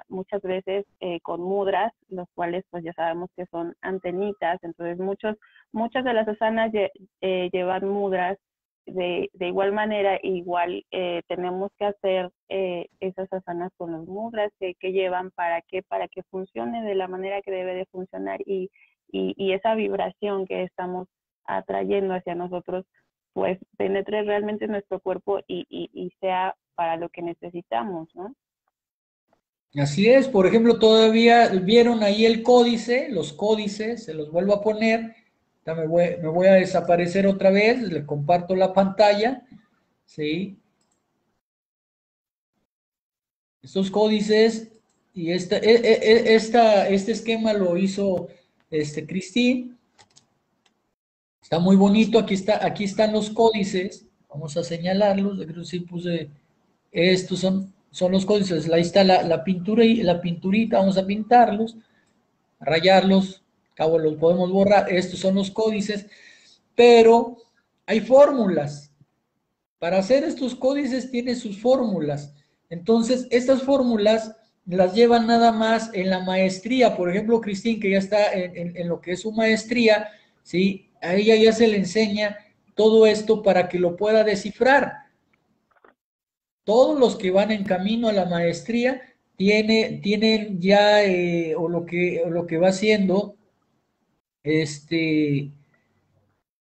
muchas 0.08 0.40
veces 0.42 0.84
con 1.22 1.42
mudras, 1.42 1.92
los 2.08 2.28
cuales 2.32 2.64
pues 2.70 2.84
ya 2.84 2.92
sabemos 2.92 3.28
que 3.36 3.44
son 3.46 3.74
antenitas, 3.80 4.62
entonces 4.62 4.98
muchos, 4.98 5.36
muchas 5.72 6.04
de 6.04 6.12
las 6.12 6.28
asanas 6.28 6.70
llevan 7.20 7.88
mudras 7.88 8.38
de, 8.86 9.30
de 9.32 9.48
igual 9.48 9.72
manera, 9.72 10.18
igual 10.22 10.84
eh, 10.92 11.22
tenemos 11.28 11.70
que 11.76 11.86
hacer 11.86 12.30
eh, 12.48 12.86
esas 13.00 13.30
asanas 13.32 13.72
con 13.76 13.92
los 13.92 14.06
mudras 14.06 14.52
que, 14.60 14.74
llevan 14.92 15.32
para 15.32 15.60
que, 15.62 15.82
para 15.82 16.08
que 16.08 16.22
funcione 16.30 16.82
de 16.84 16.94
la 16.94 17.08
manera 17.08 17.42
que 17.42 17.50
debe 17.50 17.74
de 17.74 17.86
funcionar 17.86 18.40
y, 18.46 18.70
y, 19.10 19.52
esa 19.52 19.74
vibración 19.74 20.46
que 20.46 20.62
estamos 20.62 21.08
atrayendo 21.44 22.14
hacia 22.14 22.34
nosotros, 22.34 22.84
pues 23.32 23.58
penetre 23.76 24.22
realmente 24.22 24.68
nuestro 24.68 25.00
cuerpo 25.00 25.40
y, 25.46 25.66
y, 25.68 26.10
sea 26.20 26.54
para 26.74 26.96
lo 26.96 27.08
que 27.08 27.22
necesitamos. 27.22 28.08
Así 29.74 30.08
es, 30.08 30.28
por 30.28 30.46
ejemplo, 30.46 30.78
todavía 30.78 31.48
vieron 31.48 32.02
ahí 32.02 32.24
el 32.24 32.42
códice, 32.42 33.08
los 33.10 33.32
códices, 33.32 34.04
se 34.04 34.14
los 34.14 34.30
vuelvo 34.30 34.54
a 34.54 34.62
poner, 34.62 35.14
me 35.74 35.86
voy, 35.86 36.46
a 36.46 36.54
desaparecer 36.54 37.26
otra 37.26 37.50
vez, 37.50 37.80
le 37.80 38.06
comparto 38.06 38.54
la 38.54 38.72
pantalla, 38.72 39.44
¿sí? 40.04 40.58
Estos 43.62 43.90
códices 43.90 44.70
y 45.12 45.32
esta, 45.32 45.56
e, 45.58 45.74
e, 45.74 45.92
e, 45.92 46.34
esta, 46.34 46.88
este 46.88 47.12
esquema 47.12 47.52
lo 47.52 47.76
hizo 47.76 48.28
este 48.70 49.06
Cristín. 49.06 49.76
Está 51.42 51.58
muy 51.58 51.76
bonito, 51.76 52.18
aquí, 52.18 52.34
está, 52.34 52.64
aquí 52.64 52.84
están 52.84 53.12
los 53.12 53.30
códices, 53.30 54.06
vamos 54.28 54.56
a 54.56 54.64
señalarlos, 54.64 55.38
creo 55.44 55.62
que 55.62 55.64
sí 55.64 55.80
puse, 55.80 56.30
estos 56.92 57.40
son 57.40 57.72
son 57.96 58.12
los 58.12 58.26
códices. 58.26 58.70
Ahí 58.70 58.82
está 58.82 59.04
la, 59.04 59.42
pintura 59.42 59.82
y 59.82 60.02
la 60.02 60.20
pinturita, 60.20 60.78
vamos 60.80 60.98
a 60.98 61.06
pintarlos, 61.06 61.78
rayarlos, 62.60 63.42
cabo 63.76 63.98
los 63.98 64.16
podemos 64.16 64.50
borrar. 64.50 64.92
Estos 64.92 65.20
son 65.20 65.36
los 65.36 65.52
códices, 65.52 66.06
pero 66.74 67.36
hay 67.86 68.00
fórmulas. 68.00 68.90
Para 69.78 69.98
hacer 69.98 70.24
estos 70.24 70.56
códices 70.56 71.10
tiene 71.10 71.36
sus 71.36 71.60
fórmulas. 71.60 72.34
Entonces, 72.70 73.28
estas 73.30 73.62
fórmulas 73.62 74.34
las 74.66 74.94
llevan 74.94 75.28
nada 75.28 75.52
más 75.52 75.90
en 75.94 76.10
la 76.10 76.20
maestría. 76.20 76.96
Por 76.96 77.10
ejemplo, 77.10 77.40
Cristín, 77.40 77.78
que 77.78 77.90
ya 77.90 77.98
está 77.98 78.32
en, 78.32 78.88
lo 78.88 79.00
que 79.00 79.12
es 79.12 79.20
su 79.20 79.30
maestría, 79.30 80.08
¿sí? 80.42 80.90
A 81.00 81.14
ella 81.14 81.36
ya 81.36 81.52
se 81.52 81.68
le 81.68 81.76
enseña 81.76 82.38
todo 82.74 83.06
esto 83.06 83.42
para 83.42 83.68
que 83.68 83.78
lo 83.78 83.96
pueda 83.96 84.24
descifrar 84.24 85.06
todos 86.66 86.98
los 86.98 87.14
que 87.16 87.30
van 87.30 87.52
en 87.52 87.62
camino 87.62 88.08
a 88.08 88.12
la 88.12 88.24
maestría 88.24 89.00
tiene, 89.36 90.00
tienen 90.02 90.60
ya, 90.60 91.04
eh, 91.04 91.54
o, 91.54 91.68
lo 91.68 91.86
que, 91.86 92.24
lo 92.28 92.44
que 92.46 92.58
va 92.58 92.68
haciendo, 92.68 93.36
este, 94.46 95.50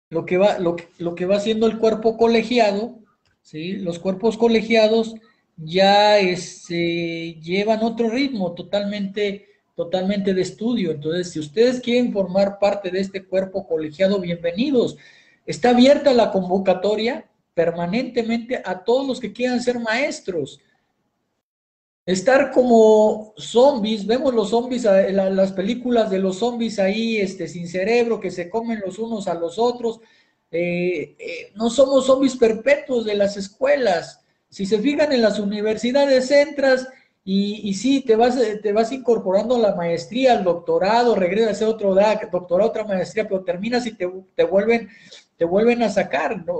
lo 0.09 0.25
que 0.25 0.37
va, 0.37 0.57
lo, 0.57 0.75
lo 0.97 1.13
que 1.13 1.27
va 1.27 1.37
haciendo 1.37 1.67
el 1.67 1.77
cuerpo 1.77 2.17
colegiado, 2.17 2.97
¿sí? 3.43 3.73
los 3.73 3.99
cuerpos 3.99 4.37
colegiados 4.37 5.15
ya 5.55 6.17
este, 6.17 7.35
llevan 7.41 7.83
otro 7.83 8.09
ritmo 8.09 8.53
totalmente, 8.53 9.45
totalmente 9.75 10.33
de 10.33 10.41
estudio. 10.41 10.91
Entonces, 10.91 11.31
si 11.31 11.39
ustedes 11.39 11.79
quieren 11.79 12.11
formar 12.11 12.57
parte 12.59 12.89
de 12.89 12.99
este 12.99 13.23
cuerpo 13.23 13.67
colegiado, 13.67 14.19
bienvenidos. 14.19 14.97
Está 15.45 15.69
abierta 15.69 16.11
la 16.11 16.31
convocatoria 16.31 17.29
permanentemente 17.53 18.61
a 18.65 18.83
todos 18.83 19.07
los 19.07 19.19
que 19.19 19.31
quieran 19.31 19.61
ser 19.61 19.79
maestros. 19.79 20.59
Estar 22.05 22.51
como 22.51 23.33
zombies, 23.35 24.05
vemos 24.05 24.31
los 24.31 24.51
zombies, 24.51 24.83
las 24.83 25.51
películas 25.53 26.11
de 26.11 26.19
los 26.19 26.37
zombies 26.37 26.77
ahí, 26.77 27.17
este, 27.17 27.47
sin 27.47 27.67
cerebro, 27.67 28.19
que 28.19 28.29
se 28.29 28.47
comen 28.47 28.81
los 28.85 28.99
unos 28.99 29.27
a 29.27 29.33
los 29.33 29.57
otros. 29.57 30.01
Eh, 30.51 31.15
eh, 31.17 31.51
no 31.55 31.71
somos 31.71 32.05
zombies 32.05 32.35
perpetuos 32.37 33.05
de 33.05 33.15
las 33.15 33.37
escuelas. 33.37 34.21
Si 34.49 34.67
se 34.67 34.77
fijan 34.77 35.13
en 35.13 35.23
las 35.23 35.39
universidades, 35.39 36.29
entras 36.29 36.87
y, 37.23 37.67
y 37.67 37.73
sí, 37.73 38.01
te 38.01 38.15
vas, 38.15 38.37
te 38.61 38.71
vas 38.71 38.91
incorporando 38.91 39.55
a 39.55 39.59
la 39.59 39.75
maestría, 39.75 40.33
al 40.33 40.43
doctorado, 40.43 41.15
regresas 41.15 41.63
a 41.63 41.69
otro 41.69 41.95
doctorado, 42.31 42.69
otra 42.69 42.83
maestría, 42.83 43.27
pero 43.27 43.43
terminas 43.43 43.87
y 43.87 43.93
te, 43.93 44.07
te 44.35 44.43
vuelven, 44.43 44.89
te 45.37 45.45
vuelven 45.45 45.81
a 45.81 45.89
sacar. 45.89 46.45
¿no? 46.45 46.59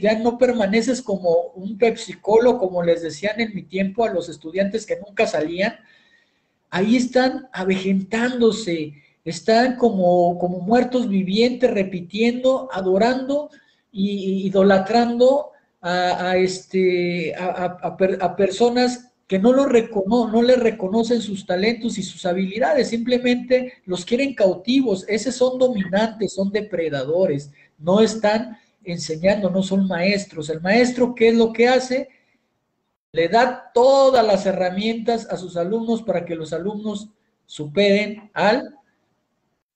Ya 0.00 0.18
no 0.18 0.38
permaneces 0.38 1.02
como 1.02 1.52
un 1.54 1.78
pepsicolo, 1.78 2.58
como 2.58 2.82
les 2.82 3.02
decían 3.02 3.40
en 3.40 3.54
mi 3.54 3.62
tiempo 3.62 4.04
a 4.04 4.12
los 4.12 4.28
estudiantes 4.28 4.86
que 4.86 4.98
nunca 5.04 5.26
salían, 5.26 5.76
ahí 6.70 6.96
están 6.96 7.48
avejentándose, 7.52 8.94
están 9.24 9.76
como, 9.76 10.38
como 10.38 10.60
muertos 10.60 11.08
vivientes, 11.08 11.70
repitiendo, 11.70 12.68
adorando 12.72 13.50
y 13.90 14.46
idolatrando 14.46 15.50
a, 15.80 16.36
este, 16.36 17.34
a, 17.34 18.36
personas 18.36 19.12
que 19.26 19.38
no, 19.38 19.52
lo 19.52 19.66
recono 19.66 20.28
no 20.30 20.42
le 20.42 20.56
reconocen 20.56 21.20
sus 21.20 21.44
talentos 21.44 21.98
y 21.98 22.02
sus 22.02 22.24
habilidades, 22.24 22.90
simplemente 22.90 23.72
los 23.84 24.04
quieren 24.04 24.34
cautivos, 24.34 25.04
esos 25.08 25.34
son 25.34 25.58
dominantes, 25.58 26.34
son 26.34 26.52
depredadores, 26.52 27.50
no 27.78 28.00
están 28.00 28.58
enseñando, 28.84 29.50
no 29.50 29.62
son 29.62 29.86
maestros. 29.86 30.48
El 30.50 30.60
maestro, 30.60 31.14
¿qué 31.14 31.28
es 31.28 31.34
lo 31.34 31.52
que 31.52 31.68
hace? 31.68 32.08
Le 33.12 33.28
da 33.28 33.70
todas 33.74 34.26
las 34.26 34.46
herramientas 34.46 35.26
a 35.30 35.36
sus 35.36 35.56
alumnos 35.56 36.02
para 36.02 36.24
que 36.24 36.34
los 36.34 36.52
alumnos 36.52 37.08
superen 37.46 38.30
al 38.32 38.74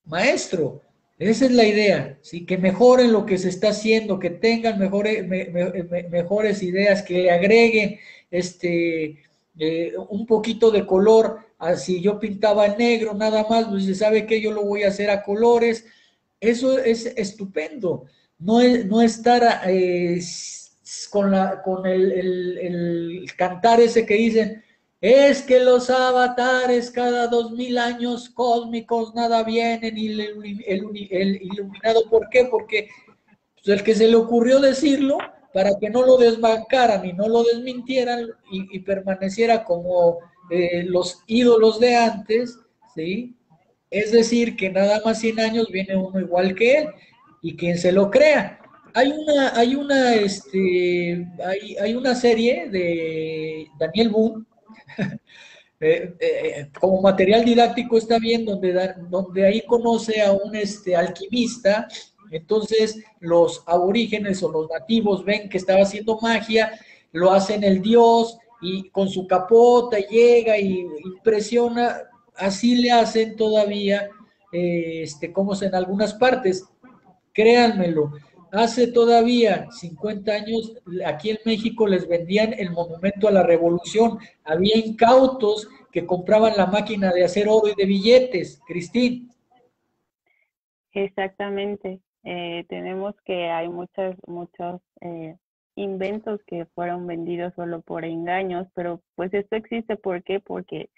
maestro. 0.05 0.83
Esa 1.19 1.47
es 1.47 1.53
la 1.53 1.65
idea, 1.65 2.19
¿sí? 2.21 2.45
que 2.45 2.59
mejoren 2.59 3.13
lo 3.13 3.25
que 3.25 3.39
se 3.39 3.49
está 3.49 3.71
haciendo, 3.71 4.19
que 4.19 4.31
tengan 4.31 4.79
mejores, 4.79 5.27
mejores 6.11 6.63
ideas, 6.63 7.03
que 7.03 7.23
le 7.23 7.31
agreguen 7.31 7.99
este, 8.31 9.23
eh, 9.59 9.95
un 10.09 10.27
poquito 10.27 10.71
de 10.71 10.87
color. 10.87 11.41
Así 11.59 12.03
yo 12.03 12.21
pintaba 12.21 12.69
negro 12.69 13.15
nada 13.15 13.47
más, 13.49 13.67
pues 13.67 13.87
se 13.87 13.95
sabe 13.95 14.27
que 14.27 14.43
yo 14.43 14.53
lo 14.53 14.65
voy 14.65 14.83
a 14.83 14.89
hacer 14.89 15.09
a 15.09 15.23
colores. 15.23 15.87
Eso 16.39 16.79
es 16.79 17.07
estupendo 17.07 18.05
no, 18.39 18.61
no 18.85 19.01
estar 19.01 19.63
eh, 19.67 20.21
con, 21.11 21.31
la, 21.31 21.63
con 21.63 21.87
el, 21.87 23.27
cantar 23.37 23.81
ese 23.81 24.07
que 24.07 24.15
dicen, 24.15 24.63
es 25.01 25.43
que 25.43 25.61
los 25.61 25.91
avatares 25.91 26.91
cada 26.91 27.27
dos 27.27 27.53
mil 27.53 27.79
años 27.79 28.31
cósmicos 28.31 29.15
nada 29.15 29.45
vienen 29.45 29.97
y 29.97 30.09
el, 30.09 31.43
iluminado, 31.43 32.09
¿por 32.09 32.29
qué? 32.31 32.47
Porque 32.47 32.89
pues, 33.55 33.79
el 33.79 33.85
que 33.85 33.95
se 33.95 34.09
le 34.09 34.17
ocurrió 34.17 34.59
decirlo 34.61 35.19
para 35.53 35.79
que 35.79 35.91
no 35.91 36.05
lo 36.05 36.17
desbancaran 36.17 37.05
y 37.07 37.13
no 37.13 37.29
lo 37.29 37.43
desmintieran 37.45 38.27
y, 38.51 38.79
permaneciera 38.81 39.65
como 39.65 40.19
eh, 40.51 40.85
los 40.85 41.23
ídolos 41.27 41.81
de 41.81 41.97
antes, 41.97 42.59
¿sí? 42.95 43.35
Es 43.91 44.13
decir, 44.13 44.57
que 44.57 44.69
nada 44.69 45.01
más 45.05 45.21
100 45.21 45.41
años 45.41 45.69
viene 45.71 45.97
uno 45.97 46.21
igual 46.21 46.55
que 46.55 46.79
él 46.79 46.89
y 47.47 47.55
quien 47.57 47.79
se 47.79 47.93
lo 47.93 48.11
crea. 48.11 48.59
Hay 48.93 49.13
una, 49.13 49.57
hay 49.57 49.77
una, 49.77 50.15
este, 50.15 51.29
hay, 51.45 51.77
hay 51.77 51.95
una 51.95 52.13
serie 52.17 52.69
de 52.69 53.69
Daniel 53.79 54.09
Boone, 54.09 54.45
eh, 55.81 56.15
eh, 56.19 56.71
como 56.81 57.01
material 57.01 57.45
didáctico 57.45 57.99
está 57.99 58.19
bien, 58.19 58.45
donde, 58.45 58.95
donde 59.09 59.47
ahí 59.47 59.63
conoce 59.65 60.21
a 60.23 60.33
un 60.33 60.57
este, 60.57 60.97
alquimista, 60.97 61.87
entonces 62.33 62.99
los 63.21 63.63
aborígenes 63.67 64.43
o 64.43 64.51
los 64.51 64.69
nativos 64.69 65.25
ven 65.25 65.49
que 65.49 65.59
estaba 65.59 65.83
haciendo 65.83 66.19
magia, 66.21 66.73
lo 67.13 67.31
hacen 67.31 67.63
el 67.63 67.81
dios 67.81 68.39
y 68.61 68.91
con 68.91 69.09
su 69.09 69.29
capota 69.29 69.99
llega 69.99 70.59
y 70.59 70.85
impresiona, 71.05 71.97
así 72.35 72.75
le 72.75 72.91
hacen 72.91 73.37
todavía, 73.37 74.11
eh, 74.53 75.03
este, 75.03 75.33
como 75.33 75.55
en 75.63 75.77
algunas 75.77 76.15
partes. 76.15 76.65
Créanmelo, 77.37 78.13
hace 78.51 78.91
todavía 78.91 79.71
50 79.71 80.33
años 80.33 80.75
aquí 81.05 81.29
en 81.29 81.39
México 81.45 81.87
les 81.87 82.09
vendían 82.09 82.55
el 82.55 82.71
monumento 82.71 83.29
a 83.29 83.31
la 83.31 83.43
revolución. 83.43 84.19
Había 84.43 84.79
incautos 84.79 85.69
que 85.93 86.07
compraban 86.07 86.57
la 86.57 86.65
máquina 86.65 87.13
de 87.13 87.25
hacer 87.25 87.47
oro 87.47 87.69
y 87.69 87.75
de 87.75 87.85
billetes. 87.85 88.63
Cristín. 88.67 89.31
Exactamente. 90.95 92.01
Eh, 92.25 92.65
tenemos 92.71 93.15
que 93.27 93.51
hay 93.51 93.69
muchos, 93.69 94.17
muchos 94.27 94.81
eh, 95.03 95.37
inventos 95.75 96.41
que 96.47 96.65
fueron 96.75 97.07
vendidos 97.07 97.53
solo 97.55 97.83
por 97.83 98.07
engaños, 98.07 98.67
pero 98.75 99.03
pues 99.15 99.35
esto 99.35 99.57
existe, 99.57 99.97
¿por 99.97 100.23
qué? 100.23 100.41
Porque 100.41 100.89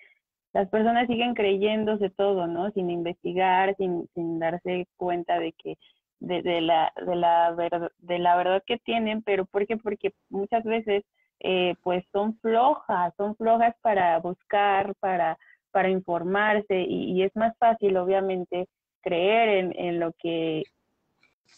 las 0.53 0.69
personas 0.69 1.09
siguen 1.09 1.35
creyéndose 1.35 2.11
todo, 2.11 2.47
¿no? 2.47 2.71
Sin 2.71 2.91
investigar, 2.91 3.75
sin, 3.77 4.09
sin 4.15 4.39
darse 4.39 4.87
cuenta 4.97 5.41
de 5.41 5.53
que 5.53 5.77
de, 6.21 6.61
la, 6.61 6.93
de, 7.05 7.17
la 7.17 7.91
de 7.99 8.19
la 8.19 8.37
verdad 8.37 8.63
que 8.67 8.79
tienen, 8.79 9.23
pero 9.23 9.45
¿por 9.47 9.67
qué? 9.67 9.77
Porque 9.77 10.13
muchas 10.31 10.65
veces 10.65 11.05
eh, 11.41 11.75
pues 11.83 12.05
son 12.13 12.37
flojas, 12.41 13.15
son 13.17 13.37
flojas 13.37 13.75
para 13.81 14.19
buscar, 14.19 14.95
para, 14.97 15.39
para 15.71 15.91
informarse 15.91 16.81
y, 16.81 17.23
es 17.23 17.35
más 17.37 17.57
fácil 17.59 17.97
obviamente 17.97 18.67
creer 19.03 19.49
en, 19.49 19.73
en, 19.79 20.01
lo 20.01 20.13
que 20.15 20.65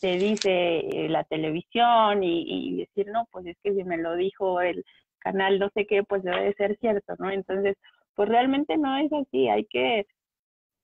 te 0.00 0.18
dice 0.18 0.78
eh, 0.80 1.08
la 1.08 1.24
televisión 1.24 2.22
y, 2.22 2.76
decir, 2.76 3.10
no, 3.10 3.26
pues 3.32 3.46
es 3.46 3.56
que 3.62 3.74
si 3.74 3.84
me 3.84 3.96
lo 3.96 4.16
dijo 4.16 4.60
el 4.60 4.84
canal 5.18 5.58
no 5.58 5.70
sé 5.74 5.86
qué, 5.86 6.02
pues 6.02 6.22
debe 6.22 6.44
de 6.44 6.54
ser 6.54 6.76
cierto, 6.78 7.14
¿no? 7.18 7.30
Entonces, 7.30 7.76
pues 8.14 8.28
realmente 8.28 8.76
no 8.76 8.96
es 8.98 9.12
así, 9.12 9.48
hay 9.48 9.64
que, 9.64 10.06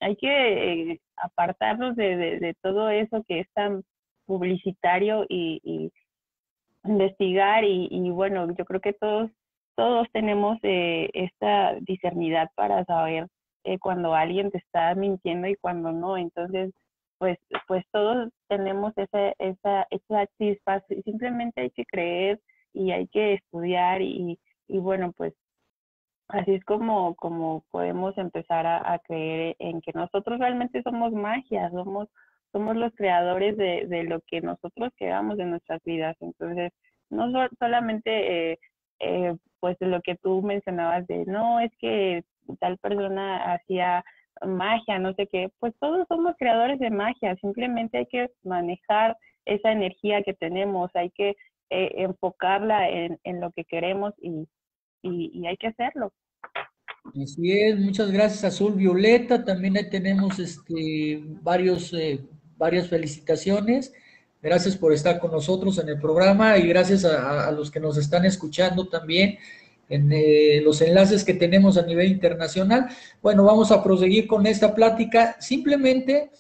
hay 0.01 0.17
que 0.17 0.93
eh, 0.93 1.01
apartarnos 1.17 1.97
de, 1.97 2.17
de, 2.17 2.55
todo 2.63 2.91
eso 2.91 3.25
que 3.27 3.41
es 3.41 3.49
tan 3.55 3.83
publicitario 4.27 5.25
y, 5.29 5.91
investigar 6.85 7.65
y, 7.65 7.89
y, 7.91 8.11
bueno, 8.11 8.47
yo 8.57 8.65
creo 8.65 8.81
que 8.81 8.93
todos, 8.93 9.31
todos 9.75 10.07
tenemos 10.13 10.59
eh, 10.63 11.11
esta 11.15 11.75
discernidad 11.81 12.49
para 12.55 12.85
saber 12.85 13.27
cuando 13.81 14.15
alguien 14.15 14.53
te 14.53 14.59
está 14.59 14.95
mintiendo 14.95 15.49
y 15.49 15.57
cuando 15.57 15.91
no, 15.91 16.17
entonces 16.17 16.73
pues, 17.19 17.39
pues 17.67 17.85
todos 17.93 18.31
tenemos 18.49 18.93
esa, 18.97 19.33
esa, 19.39 19.87
esa 19.91 20.27
chispa, 20.39 20.83
simplemente 21.05 21.63
hay 21.63 21.71
que 21.71 21.85
creer 21.87 22.41
y 22.73 22.91
hay 22.93 23.09
que 23.09 23.35
estudiar 23.35 24.03
y, 24.03 24.39
y 24.69 24.79
bueno, 24.79 25.13
pues 25.17 25.35
así 26.29 26.55
es 26.55 26.65
como, 26.65 27.15
como 27.17 27.65
podemos 27.71 28.17
empezar 28.19 28.67
a, 28.67 28.99
creer 29.07 29.57
en 29.59 29.81
que 29.81 29.93
nosotros 29.95 30.39
realmente 30.39 30.83
somos 30.83 31.13
magia, 31.13 31.71
somos, 31.71 32.09
somos 32.53 32.77
los 32.77 32.95
creadores 32.95 33.57
de, 33.57 33.87
de 33.87 34.05
lo 34.05 34.21
que 34.23 34.41
nosotros 34.41 34.93
queramos 34.97 35.39
en 35.39 35.51
nuestras 35.51 35.83
vidas. 35.85 36.17
Entonces, 36.21 36.73
no 37.11 37.31
solamente 37.59 38.53
eh, 38.53 38.59
eh, 39.01 39.37
pues 39.61 39.77
lo 39.81 40.01
que 40.03 40.17
tú 40.17 40.43
mencionabas 40.43 41.07
de, 41.07 41.25
no, 41.27 41.61
es 41.61 41.71
que 41.79 42.25
tal 42.61 42.79
persona 42.79 43.55
hacía 43.55 44.05
magia, 44.45 44.99
no 44.99 45.15
sé 45.15 45.27
qué, 45.27 45.51
pues 45.59 45.75
todos 45.81 46.07
somos 46.09 46.35
creadores 46.39 46.79
de 46.79 46.91
magia, 46.91 47.37
simplemente 47.37 47.99
hay 47.99 48.07
que 48.07 48.31
manejar 48.45 49.17
esa 49.45 49.73
energía 49.73 50.23
que 50.23 50.35
tenemos, 50.35 50.91
hay 50.95 51.11
que 51.11 51.31
eh, 51.71 51.93
enfocarla 51.97 52.89
en, 52.89 53.19
en, 53.25 53.41
lo 53.41 53.51
que 53.53 53.65
queremos 53.65 54.15
y, 54.19 54.47
y, 55.07 55.47
hay 55.47 55.57
que 55.57 55.69
hacerlo. 55.69 56.13
Así 57.23 57.53
es, 57.53 57.79
muchas 57.79 58.11
gracias 58.11 58.45
Azul 58.45 58.75
Violeta, 58.75 59.45
también 59.45 59.77
ahí 59.77 59.89
tenemos 59.89 60.39
este, 60.39 61.23
varios, 61.43 61.93
eh, 61.93 62.21
varias 62.57 62.89
felicitaciones, 62.89 63.93
gracias 64.43 64.77
por 64.77 64.93
estar 64.93 65.21
con 65.21 65.31
nosotros 65.31 65.79
en 65.79 65.89
el 65.89 66.01
programa 66.01 66.59
y 66.59 66.67
gracias 66.67 67.05
a, 67.05 67.51
los 67.53 67.71
que 67.71 67.79
nos 67.79 67.97
están 67.97 68.25
escuchando 68.25 68.89
también 68.89 69.39
en 69.89 70.11
eh, 70.13 70.61
los 70.65 70.81
enlaces 70.81 71.23
que 71.23 71.35
tenemos 71.35 71.79
a 71.79 71.87
nivel 71.87 72.09
internacional. 72.09 72.89
Bueno, 73.23 73.45
vamos 73.45 73.71
a 73.71 73.85
proseguir 73.85 74.27
con 74.27 74.45
esta 74.47 74.75
plática. 74.75 75.37
Simplemente 75.41 76.31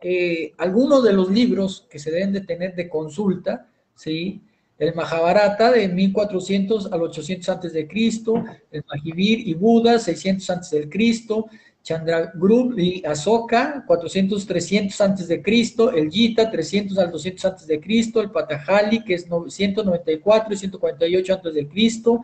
eh, 0.00 0.52
algunos 0.58 1.04
de 1.04 1.12
los 1.12 1.30
libros 1.30 1.86
que 1.90 1.98
se 1.98 2.10
deben 2.10 2.32
de 2.32 2.40
tener 2.40 2.74
de 2.74 2.88
consulta, 2.88 3.68
¿sí? 3.94 4.42
El 4.84 4.94
Mahabharata 4.94 5.72
de 5.72 5.88
1400 5.88 6.92
al 6.92 7.00
800 7.00 7.48
antes 7.48 7.72
de 7.72 7.88
Cristo, 7.88 8.44
el 8.70 8.84
Mahivir 8.86 9.48
y 9.48 9.54
Buda 9.54 9.98
600 9.98 10.50
antes 10.50 10.70
de 10.72 10.90
Cristo, 10.90 11.46
Chandragrup 11.82 12.78
y 12.78 13.02
Asoka 13.06 13.82
400 13.86 14.46
300 14.46 15.00
antes 15.00 15.28
de 15.28 15.40
Cristo, 15.40 15.90
el 15.90 16.10
Gita 16.10 16.50
300 16.50 16.98
al 16.98 17.10
200 17.10 17.44
antes 17.46 17.66
de 17.66 17.80
Cristo, 17.80 18.20
el 18.20 18.30
Patajali 18.30 19.02
que 19.04 19.14
es 19.14 19.26
194 19.48 20.52
y 20.52 20.56
148 20.58 21.34
antes 21.34 21.54
de 21.54 21.66
Cristo, 21.66 22.20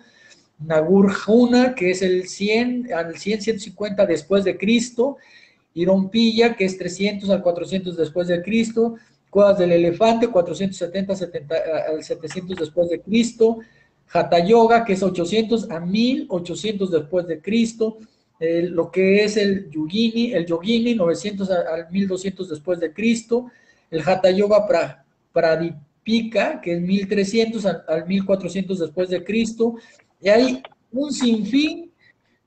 Nagurjuna, 0.59 1.75
que 1.75 1.93
es 1.93 2.03
el 2.03 2.29
100 2.29 2.93
al 2.93 3.17
100, 3.17 3.41
150 3.41 4.05
después 4.05 4.45
de 4.45 4.59
Cristo, 4.59 5.17
Irompilla, 5.73 6.55
que 6.55 6.67
es 6.67 6.77
300 6.77 7.31
al 7.31 7.41
400 7.41 7.97
después 7.97 8.29
de 8.29 8.43
Cristo, 8.43 8.97
Cuevas 9.31 9.59
del 9.59 9.72
Elefante, 9.72 10.28
470 10.28 11.14
70, 11.14 11.55
al 11.89 12.03
700 12.03 12.59
después 12.59 12.89
de 12.91 13.01
Cristo, 13.01 13.59
Hatha 14.12 14.45
Yoga, 14.45 14.85
que 14.85 14.95
es 14.95 15.03
800 15.03 15.70
a 15.70 15.81
1800 15.81 16.91
después 16.91 17.26
de 17.26 17.41
Cristo, 17.41 17.99
lo 18.41 18.91
que 18.91 19.24
es 19.24 19.37
el 19.37 19.70
Yogini, 19.70 20.33
el 20.33 20.47
Yogini, 20.47 20.95
900 20.95 21.51
al 21.51 21.91
1200 21.91 22.49
después 22.49 22.81
de 22.81 22.93
Cristo, 22.93 23.51
el 23.91 24.01
Hatha 24.01 24.31
Yoga 24.31 24.66
Pradipika, 25.33 26.61
que 26.61 26.74
es 26.74 26.81
1300 26.81 27.66
al, 27.66 27.85
al 27.87 28.07
1400 28.07 28.78
después 28.78 29.11
de 29.11 29.22
Cristo, 29.22 29.76
y 30.20 30.28
hay 30.28 30.62
un 30.91 31.12
sinfín 31.12 31.93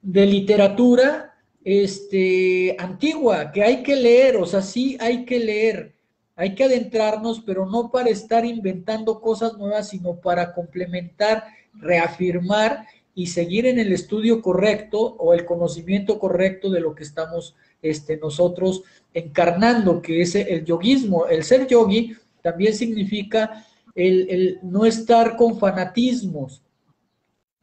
de 0.01 0.25
literatura 0.25 1.33
este, 1.63 2.75
antigua 2.77 3.51
que 3.51 3.63
hay 3.63 3.83
que 3.83 3.95
leer, 3.95 4.35
o 4.37 4.45
sea, 4.45 4.61
sí 4.61 4.97
hay 4.99 5.25
que 5.25 5.39
leer, 5.39 5.93
hay 6.35 6.55
que 6.55 6.63
adentrarnos, 6.63 7.41
pero 7.41 7.65
no 7.65 7.91
para 7.91 8.09
estar 8.09 8.45
inventando 8.45 9.21
cosas 9.21 9.57
nuevas, 9.57 9.89
sino 9.89 10.15
para 10.15 10.53
complementar, 10.53 11.45
reafirmar 11.73 12.85
y 13.15 13.27
seguir 13.27 13.65
en 13.65 13.79
el 13.79 13.91
estudio 13.93 14.41
correcto 14.41 14.99
o 14.99 15.33
el 15.33 15.45
conocimiento 15.45 16.17
correcto 16.17 16.69
de 16.69 16.79
lo 16.79 16.95
que 16.95 17.03
estamos 17.03 17.55
este, 17.81 18.17
nosotros 18.17 18.83
encarnando, 19.13 20.01
que 20.01 20.21
es 20.21 20.35
el 20.35 20.65
yoguismo. 20.65 21.27
El 21.27 21.43
ser 21.43 21.67
yogi 21.67 22.15
también 22.41 22.73
significa 22.73 23.65
el, 23.93 24.27
el 24.29 24.59
no 24.63 24.85
estar 24.85 25.35
con 25.35 25.59
fanatismos, 25.59 26.63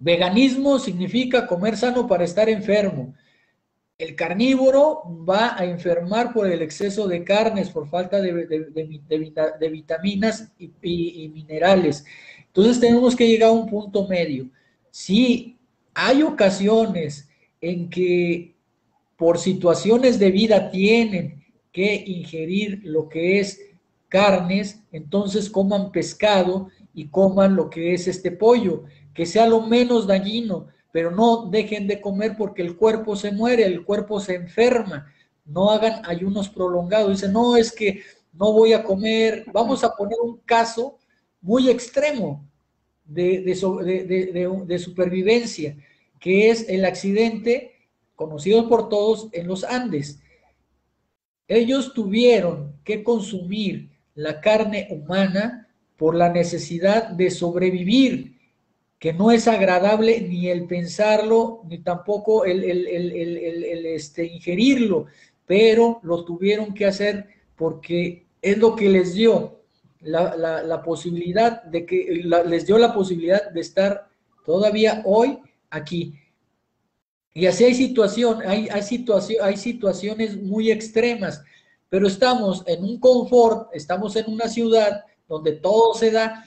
Veganismo 0.01 0.79
significa 0.79 1.47
comer 1.47 1.77
sano 1.77 2.07
para 2.07 2.25
estar 2.25 2.49
enfermo. 2.49 3.14
El 4.01 4.17
carnívoro 4.17 5.03
va 5.29 5.61
a 5.61 5.67
enfermar 5.67 6.33
por 6.33 6.47
el 6.47 6.63
exceso 6.63 7.07
de 7.07 7.23
carnes, 7.23 7.69
por 7.69 7.87
falta 7.87 8.19
de, 8.19 8.33
vitaminas 9.71 10.51
y, 10.59 11.29
minerales. 11.29 12.07
Entonces 12.47 12.81
tenemos 12.81 13.15
que 13.15 13.29
llegar 13.29 13.51
a 13.51 13.53
un 13.53 13.69
punto 13.69 14.09
medio. 14.09 14.49
Si 14.91 15.59
hay 15.93 16.23
ocasiones 16.23 17.29
en 17.61 17.91
que 17.91 18.55
por 19.19 19.37
situaciones 19.37 20.19
de 20.19 20.31
vida 20.31 20.71
tienen 20.71 21.45
que 21.71 22.03
ingerir 22.07 22.81
lo 22.83 23.07
que 23.07 23.39
es 23.39 23.61
carnes, 24.09 24.81
entonces 24.93 25.51
coman 25.51 25.93
pescado 25.93 26.71
y 26.95 27.09
coman 27.09 27.55
lo 27.55 27.69
que 27.69 27.93
es 27.93 28.09
este 28.09 28.31
pollo 28.31 28.85
que 29.13 29.27
sea 29.27 29.47
lo 29.47 29.61
menos 29.61 30.07
dañino, 30.07 30.69
pero 30.93 31.11
no 31.11 31.47
dejen 31.47 31.86
de 31.86 32.01
comer 32.01 32.34
porque 32.36 32.62
el 32.62 32.76
cuerpo 32.76 33.16
se 33.16 33.32
muere, 33.32 33.64
el 33.64 33.84
cuerpo 33.84 34.20
se 34.20 34.34
enferma. 34.34 35.12
No 35.45 35.70
hagan 35.70 36.03
ayunos 36.05 36.49
prolongados. 36.49 37.11
Dicen, 37.11 37.32
no, 37.32 37.57
es 37.57 37.72
que 37.72 38.03
no 38.32 38.53
voy 38.53 38.72
a 38.72 38.82
comer. 38.82 39.45
Vamos 39.53 39.84
a 39.84 39.95
poner 39.95 40.18
un 40.22 40.38
caso 40.38 40.99
muy 41.41 41.68
extremo 41.68 42.45
de, 43.05 43.41
de, 43.43 44.78
supervivencia, 44.78 45.76
que 46.18 46.51
es 46.51 46.68
el 46.68 46.84
accidente 46.84 47.72
conocido 48.14 48.68
por 48.68 48.88
todos 48.88 49.28
en 49.32 49.49
los 49.49 49.64
Andes. 49.64 50.20
Ellos 51.49 51.93
tuvieron 51.95 52.78
que 52.84 53.03
consumir 53.03 53.91
la 54.14 54.41
carne 54.41 54.86
humana 54.91 55.68
por 55.97 56.14
la 56.14 56.28
necesidad 56.28 57.09
de 57.09 57.30
sobrevivir 57.30 58.39
que 59.01 59.15
no 59.15 59.31
es 59.31 59.49
agradable 59.49 60.21
ni 60.21 60.49
el 60.49 60.67
pensarlo, 60.67 61.63
ni 61.67 61.79
tampoco 61.79 62.45
el, 62.45 62.63
este, 63.87 64.27
ingerirlo, 64.27 65.07
pero 65.47 66.01
lo 66.03 66.23
tuvieron 66.23 66.75
que 66.75 66.85
hacer 66.85 67.27
porque 67.57 68.27
es 68.43 68.59
lo 68.59 68.77
que 68.77 68.91
les 68.91 69.15
dio 69.15 69.63
la, 70.03 70.83
posibilidad 70.85 71.63
de 71.63 71.87
que 71.87 72.23
les 72.47 72.67
dio 72.67 72.77
la 72.77 72.93
posibilidad 72.93 73.51
de 73.51 73.61
estar 73.61 74.07
todavía 74.45 75.03
hoy 75.07 75.39
aquí. 75.71 76.15
Y 77.33 77.47
así 77.47 77.65
hay 77.65 77.75
situación, 77.75 78.43
hay, 78.47 78.69
hay, 78.71 78.83
situación, 78.83 79.39
hay 79.43 79.57
situaciones 79.57 80.37
muy 80.37 80.71
extremas, 80.71 81.43
pero 81.89 82.07
estamos 82.07 82.63
en 82.67 82.85
un 82.85 83.01
confort, 83.01 83.71
estamos 83.73 84.15
en 84.17 84.31
una 84.31 84.47
ciudad 84.47 85.05
donde 85.27 85.53
todo 85.53 85.95
se 85.95 86.11
da, 86.11 86.45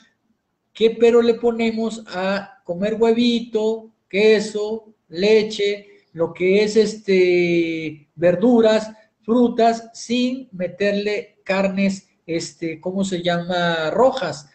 ¿Qué 0.74 0.92
pero 1.00 1.22
le 1.22 1.36
ponemos 1.36 2.04
a 2.08 2.62
comer 2.64 2.96
huevito, 2.96 3.92
queso, 4.10 4.94
leche, 5.10 5.88
lo 6.14 6.34
que 6.34 6.64
es 6.64 6.76
este 6.76 8.08
verduras, 8.16 8.92
frutas, 9.22 9.90
sin 9.94 10.50
meterle 10.52 11.40
carnes, 11.44 12.10
este, 12.26 12.80
¿cómo 12.80 13.04
se 13.04 13.22
llama? 13.22 13.90
rojas. 13.92 14.50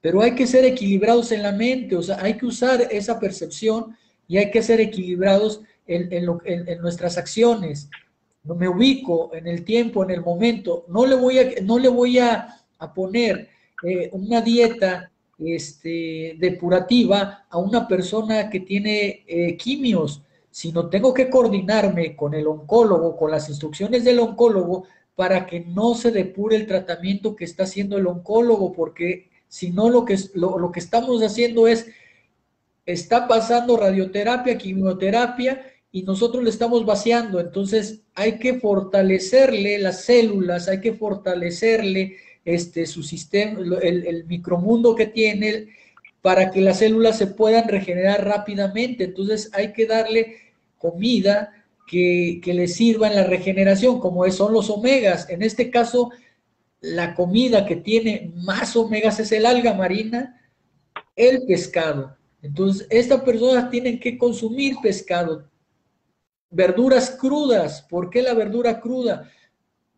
Pero 0.00 0.20
hay 0.20 0.34
que 0.34 0.46
ser 0.46 0.64
equilibrados 0.64 1.32
en 1.32 1.42
la 1.42 1.52
mente, 1.52 1.96
o 1.96 2.02
sea, 2.02 2.18
hay 2.20 2.36
que 2.36 2.46
usar 2.46 2.88
esa 2.90 3.18
percepción 3.18 3.96
y 4.28 4.36
hay 4.36 4.50
que 4.50 4.62
ser 4.62 4.80
equilibrados 4.80 5.62
en, 5.86 6.12
en, 6.12 6.80
nuestras 6.80 7.16
acciones. 7.16 7.88
No 8.42 8.54
me 8.54 8.68
ubico 8.68 9.34
en 9.34 9.46
el 9.46 9.64
tiempo, 9.64 10.04
en 10.04 10.10
el 10.10 10.20
momento. 10.20 10.84
No 10.88 11.06
le 11.06 11.14
voy 11.14 11.38
a, 11.38 11.50
no 11.62 11.78
le 11.78 11.88
voy 11.88 12.18
a, 12.18 12.60
poner 12.94 13.48
eh, 13.82 14.10
una 14.12 14.42
dieta 14.42 15.10
este, 15.46 16.36
depurativa 16.38 17.46
a 17.48 17.58
una 17.58 17.86
persona 17.88 18.48
que 18.50 18.60
tiene 18.60 19.24
eh, 19.26 19.56
quimios, 19.56 20.22
sino 20.50 20.88
tengo 20.88 21.12
que 21.12 21.28
coordinarme 21.28 22.14
con 22.14 22.34
el 22.34 22.46
oncólogo, 22.46 23.16
con 23.16 23.30
las 23.30 23.48
instrucciones 23.48 24.04
del 24.04 24.20
oncólogo, 24.20 24.84
para 25.14 25.46
que 25.46 25.60
no 25.60 25.94
se 25.94 26.10
depure 26.10 26.56
el 26.56 26.66
tratamiento 26.66 27.36
que 27.36 27.44
está 27.44 27.64
haciendo 27.64 27.96
el 27.96 28.06
oncólogo, 28.06 28.72
porque 28.72 29.30
si 29.48 29.70
no 29.70 29.90
lo 29.90 30.04
que, 30.04 30.18
lo, 30.34 30.58
lo 30.58 30.72
que 30.72 30.80
estamos 30.80 31.22
haciendo 31.22 31.66
es, 31.66 31.86
está 32.86 33.28
pasando 33.28 33.76
radioterapia, 33.76 34.58
quimioterapia, 34.58 35.60
y 35.94 36.02
nosotros 36.02 36.42
le 36.42 36.50
estamos 36.50 36.84
vaciando. 36.84 37.38
Entonces 37.38 38.02
hay 38.16 38.40
que 38.40 38.58
fortalecerle 38.58 39.78
las 39.78 40.04
células, 40.04 40.66
hay 40.66 40.80
que 40.80 40.92
fortalecerle 40.92 42.16
este, 42.44 42.86
su 42.86 43.02
sistema, 43.02 43.60
el, 43.82 44.24
micromundo 44.26 44.94
que 44.94 45.06
tiene 45.06 45.68
para 46.20 46.50
que 46.50 46.60
las 46.60 46.78
células 46.78 47.18
se 47.18 47.26
puedan 47.26 47.68
regenerar 47.68 48.24
rápidamente. 48.24 49.04
Entonces 49.04 49.50
hay 49.52 49.72
que 49.72 49.86
darle 49.86 50.36
comida 50.78 51.52
que, 51.86 52.40
que 52.42 52.54
le 52.54 52.68
sirva 52.68 53.08
en 53.08 53.16
la 53.16 53.24
regeneración, 53.24 54.00
como 54.00 54.28
son 54.30 54.52
los 54.52 54.70
omegas. 54.70 55.28
En 55.28 55.42
este 55.42 55.70
caso, 55.70 56.10
la 56.80 57.14
comida 57.14 57.66
que 57.66 57.76
tiene 57.76 58.32
más 58.36 58.76
omegas 58.76 59.18
es 59.20 59.32
el 59.32 59.46
alga 59.46 59.74
marina, 59.74 60.40
el 61.16 61.44
pescado. 61.46 62.16
Entonces, 62.42 62.86
estas 62.90 63.22
personas 63.22 63.70
tienen 63.70 63.98
que 63.98 64.18
consumir 64.18 64.76
pescado, 64.82 65.48
verduras 66.50 67.16
crudas. 67.18 67.82
¿Por 67.88 68.10
qué 68.10 68.20
la 68.22 68.34
verdura 68.34 68.80
cruda? 68.80 69.30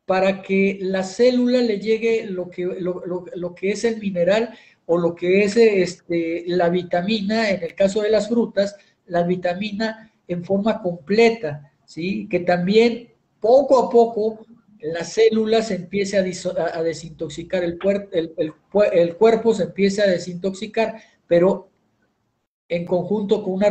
Para 0.06 0.40
que 0.40 0.78
la 0.80 1.02
célula 1.02 1.60
le 1.60 1.80
llegue 1.80 2.26
lo 2.26 2.48
que, 2.48 2.64
lo, 2.64 3.54
que 3.54 3.72
es 3.72 3.84
el 3.84 3.98
mineral 3.98 4.56
o 4.86 4.98
lo 4.98 5.14
que 5.14 5.42
es 5.42 5.56
este, 5.56 6.44
la 6.46 6.68
vitamina, 6.68 7.50
en 7.50 7.62
el 7.62 7.74
caso 7.74 8.02
de 8.02 8.10
las 8.10 8.28
frutas, 8.28 8.76
la 9.06 9.24
vitamina 9.24 10.12
en 10.28 10.44
forma 10.44 10.80
completa, 10.80 11.72
¿sí? 11.84 12.28
Que 12.28 12.40
también 12.40 13.08
poco 13.40 13.78
a 13.78 13.90
poco 13.90 14.46
las 14.80 15.12
células 15.12 15.70
empiece 15.70 16.16
a, 16.16 16.20
a, 16.20 16.82
desintoxicar, 16.82 17.64
el, 17.64 17.78
el, 18.12 18.32
el, 18.36 18.52
el, 18.92 19.16
cuerpo 19.16 19.54
se 19.54 19.64
empieza 19.64 20.04
a 20.04 20.08
desintoxicar, 20.08 20.96
pero 21.26 21.70
en 22.68 22.84
conjunto 22.84 23.42
con 23.42 23.54
una, 23.54 23.68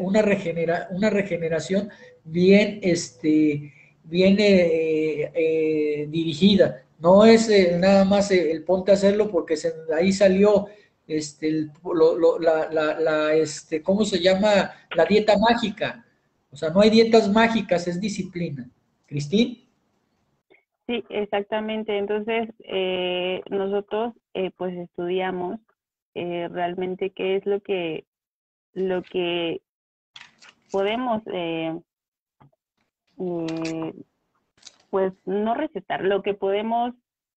una, 0.00 0.22
regenera, 0.22 0.88
una 0.90 1.10
regeneración 1.10 1.90
bien, 2.24 2.80
este, 2.82 3.72
bien 4.04 4.36
eh, 4.38 5.30
eh, 5.34 5.71
dirigida. 6.12 6.84
No 6.98 7.24
es 7.24 7.48
eh, 7.48 7.76
nada 7.78 8.04
más 8.04 8.30
el 8.30 8.62
ponte 8.64 8.92
a 8.92 8.94
hacerlo 8.94 9.30
porque 9.30 9.56
ahí 9.96 10.12
salió 10.12 10.66
este, 11.08 11.68
la, 12.40 13.34
este, 13.34 13.82
¿cómo 13.82 14.04
se 14.04 14.20
llama? 14.20 14.70
La 14.94 15.04
dieta 15.04 15.36
mágica. 15.36 16.06
O 16.52 16.56
sea, 16.56 16.70
no 16.70 16.80
hay 16.80 16.90
dietas 16.90 17.32
mágicas, 17.32 17.88
es 17.88 18.00
disciplina. 18.00 18.70
Cristín. 19.06 19.66
Sí, 20.86 21.04
exactamente. 21.08 21.98
Entonces, 21.98 22.50
nosotros 23.50 24.14
pues 24.56 24.76
estudiamos 24.76 25.58
realmente 26.14 27.10
qué 27.10 27.36
es 27.36 27.46
lo 27.46 27.60
que 27.60 28.04
lo 28.74 29.02
que 29.02 29.60
podemos, 30.70 31.22
eh, 31.32 31.78
eh, 33.18 33.92
pues 34.92 35.14
no 35.24 35.54
recetar, 35.54 36.04
lo 36.04 36.22
que 36.22 36.34
podemos 36.34 36.94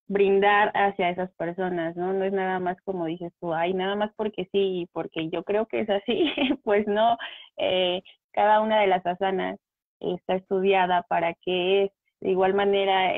brindar 0.07 0.71
hacia 0.75 1.09
esas 1.09 1.31
personas, 1.35 1.95
¿no? 1.95 2.13
No 2.13 2.25
es 2.25 2.33
nada 2.33 2.59
más 2.59 2.77
como 2.83 3.05
dices 3.05 3.31
tú, 3.39 3.53
ay, 3.53 3.73
nada 3.73 3.95
más 3.95 4.11
porque 4.17 4.49
sí, 4.51 4.89
porque 4.93 5.29
yo 5.29 5.43
creo 5.45 5.65
que 5.67 5.79
es 5.81 5.89
así, 5.89 6.25
pues 6.65 6.85
no, 6.87 7.17
eh, 7.57 8.01
cada 8.33 8.61
una 8.61 8.81
de 8.81 8.87
las 8.87 9.05
asanas 9.05 9.57
está 10.01 10.35
estudiada 10.35 11.03
para 11.03 11.33
que 11.35 11.91
de 12.19 12.29
igual 12.29 12.53
manera 12.55 13.13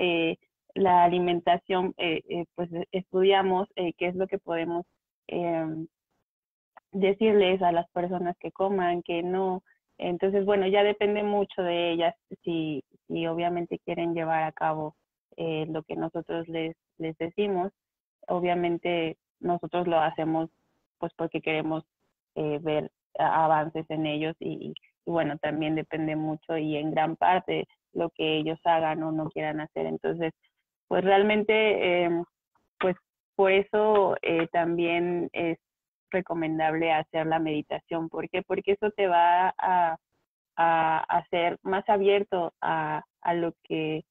la 0.75 1.03
alimentación, 1.03 1.95
pues 2.55 2.69
estudiamos 2.91 3.67
qué 3.75 4.07
es 4.07 4.15
lo 4.15 4.27
que 4.27 4.37
podemos 4.37 4.85
em, 5.27 5.87
decirles 6.91 7.61
a 7.63 7.71
las 7.71 7.89
personas 7.91 8.35
que 8.39 8.51
coman, 8.51 9.01
que 9.03 9.23
no. 9.23 9.63
Entonces, 9.97 10.45
bueno, 10.45 10.67
ya 10.67 10.83
depende 10.83 11.23
mucho 11.23 11.61
de 11.63 11.91
ellas 11.91 12.15
si, 12.43 12.83
si 13.07 13.27
obviamente 13.27 13.79
quieren 13.79 14.13
llevar 14.13 14.43
a 14.43 14.51
cabo 14.51 14.95
eh, 15.37 15.65
lo 15.69 15.83
que 15.83 15.95
nosotros 15.95 16.47
les, 16.47 16.75
les 16.97 17.17
decimos. 17.17 17.71
Obviamente 18.27 19.17
nosotros 19.39 19.87
lo 19.87 19.99
hacemos 19.99 20.49
pues 20.99 21.13
porque 21.15 21.41
queremos 21.41 21.83
eh, 22.35 22.59
ver 22.61 22.91
avances 23.19 23.85
en 23.89 24.05
ellos 24.05 24.35
y, 24.39 24.73
bueno, 25.05 25.37
también 25.37 25.75
depende 25.75 26.15
mucho 26.15 26.57
y 26.57 26.75
en 26.77 26.91
gran 26.91 27.15
parte 27.15 27.67
lo 27.93 28.09
que 28.11 28.37
ellos 28.37 28.59
hagan 28.63 29.03
o 29.03 29.11
no 29.11 29.29
quieran 29.29 29.61
hacer. 29.61 29.85
Entonces, 29.85 30.33
pues 30.87 31.03
realmente, 31.03 32.03
em, 32.03 32.23
pues 32.79 32.95
por 33.35 33.51
eso 33.51 34.15
eh, 34.21 34.47
también 34.51 35.29
es 35.33 35.57
recomendable 36.11 36.91
hacer 36.91 37.27
la 37.27 37.39
meditación. 37.39 38.09
¿Por 38.09 38.29
qué? 38.29 38.41
Porque 38.41 38.73
eso 38.73 38.91
te 38.91 39.07
va 39.07 39.53
a, 39.57 39.97
a 40.55 40.99
hacer 41.17 41.57
más 41.63 41.87
abierto 41.87 42.53
a, 42.61 43.03
a, 43.21 43.33
lo 43.33 43.53
que 43.63 44.03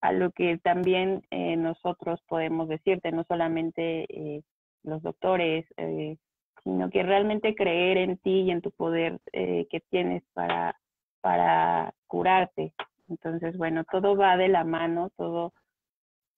a 0.00 0.12
lo 0.12 0.30
que 0.32 0.58
también 0.58 1.22
eh, 1.30 1.56
nosotros 1.56 2.22
podemos 2.26 2.68
decirte, 2.68 3.12
no 3.12 3.24
solamente 3.24 4.06
eh, 4.08 4.42
los 4.82 5.02
doctores, 5.02 5.66
eh, 5.76 6.16
sino 6.64 6.90
que 6.90 7.02
realmente 7.02 7.54
creer 7.54 7.98
en 7.98 8.18
ti 8.18 8.42
y 8.42 8.50
en 8.50 8.60
tu 8.60 8.70
poder 8.70 9.18
que 9.32 9.82
tienes 9.88 10.22
para, 10.34 10.78
para 11.22 11.94
curarte. 12.06 12.74
Entonces, 13.08 13.56
bueno, 13.56 13.84
todo 13.84 14.14
va 14.14 14.36
de 14.36 14.48
la 14.48 14.64
mano, 14.64 15.10
todo 15.16 15.54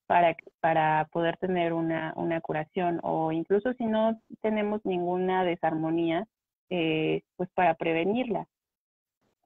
para, 0.07 0.37
para 0.61 1.09
poder 1.13 1.37
tener 1.39 1.73
una, 1.73 2.13
una 2.17 2.41
curación 2.41 3.01
o 3.03 3.33
incluso 3.33 3.73
si 3.75 3.87
no 3.87 4.21
tenemos 4.41 4.81
ninguna 4.85 5.45
desarmonía, 5.45 6.27
eh, 6.71 7.23
pues 7.37 7.51
para 7.55 7.75
prevenirla, 7.75 8.47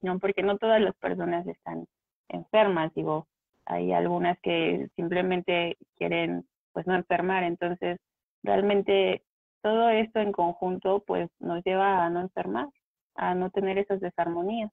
¿no? 0.02 0.18
Porque 0.18 0.42
no 0.42 0.59
todas 0.59 0.80
las 0.80 0.94
personas 0.96 1.46
están 1.46 1.86
enfermas, 2.28 2.92
digo, 2.94 3.26
hay 3.64 3.92
algunas 3.92 4.38
que 4.40 4.88
simplemente 4.96 5.76
quieren 5.96 6.46
pues 6.72 6.86
no 6.86 6.94
enfermar, 6.94 7.42
entonces 7.42 7.98
realmente 8.42 9.22
todo 9.62 9.88
esto 9.88 10.20
en 10.20 10.32
conjunto 10.32 11.02
pues 11.07 11.28
nos 11.40 11.64
lleva 11.64 12.04
a 12.04 12.11
no 12.11 12.20
enfermar, 12.20 12.68
a 13.16 13.34
no 13.34 13.50
tener 13.50 13.78
esas 13.78 14.00
desarmonías. 14.00 14.70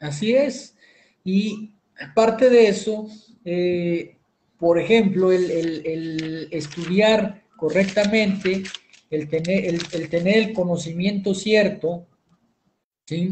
Así 0.00 0.34
es. 0.34 0.76
Y 1.24 1.77
aparte 2.00 2.50
de 2.50 2.68
eso, 2.68 3.08
eh, 3.44 4.16
por 4.58 4.78
ejemplo, 4.78 5.30
el, 5.32 6.48
estudiar 6.50 7.44
correctamente, 7.56 8.62
el 9.10 9.28
tener 9.28 10.36
el, 10.36 10.52
conocimiento 10.52 11.34
cierto, 11.34 12.06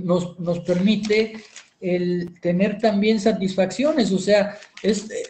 nos, 0.04 0.38
nos, 0.38 0.60
permite 0.60 1.34
el 1.80 2.40
tener 2.40 2.78
también 2.78 3.20
satisfacciones, 3.20 4.10
o 4.12 4.18
sea, 4.18 4.56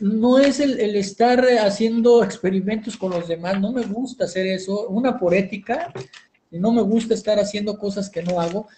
no 0.00 0.38
es 0.38 0.60
el, 0.60 0.94
estar 0.96 1.44
haciendo 1.60 2.22
experimentos 2.22 2.96
con 2.96 3.10
los 3.10 3.26
demás, 3.26 3.60
no 3.60 3.72
me 3.72 3.82
gusta 3.82 4.26
hacer 4.26 4.46
eso, 4.46 4.88
una 4.88 5.18
por 5.18 5.34
ética, 5.34 5.92
no 6.50 6.72
me 6.72 6.82
gusta 6.82 7.14
estar 7.14 7.38
haciendo 7.38 7.78
cosas 7.78 8.08
que 8.08 8.22
no 8.22 8.40
hago. 8.40 8.68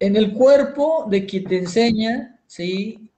En 0.00 0.16
el 0.16 0.32
cuerpo 0.32 1.06
de 1.08 1.24
quien 1.24 1.44
te 1.44 1.58
enseña, 1.58 2.33
¿sí? 2.54 3.10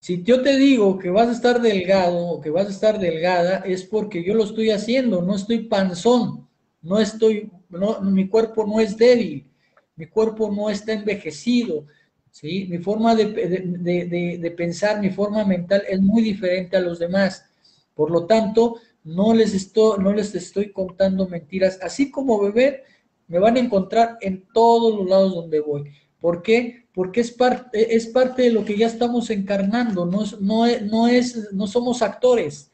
Si 0.00 0.22
yo 0.24 0.42
te 0.42 0.56
digo 0.56 0.98
que 0.98 1.10
vas 1.10 1.28
a 1.28 1.32
estar 1.32 1.60
delgado 1.62 2.18
o 2.18 2.40
que 2.40 2.50
vas 2.50 2.66
a 2.66 2.70
estar 2.70 2.98
delgada, 2.98 3.58
es 3.58 3.84
porque 3.84 4.24
yo 4.24 4.34
lo 4.34 4.44
estoy 4.44 4.70
haciendo, 4.70 5.22
no 5.22 5.36
estoy 5.36 5.60
panzón, 5.68 6.48
no 6.82 6.98
estoy, 6.98 7.52
no, 7.68 8.00
mi 8.00 8.28
cuerpo 8.28 8.66
no 8.66 8.80
es 8.80 8.96
débil, 8.96 9.46
mi 9.94 10.06
cuerpo 10.06 10.50
no 10.50 10.70
está 10.70 10.92
envejecido, 10.92 11.86
¿sí? 12.32 12.66
Mi 12.68 12.78
forma 12.78 13.14
de, 13.14 13.26
de, 13.26 14.38
de, 14.38 14.50
pensar, 14.50 15.00
mi 15.00 15.10
forma 15.10 15.44
mental 15.44 15.82
es 15.88 16.00
muy 16.00 16.22
diferente 16.22 16.76
a 16.76 16.80
los 16.80 16.98
demás. 16.98 17.44
Por 17.94 18.10
lo 18.10 18.26
tanto, 18.26 18.80
no 19.04 19.34
les, 19.34 19.54
estoy, 19.54 20.00
no 20.00 20.12
les 20.12 20.34
estoy 20.34 20.72
contando 20.72 21.28
mentiras. 21.28 21.78
Así 21.80 22.10
como 22.10 22.40
beber, 22.40 22.84
me 23.28 23.38
van 23.38 23.56
a 23.56 23.60
encontrar 23.60 24.18
en 24.20 24.46
todos 24.52 24.96
los 24.96 25.08
lados 25.08 25.34
donde 25.34 25.60
voy. 25.60 25.92
¿Por 26.20 26.42
qué? 26.42 26.86
Porque 26.94 27.20
es 27.20 27.30
parte, 27.30 27.94
es 27.94 28.06
parte 28.08 28.42
de 28.42 28.50
lo 28.50 28.64
que 28.64 28.76
ya 28.76 28.86
estamos 28.86 29.30
encarnando, 29.30 30.04
no, 30.04 30.24
no, 30.40 30.66
no, 30.82 31.08
es, 31.08 31.52
no 31.52 31.66
somos 31.66 32.02
actores. 32.02 32.70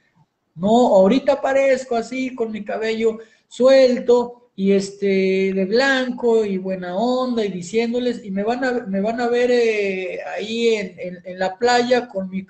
No, 0.54 0.94
ahorita 0.96 1.34
aparezco 1.34 1.96
así 1.96 2.34
con 2.34 2.52
mi 2.52 2.64
cabello 2.64 3.18
suelto 3.48 4.50
y 4.56 4.72
este 4.72 5.52
de 5.52 5.64
blanco 5.66 6.44
y 6.44 6.58
buena 6.58 6.96
onda 6.96 7.44
y 7.44 7.50
diciéndoles 7.50 8.24
y 8.24 8.30
me 8.30 8.44
van 8.44 8.64
a, 8.64 8.72
me 8.86 9.00
van 9.00 9.20
a 9.20 9.28
ver 9.28 9.50
eh, 9.50 10.20
ahí 10.36 10.68
en, 10.76 11.20
en, 11.24 11.38
la 11.38 11.58
playa 11.58 12.08
con 12.08 12.30
mi, 12.30 12.46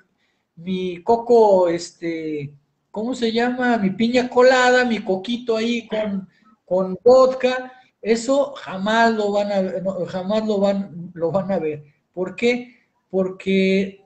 mi 0.55 1.01
coco, 1.01 1.67
este, 1.67 2.53
¿cómo 2.91 3.15
se 3.15 3.31
llama? 3.31 3.77
Mi 3.77 3.89
piña 3.89 4.29
colada, 4.29 4.85
mi 4.85 4.99
coquito 4.99 5.57
ahí 5.57 5.87
con, 5.87 6.29
con 6.63 6.97
vodka 7.03 7.73
eso 8.05 8.53
jamás 8.53 9.15
lo 9.15 9.31
van 9.31 9.51
a, 9.51 10.05
jamás 10.05 10.45
lo 10.45 10.59
van, 10.59 11.11
lo 11.15 11.31
van 11.31 11.51
a 11.51 11.57
ver. 11.57 11.85
¿Por 12.13 12.35
qué? 12.35 12.75
Porque 13.09 14.01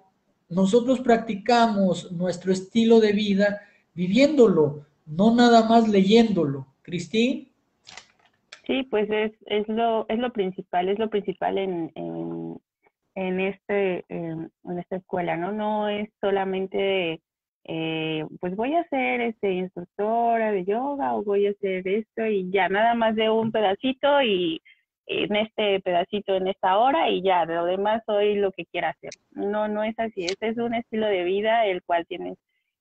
nosotros 0.48 1.02
practicamos 1.02 2.10
nuestro 2.14 2.54
estilo 2.54 3.02
de 3.02 3.12
vida 3.12 3.60
viviéndolo, 3.94 4.86
no 5.06 5.36
nada 5.36 5.68
más 5.68 5.90
leyéndolo. 5.90 6.66
Cristín. 6.82 7.52
Sí, 8.66 8.84
pues 8.84 9.10
es, 9.10 9.34
es, 9.48 9.68
lo, 9.68 10.08
es 10.08 10.18
lo 10.18 10.32
principal, 10.32 10.88
es 10.88 10.98
lo 10.98 11.10
principal 11.10 11.58
en, 11.58 11.92
en, 11.96 12.62
en 13.16 13.40
este, 13.42 14.06
en 14.08 14.50
esta 14.80 14.96
escuela, 14.96 15.36
¿no? 15.36 15.52
No 15.52 15.90
es 15.90 16.10
solamente 16.22 17.22
eh, 17.72 18.26
pues 18.40 18.56
voy 18.56 18.74
a 18.74 18.84
ser 18.86 19.22
este, 19.22 19.52
instructora 19.52 20.52
de 20.52 20.66
yoga 20.66 21.14
o 21.14 21.22
voy 21.22 21.46
a 21.46 21.52
hacer 21.52 21.88
esto 21.88 22.26
y 22.26 22.50
ya, 22.50 22.68
nada 22.68 22.96
más 22.96 23.16
de 23.16 23.30
un 23.30 23.52
pedacito 23.52 24.24
y 24.24 24.60
en 25.06 25.36
este 25.36 25.80
pedacito, 25.82 26.34
en 26.34 26.48
esta 26.48 26.80
hora 26.80 27.12
y 27.12 27.22
ya, 27.22 27.46
de 27.46 27.54
lo 27.54 27.66
demás 27.66 28.02
soy 28.08 28.38
lo 28.38 28.52
que 28.54 28.66
quiera 28.66 28.90
hacer. 28.90 29.12
No, 29.30 29.68
no 29.68 29.84
es 29.84 29.94
así, 30.00 30.26
este 30.26 30.48
es 30.48 30.58
un 30.58 30.74
estilo 30.74 31.06
de 31.06 31.24
vida 31.24 31.68
el 31.68 31.84
cual 31.84 32.08
tienes 32.08 32.40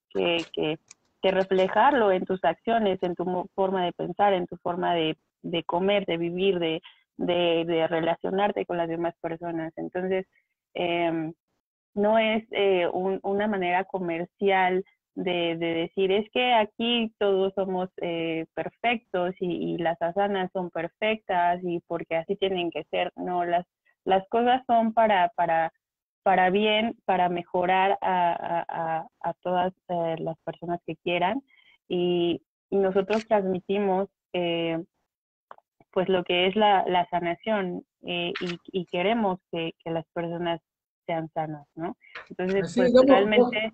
que, 0.09 0.43
que, 0.53 0.79
que 1.21 1.31
reflejarlo 1.31 2.11
en 2.11 2.25
tus 2.25 2.43
acciones, 2.43 2.97
en 3.03 3.13
tu 3.13 3.47
forma 3.53 3.85
de 3.85 3.93
pensar, 3.93 4.33
en 4.33 4.47
tu 4.47 4.57
forma 4.57 4.95
de, 4.95 5.17
de 5.43 5.63
comer, 5.65 6.07
de 6.07 6.17
vivir, 6.17 6.57
de, 6.57 6.81
de, 7.17 7.63
de, 7.63 7.87
relacionarte 7.87 8.65
con 8.65 8.77
las 8.77 8.89
demás 8.89 9.13
personas. 9.21 9.71
Entonces, 9.77 10.25
eh, 10.73 11.31
no 11.93 12.17
es 12.17 12.45
eh, 12.51 12.87
una 12.91 13.47
manera 13.47 13.83
comercial 13.85 14.83
de, 15.15 15.57
decir, 15.57 16.11
es 16.11 16.29
que 16.31 16.53
aquí 16.53 17.13
todos 17.17 17.53
somos 17.53 17.89
eh, 17.97 18.45
perfectos 18.53 19.35
y, 19.39 19.77
las 19.77 20.01
asanas 20.01 20.49
son 20.53 20.69
perfectas 20.69 21.59
y 21.63 21.81
porque 21.87 22.15
así 22.15 22.35
tienen 22.37 22.71
que 22.71 22.85
ser. 22.85 23.11
No, 23.15 23.43
las, 23.45 23.65
las 24.05 24.27
cosas 24.29 24.63
son 24.65 24.93
para, 24.93 25.29
para, 25.35 25.73
para 26.23 26.49
bien, 26.51 26.95
para 27.05 27.27
mejorar 27.27 27.97
a, 28.01 29.05
a, 29.21 29.33
todas 29.41 29.73
eh, 29.89 30.15
las 30.19 30.37
personas 30.39 30.79
que 30.85 30.95
quieran 30.97 31.41
y, 31.87 32.41
nosotros 32.71 33.27
transmitimos 33.27 34.09
pues 35.91 36.07
lo 36.07 36.23
que 36.23 36.45
es 36.45 36.55
la, 36.55 36.85
la 36.85 37.09
sanación 37.09 37.83
y, 38.03 38.31
y, 38.71 38.85
queremos 38.85 39.39
que, 39.51 39.73
que 39.83 39.89
las 39.89 40.05
personas 40.13 40.61
sean 41.09 41.27
sanas, 41.33 41.65
¿no? 41.75 41.97
Entonces, 42.29 42.71
pues 42.75 42.93
realmente... 43.07 43.73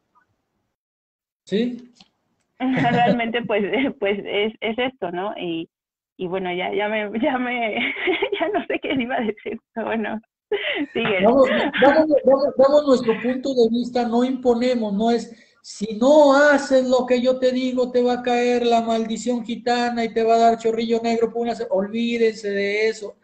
Sí. 1.44 1.94
realmente, 2.60 3.44
pues, 3.44 3.64
pues 4.00 4.20
es, 4.24 4.54
es 4.62 4.78
esto, 4.78 5.12
¿no? 5.12 5.34
Y, 5.38 5.70
y 6.16 6.28
bueno, 6.28 6.50
ya, 6.54 6.74
ya 6.74 6.88
me, 6.88 7.12
ya 7.20 7.38
me, 7.38 7.76
ya 8.40 8.48
no 8.54 8.66
sé 8.68 8.80
qué 8.82 8.94
iba 8.94 9.16
a 9.18 9.22
decir, 9.22 9.60
pero 9.74 9.88
bueno, 9.88 10.22
sigue. 10.94 11.22
Damos, 11.22 12.88
nuestro 12.88 13.14
punto 13.22 13.54
de 13.54 13.70
vista, 13.70 14.08
no 14.08 14.24
imponemos, 14.24 14.94
no 14.94 15.12
es, 15.12 15.36
si 15.62 15.98
no 15.98 16.34
haces 16.34 16.88
lo 16.88 17.06
que 17.06 17.22
yo 17.22 17.38
te 17.38 17.52
digo, 17.52 17.92
te 17.92 18.02
va 18.02 18.14
a 18.14 18.24
caer 18.24 18.66
la 18.66 18.82
maldición 18.82 19.44
gitana 19.44 20.06
y 20.06 20.14
te 20.14 20.24
va 20.24 20.36
a 20.36 20.40
dar 20.40 20.58
chorrillo 20.58 21.02
negro, 21.02 21.34
olvídense 21.70 22.50
de 22.50 22.88
eso. 22.88 23.18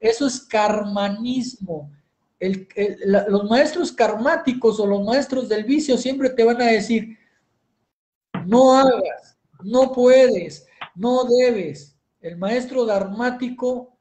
Eso 0.00 0.26
es 0.26 0.40
los 2.40 3.44
maestros 3.50 3.92
karmáticos 3.92 4.78
o 4.78 4.86
los 4.86 5.04
maestros 5.04 5.48
del 5.48 5.64
vicio 5.64 5.96
siempre 5.96 6.30
te 6.30 6.44
van 6.44 6.60
a 6.62 6.66
decir, 6.66 7.18
no 8.46 8.74
hagas, 8.74 9.38
no 9.64 9.92
puedes, 9.92 10.66
no 10.94 11.24
debes. 11.24 11.96
El 12.20 12.36
maestro 12.36 12.84
dharmático 12.84 13.98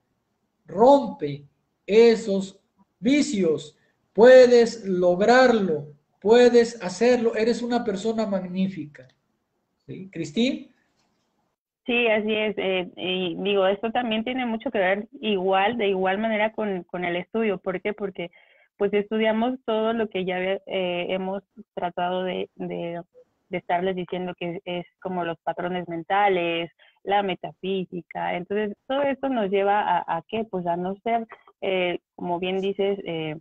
rompe 0.65 1.47
esos 1.85 2.59
vicios. 2.99 3.75
Puedes 4.13 4.83
lograrlo, 4.85 5.93
puedes 6.19 6.81
hacerlo, 6.81 7.35
eres 7.35 7.61
una 7.61 7.83
persona 7.83 8.25
magnífica. 8.25 9.07
¿Sí? 9.85 10.71
Sí, 11.88 12.07
así 12.09 12.33
es. 12.35 12.55
Eh, 12.59 12.91
y 12.97 13.35
digo, 13.43 13.67
esto 13.67 13.91
también 13.91 14.25
tiene 14.25 14.45
mucho 14.45 14.71
que 14.71 14.79
ver 14.79 15.09
igual, 15.21 15.77
de 15.77 15.89
igual 15.89 16.19
manera 16.19 16.51
con, 16.53 16.83
con 16.85 17.05
el 17.05 17.17
estudio. 17.17 17.59
¿Por 17.59 17.81
qué? 17.81 17.93
Porque 17.93 18.31
pues 18.77 18.93
estudiamos 18.93 19.59
todo 19.65 19.93
lo 19.93 20.09
que 20.09 20.25
ya 20.25 20.39
eh, 20.39 20.59
hemos 20.67 21.43
tratado 21.75 22.23
de, 22.25 22.49
de, 22.55 23.01
estarles 23.51 23.95
diciendo 23.95 24.33
que 24.39 24.61
es 24.65 24.85
como 25.01 25.25
los 25.25 25.39
patrones 25.41 25.88
mentales, 25.89 26.71
la 27.03 27.23
metafísica. 27.23 28.35
Entonces, 28.35 28.75
todo 28.88 29.03
esto 29.03 29.29
nos 29.29 29.49
lleva 29.51 29.81
a, 29.81 30.17
a 30.17 30.23
qué? 30.29 30.45
Pues 30.45 30.67
a 30.67 30.77
no 30.77 30.95
ser, 31.03 31.25
eh, 31.61 31.99
como 32.15 32.39
bien 32.39 32.59
dices, 32.59 32.99
eh, 33.05 33.38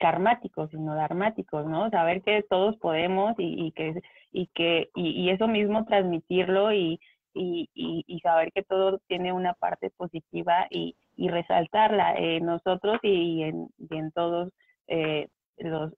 karmáticos, 0.00 0.70
sino 0.70 0.94
dharmáticos, 0.96 1.66
¿no? 1.66 1.90
Saber 1.90 2.22
que 2.22 2.42
todos 2.50 2.76
podemos 2.78 3.34
y, 3.38 3.66
y 3.68 3.72
que, 3.72 4.00
y, 4.32 4.48
que 4.54 4.90
y, 4.96 5.10
y 5.22 5.30
eso 5.30 5.48
mismo 5.48 5.84
transmitirlo 5.86 6.72
y 6.72 7.00
y, 7.36 8.20
saber 8.22 8.50
que 8.52 8.62
todo 8.62 8.98
tiene 9.06 9.32
una 9.32 9.54
parte 9.54 9.90
positiva 9.96 10.66
y, 10.70 10.96
resaltarla 11.16 12.14
en 12.14 12.44
nosotros 12.44 12.98
y 13.02 13.42
en, 13.42 13.68
en 13.90 14.12
todos 14.12 14.52
eh, 14.86 15.28
los, 15.56 15.92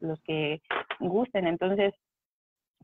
los, 0.00 0.20
que 0.24 0.60
gusten. 0.98 1.46
Entonces, 1.46 1.94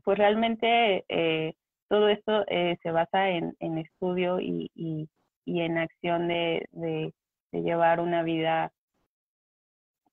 pues 0.03 0.17
realmente 0.17 1.03
eh, 1.09 1.53
todo 1.89 2.07
esto 2.07 2.45
eh, 2.47 2.77
se 2.81 2.91
basa 2.91 3.29
en, 3.29 3.77
estudio 3.77 4.39
y, 4.39 5.09
en 5.45 5.77
acción 5.77 6.27
de, 6.27 7.13
llevar 7.51 7.99
una 7.99 8.23
vida 8.23 8.71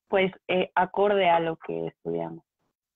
pues 0.08 0.30
acorde 0.74 1.28
a 1.30 1.40
lo 1.40 1.56
que 1.56 1.86
estudiamos. 1.86 2.44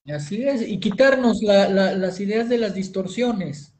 Así 0.06 0.46
es, 0.46 0.68
y 0.68 0.78
quitarnos 0.78 1.42
las 1.42 2.20
ideas 2.20 2.48
de 2.48 2.58
las 2.58 2.74
distorsiones. 2.74 3.75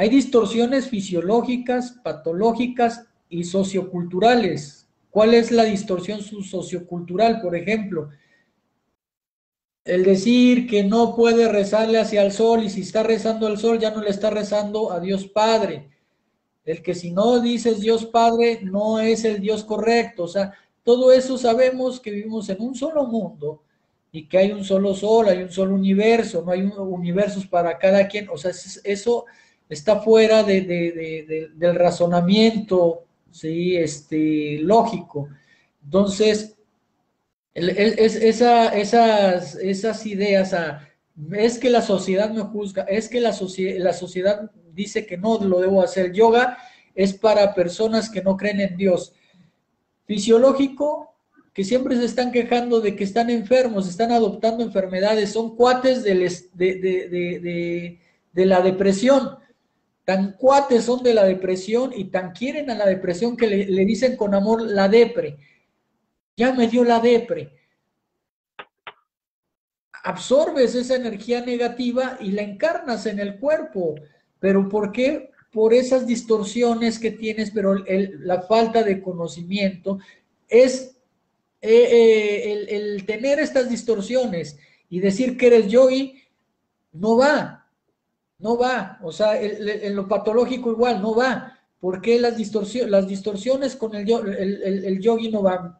Hay 0.00 0.10
distorsiones 0.10 0.88
fisiológicas, 0.88 1.98
patológicas 2.04 3.08
y 3.28 3.42
socioculturales. 3.42 4.88
¿Cuál 5.10 5.34
es 5.34 5.50
la 5.50 5.64
distorsión 5.64 6.22
sociocultural, 6.22 7.40
por 7.40 7.56
ejemplo? 7.56 8.08
El 9.84 10.04
decir 10.04 10.68
que 10.68 10.84
no 10.84 11.16
puede 11.16 11.48
rezarle 11.48 11.98
hacia 11.98 12.22
el 12.22 12.30
sol 12.30 12.62
y 12.62 12.70
si 12.70 12.82
está 12.82 13.02
rezando 13.02 13.48
al 13.48 13.58
sol 13.58 13.80
ya 13.80 13.90
no 13.90 14.00
le 14.00 14.10
está 14.10 14.30
rezando 14.30 14.92
a 14.92 15.00
Dios 15.00 15.26
Padre. 15.26 15.90
El 16.64 16.80
que 16.80 16.94
si 16.94 17.10
no 17.10 17.40
dices 17.40 17.80
Dios 17.80 18.06
Padre 18.06 18.60
no 18.62 19.00
es 19.00 19.24
el 19.24 19.40
Dios 19.40 19.64
correcto. 19.64 20.22
O 20.22 20.28
sea, 20.28 20.52
todo 20.84 21.10
eso 21.10 21.36
sabemos 21.36 21.98
que 21.98 22.12
vivimos 22.12 22.48
en 22.50 22.62
un 22.62 22.76
solo 22.76 23.04
mundo 23.04 23.64
y 24.12 24.28
que 24.28 24.38
hay 24.38 24.52
un 24.52 24.62
solo 24.62 24.94
sol, 24.94 25.26
hay 25.26 25.42
un 25.42 25.50
solo 25.50 25.74
universo, 25.74 26.44
no 26.46 26.52
hay 26.52 26.62
universos 26.62 27.48
para 27.48 27.76
cada 27.78 28.06
quien. 28.06 28.28
O 28.28 28.38
sea, 28.38 28.52
eso 28.84 29.24
está 29.68 30.00
fuera 30.00 30.42
de, 30.42 31.50
del 31.54 31.74
razonamiento 31.74 33.04
¿sí? 33.30 33.76
este, 33.76 34.58
lógico. 34.60 35.28
Entonces, 35.84 36.56
es, 37.54 38.16
esa, 38.16 38.68
esas, 38.68 39.56
esas 39.56 40.06
ideas, 40.06 40.54
es 41.32 41.58
que 41.58 41.70
la 41.70 41.82
sociedad 41.82 42.30
me 42.30 42.42
juzga, 42.42 42.84
es 42.84 43.08
que 43.08 43.20
la, 43.20 43.30
la 43.30 43.92
sociedad 43.92 44.50
dice 44.72 45.06
que 45.06 45.16
no 45.16 45.38
lo 45.40 45.60
debo 45.60 45.82
hacer. 45.82 46.12
Yoga 46.12 46.58
es 46.94 47.12
para 47.14 47.54
personas 47.54 48.10
que 48.10 48.22
no 48.22 48.36
creen 48.36 48.60
en 48.60 48.76
Dios. 48.76 49.12
Fisiológico, 50.06 51.14
que 51.52 51.64
siempre 51.64 51.96
se 51.96 52.04
están 52.04 52.30
quejando 52.30 52.80
de 52.80 52.94
que 52.94 53.04
están 53.04 53.30
enfermos, 53.30 53.88
están 53.88 54.12
adoptando 54.12 54.62
enfermedades, 54.62 55.32
son 55.32 55.56
cuates 55.56 56.04
de, 56.04 56.14
de, 56.54 57.98
de 58.32 58.46
la 58.46 58.62
depresión 58.62 59.36
tan 60.08 60.32
cuates 60.38 60.84
son 60.84 61.02
de 61.02 61.12
la 61.12 61.26
depresión 61.26 61.92
y 61.94 62.04
tan 62.04 62.32
quieren 62.32 62.70
a 62.70 62.74
la 62.74 62.86
depresión 62.86 63.36
que 63.36 63.46
le, 63.46 63.84
dicen 63.84 64.16
con 64.16 64.34
amor 64.34 64.62
la 64.62 64.88
depre. 64.88 65.36
Ya 66.34 66.54
me 66.54 66.66
dio 66.66 66.82
la 66.82 66.98
depre. 66.98 67.52
Absorbes 70.04 70.74
esa 70.74 70.96
energía 70.96 71.44
negativa 71.44 72.16
y 72.20 72.30
la 72.30 72.40
encarnas 72.40 73.04
en 73.04 73.18
el 73.18 73.38
cuerpo. 73.38 73.96
¿Pero 74.40 74.66
por 74.70 74.92
qué? 74.92 75.30
Por 75.52 75.74
esas 75.74 76.06
distorsiones 76.06 76.98
que 76.98 77.10
tienes, 77.10 77.50
pero 77.50 77.74
la 77.74 78.40
falta 78.40 78.82
de 78.82 79.02
conocimiento 79.02 79.98
es 80.48 80.96
eh, 81.60 81.70
eh, 81.70 82.52
el, 82.52 82.68
el, 82.70 83.04
tener 83.04 83.40
estas 83.40 83.68
distorsiones 83.68 84.58
y 84.88 85.00
decir 85.00 85.36
que 85.36 85.48
eres 85.48 85.68
yogi, 85.70 86.22
no 86.92 87.18
va. 87.18 87.57
No 88.38 88.56
va, 88.56 88.98
o 89.02 89.10
sea, 89.10 89.40
en 89.40 89.96
lo 89.96 90.06
patológico 90.06 90.70
igual, 90.70 91.02
no 91.02 91.14
va. 91.14 91.58
¿Por 91.80 92.00
qué 92.00 92.18
las, 92.18 92.36
distorsiones, 92.36 92.90
las 92.90 93.06
distorsiones 93.06 93.76
con 93.76 93.94
el, 93.94 94.08
el, 94.10 94.84
el, 94.84 95.00
yogi 95.00 95.30
no 95.30 95.42
van? 95.42 95.76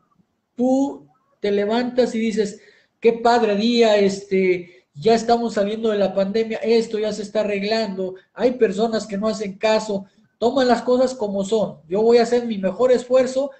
Tú 0.54 1.08
te 1.40 1.50
levantas 1.50 2.14
y 2.14 2.18
dices, 2.18 2.60
qué 3.00 3.14
padre 3.14 3.56
día, 3.56 3.96
este, 3.96 4.86
ya 4.94 5.14
estamos 5.14 5.54
saliendo 5.54 5.90
de 5.90 5.98
la 5.98 6.14
pandemia, 6.14 6.58
esto 6.58 6.98
ya 6.98 7.12
se 7.12 7.22
está 7.22 7.40
arreglando, 7.40 8.16
hay 8.34 8.52
personas 8.52 9.06
que 9.06 9.16
no 9.16 9.28
hacen 9.28 9.56
caso, 9.56 10.06
toman 10.38 10.68
las 10.68 10.82
cosas 10.82 11.14
como 11.14 11.44
son. 11.44 11.80
Yo 11.88 12.02
voy 12.02 12.18
a 12.18 12.22
hacer 12.22 12.46
mi 12.46 12.58
mejor 12.58 12.90
esfuerzo 12.92 13.50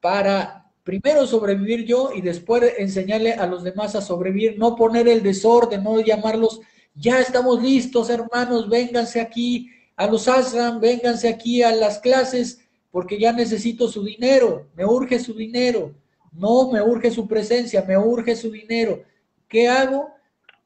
para 0.00 0.70
primero 0.82 1.26
sobrevivir 1.26 1.84
yo 1.84 2.10
y 2.14 2.20
después 2.20 2.62
enseñarle 2.78 3.32
a 3.32 3.46
los 3.46 3.64
demás 3.64 3.96
a 3.96 4.00
sobrevivir, 4.00 4.58
no 4.58 4.76
poner 4.76 5.08
el 5.08 5.22
desorden, 5.22 5.82
no 5.82 6.00
llamarlos, 6.00 6.60
ya 6.96 7.20
estamos 7.20 7.62
listos, 7.62 8.10
hermanos, 8.10 8.68
vénganse 8.68 9.20
aquí 9.20 9.70
a 9.96 10.06
los 10.06 10.28
ashram, 10.28 10.80
vénganse 10.80 11.28
aquí 11.28 11.62
a 11.62 11.72
las 11.72 11.98
clases, 11.98 12.60
porque 12.90 13.18
ya 13.18 13.32
necesito 13.32 13.88
su 13.88 14.02
dinero, 14.02 14.66
me 14.74 14.84
urge 14.84 15.18
su 15.18 15.34
dinero, 15.34 15.94
no 16.32 16.70
me 16.70 16.82
urge 16.82 17.10
su 17.10 17.26
presencia, 17.26 17.84
me 17.86 17.96
urge 17.96 18.36
su 18.36 18.50
dinero. 18.50 19.02
¿Qué 19.48 19.68
hago? 19.68 20.10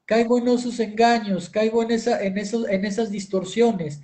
Caigo 0.05 0.37
en 0.37 0.47
esos 0.49 0.79
engaños, 0.79 1.49
caigo 1.49 1.83
en, 1.83 1.91
esas 1.91 3.11
distorsiones. 3.11 4.01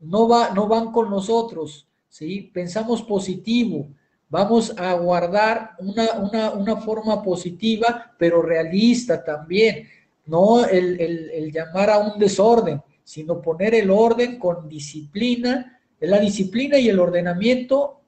No, 0.00 0.28
va, 0.28 0.50
no 0.50 0.66
van 0.66 0.92
con 0.92 1.10
nosotros, 1.10 1.86
¿sí? 2.08 2.50
Pensamos 2.52 3.02
positivo, 3.02 3.88
vamos 4.28 4.74
a 4.76 4.94
guardar 4.94 5.72
una, 5.78 6.76
forma 6.76 7.22
positiva, 7.22 8.14
pero 8.18 8.42
realista 8.42 9.22
también. 9.22 9.88
No 10.28 10.64
el, 10.64 11.00
el 11.00 11.52
llamar 11.52 11.90
a 11.90 11.98
un 11.98 12.18
desorden, 12.18 12.80
sino 13.02 13.40
poner 13.40 13.74
el 13.74 13.90
orden 13.90 14.38
con 14.38 14.68
disciplina, 14.68 15.80
la 16.00 16.20
disciplina 16.20 16.78
y 16.78 16.88
el 16.88 17.00
ordenamiento, 17.00 18.02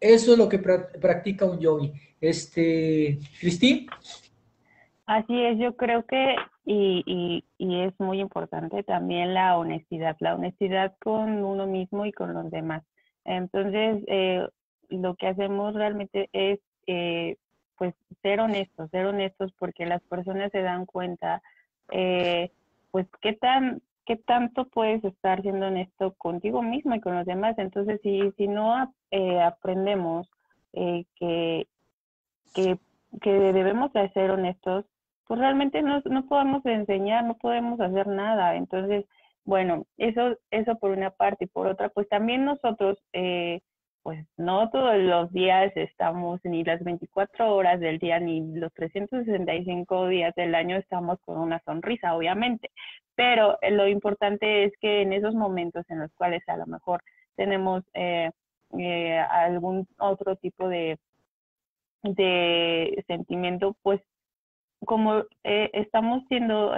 eso 0.00 0.32
es 0.32 0.38
lo 0.38 0.48
que 0.48 0.58
practica 0.58 1.44
un 1.44 1.58
yogi. 1.58 1.92
Este, 2.20 3.18
Cristín. 3.38 3.86
Así 5.06 5.38
es, 5.44 5.58
yo 5.58 5.76
creo 5.76 6.04
que, 6.06 6.36
y, 6.64 7.42
y, 7.58 7.80
es 7.80 7.92
muy 7.98 8.20
importante 8.20 8.82
también 8.82 9.34
la 9.34 9.58
honestidad, 9.58 10.16
la 10.20 10.34
honestidad 10.34 10.94
con 11.02 11.44
uno 11.44 11.66
mismo 11.66 12.06
y 12.06 12.12
con 12.12 12.32
los 12.32 12.50
demás. 12.50 12.82
Entonces, 13.26 14.02
eh, 14.06 14.46
lo 14.88 15.14
que 15.16 15.26
hacemos 15.26 15.74
realmente 15.74 16.30
es, 16.32 16.60
eh, 16.86 17.36
pues, 17.76 17.94
ser 18.22 18.40
honestos, 18.40 18.90
ser 18.90 19.06
honestos 19.06 19.52
porque 19.58 19.86
las 19.86 20.02
personas 20.02 20.52
se 20.52 20.62
dan 20.62 20.86
cuenta, 20.86 21.42
eh, 21.90 22.50
pues, 22.90 23.06
qué 23.20 23.32
tan 23.34 23.82
qué 24.04 24.16
tanto 24.16 24.66
puedes 24.66 25.02
estar 25.04 25.42
siendo 25.42 25.66
honesto 25.66 26.14
contigo 26.18 26.62
mismo 26.62 26.94
y 26.94 27.00
con 27.00 27.14
los 27.14 27.26
demás. 27.26 27.58
Entonces, 27.58 28.00
si, 28.02 28.32
si 28.36 28.48
no 28.48 28.92
eh, 29.10 29.40
aprendemos 29.40 30.28
eh, 30.72 31.04
que, 31.16 31.66
que, 32.54 32.78
que, 33.20 33.32
debemos 33.32 33.92
de 33.92 34.10
ser 34.10 34.30
honestos, 34.30 34.84
pues 35.26 35.40
realmente 35.40 35.82
no, 35.82 36.02
no 36.04 36.26
podemos 36.26 36.64
enseñar, 36.66 37.24
no 37.24 37.36
podemos 37.36 37.80
hacer 37.80 38.06
nada. 38.06 38.56
Entonces, 38.56 39.06
bueno, 39.44 39.86
eso, 39.96 40.36
eso 40.50 40.76
por 40.76 40.90
una 40.90 41.10
parte 41.10 41.44
y 41.44 41.48
por 41.48 41.66
otra, 41.66 41.88
pues 41.88 42.08
también 42.08 42.44
nosotros, 42.44 42.98
eh, 43.12 43.60
pues 44.04 44.26
no 44.36 44.68
todos 44.70 44.98
los 44.98 45.32
días 45.32 45.72
estamos, 45.76 46.38
ni 46.44 46.62
las 46.62 46.84
24 46.84 47.56
horas 47.56 47.80
del 47.80 47.98
día, 47.98 48.20
ni 48.20 48.42
los 48.54 48.70
365 48.74 50.08
días 50.08 50.34
del 50.34 50.54
año 50.54 50.76
estamos 50.76 51.18
con 51.22 51.38
una 51.38 51.58
sonrisa, 51.64 52.14
obviamente, 52.14 52.70
pero 53.14 53.58
eh, 53.62 53.70
lo 53.70 53.88
importante 53.88 54.64
es 54.64 54.74
que 54.78 55.00
en 55.00 55.14
esos 55.14 55.34
momentos 55.34 55.86
en 55.88 56.00
los 56.00 56.12
cuales 56.12 56.46
a 56.48 56.58
lo 56.58 56.66
mejor 56.66 57.02
tenemos 57.34 57.82
eh, 57.94 58.30
eh, 58.78 59.18
algún 59.18 59.88
otro 59.98 60.36
tipo 60.36 60.68
de, 60.68 60.98
de 62.02 63.02
sentimiento, 63.06 63.74
pues 63.82 64.02
como 64.84 65.24
estamos 65.42 66.22
siendo, 66.28 66.74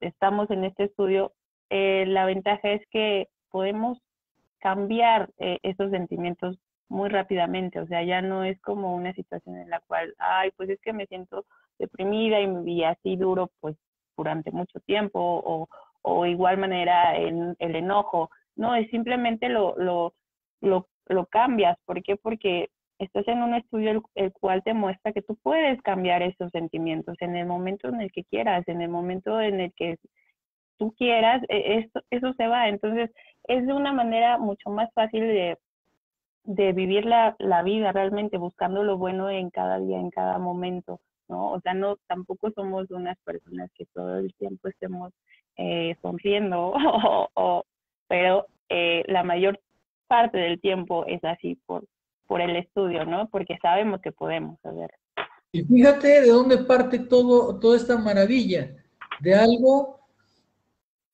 estamos 0.00 0.50
en 0.50 0.64
este 0.64 0.84
estudio, 0.84 1.34
la 1.68 2.24
ventaja 2.24 2.70
es 2.70 2.82
que 2.90 3.28
podemos 3.50 3.98
cambiar 4.62 5.30
esos 5.38 5.90
sentimientos 5.90 6.58
muy 6.88 7.08
rápidamente, 7.08 7.80
o 7.80 7.86
sea, 7.86 8.02
ya 8.04 8.22
no 8.22 8.44
es 8.44 8.60
como 8.60 8.94
una 8.94 9.12
situación 9.14 9.56
en 9.58 9.70
la 9.70 9.80
cual, 9.80 10.14
ay, 10.18 10.50
pues 10.56 10.68
es 10.70 10.80
que 10.80 10.92
me 10.92 11.06
siento 11.06 11.46
deprimida 11.78 12.40
y, 12.40 12.48
y 12.70 12.84
así 12.84 13.16
duro, 13.16 13.50
pues 13.60 13.76
durante 14.16 14.50
mucho 14.52 14.78
tiempo 14.80 15.18
o, 15.20 15.68
o 16.02 16.26
igual 16.26 16.58
manera 16.58 17.16
en 17.16 17.56
el 17.58 17.76
enojo. 17.76 18.30
No, 18.56 18.74
es 18.74 18.88
simplemente 18.90 19.48
lo, 19.48 19.74
lo, 19.76 20.14
lo, 20.60 20.88
lo 21.06 21.26
cambias. 21.26 21.78
¿Por 21.84 22.02
qué? 22.02 22.16
Porque 22.16 22.68
estás 22.98 23.26
en 23.28 23.42
un 23.42 23.54
estudio 23.54 24.02
el, 24.14 24.32
cual 24.32 24.62
te 24.62 24.74
muestra 24.74 25.12
que 25.12 25.22
tú 25.22 25.36
puedes 25.42 25.80
cambiar 25.82 26.22
esos 26.22 26.50
sentimientos 26.50 27.16
en 27.20 27.36
el 27.36 27.46
momento 27.46 27.88
en 27.88 28.00
el 28.00 28.12
que 28.12 28.24
quieras, 28.24 28.66
en 28.68 28.82
el 28.82 28.90
momento 28.90 29.40
en 29.40 29.60
el 29.60 29.72
que 29.74 29.96
tú 30.78 30.92
quieras, 30.96 31.42
e, 31.48 31.78
esto, 31.78 32.02
eso 32.10 32.32
se 32.34 32.46
va. 32.46 32.68
Entonces, 32.68 33.10
es 33.52 33.66
de 33.66 33.72
una 33.72 33.92
manera 33.92 34.38
mucho 34.38 34.70
más 34.70 34.92
fácil 34.94 35.20
de, 35.20 35.58
de 36.44 36.72
vivir 36.72 37.04
la, 37.04 37.36
la 37.38 37.62
vida 37.62 37.92
realmente, 37.92 38.38
buscando 38.38 38.82
lo 38.82 38.96
bueno 38.96 39.30
en 39.30 39.50
cada 39.50 39.78
día, 39.78 39.98
en 39.98 40.10
cada 40.10 40.38
momento. 40.38 41.00
¿no? 41.28 41.52
O 41.52 41.60
sea, 41.60 41.74
no, 41.74 41.96
tampoco 42.08 42.50
somos 42.50 42.90
unas 42.90 43.18
personas 43.24 43.70
que 43.76 43.86
todo 43.86 44.18
el 44.18 44.34
tiempo 44.34 44.68
estemos 44.68 45.12
eh, 45.56 45.96
sonriendo, 46.02 46.72
o, 47.34 47.64
pero 48.08 48.46
eh, 48.68 49.02
la 49.06 49.22
mayor 49.22 49.60
parte 50.08 50.38
del 50.38 50.60
tiempo 50.60 51.04
es 51.06 51.22
así 51.24 51.58
por, 51.66 51.84
por 52.26 52.40
el 52.40 52.56
estudio, 52.56 53.04
¿no? 53.04 53.28
Porque 53.28 53.58
sabemos 53.60 54.00
que 54.00 54.12
podemos 54.12 54.58
hacer. 54.64 54.90
Y 55.52 55.62
fíjate 55.62 56.22
de 56.22 56.28
dónde 56.28 56.58
parte 56.58 56.98
todo, 56.98 57.58
toda 57.60 57.76
esta 57.76 57.98
maravilla, 57.98 58.74
de 59.20 59.34
algo, 59.34 60.00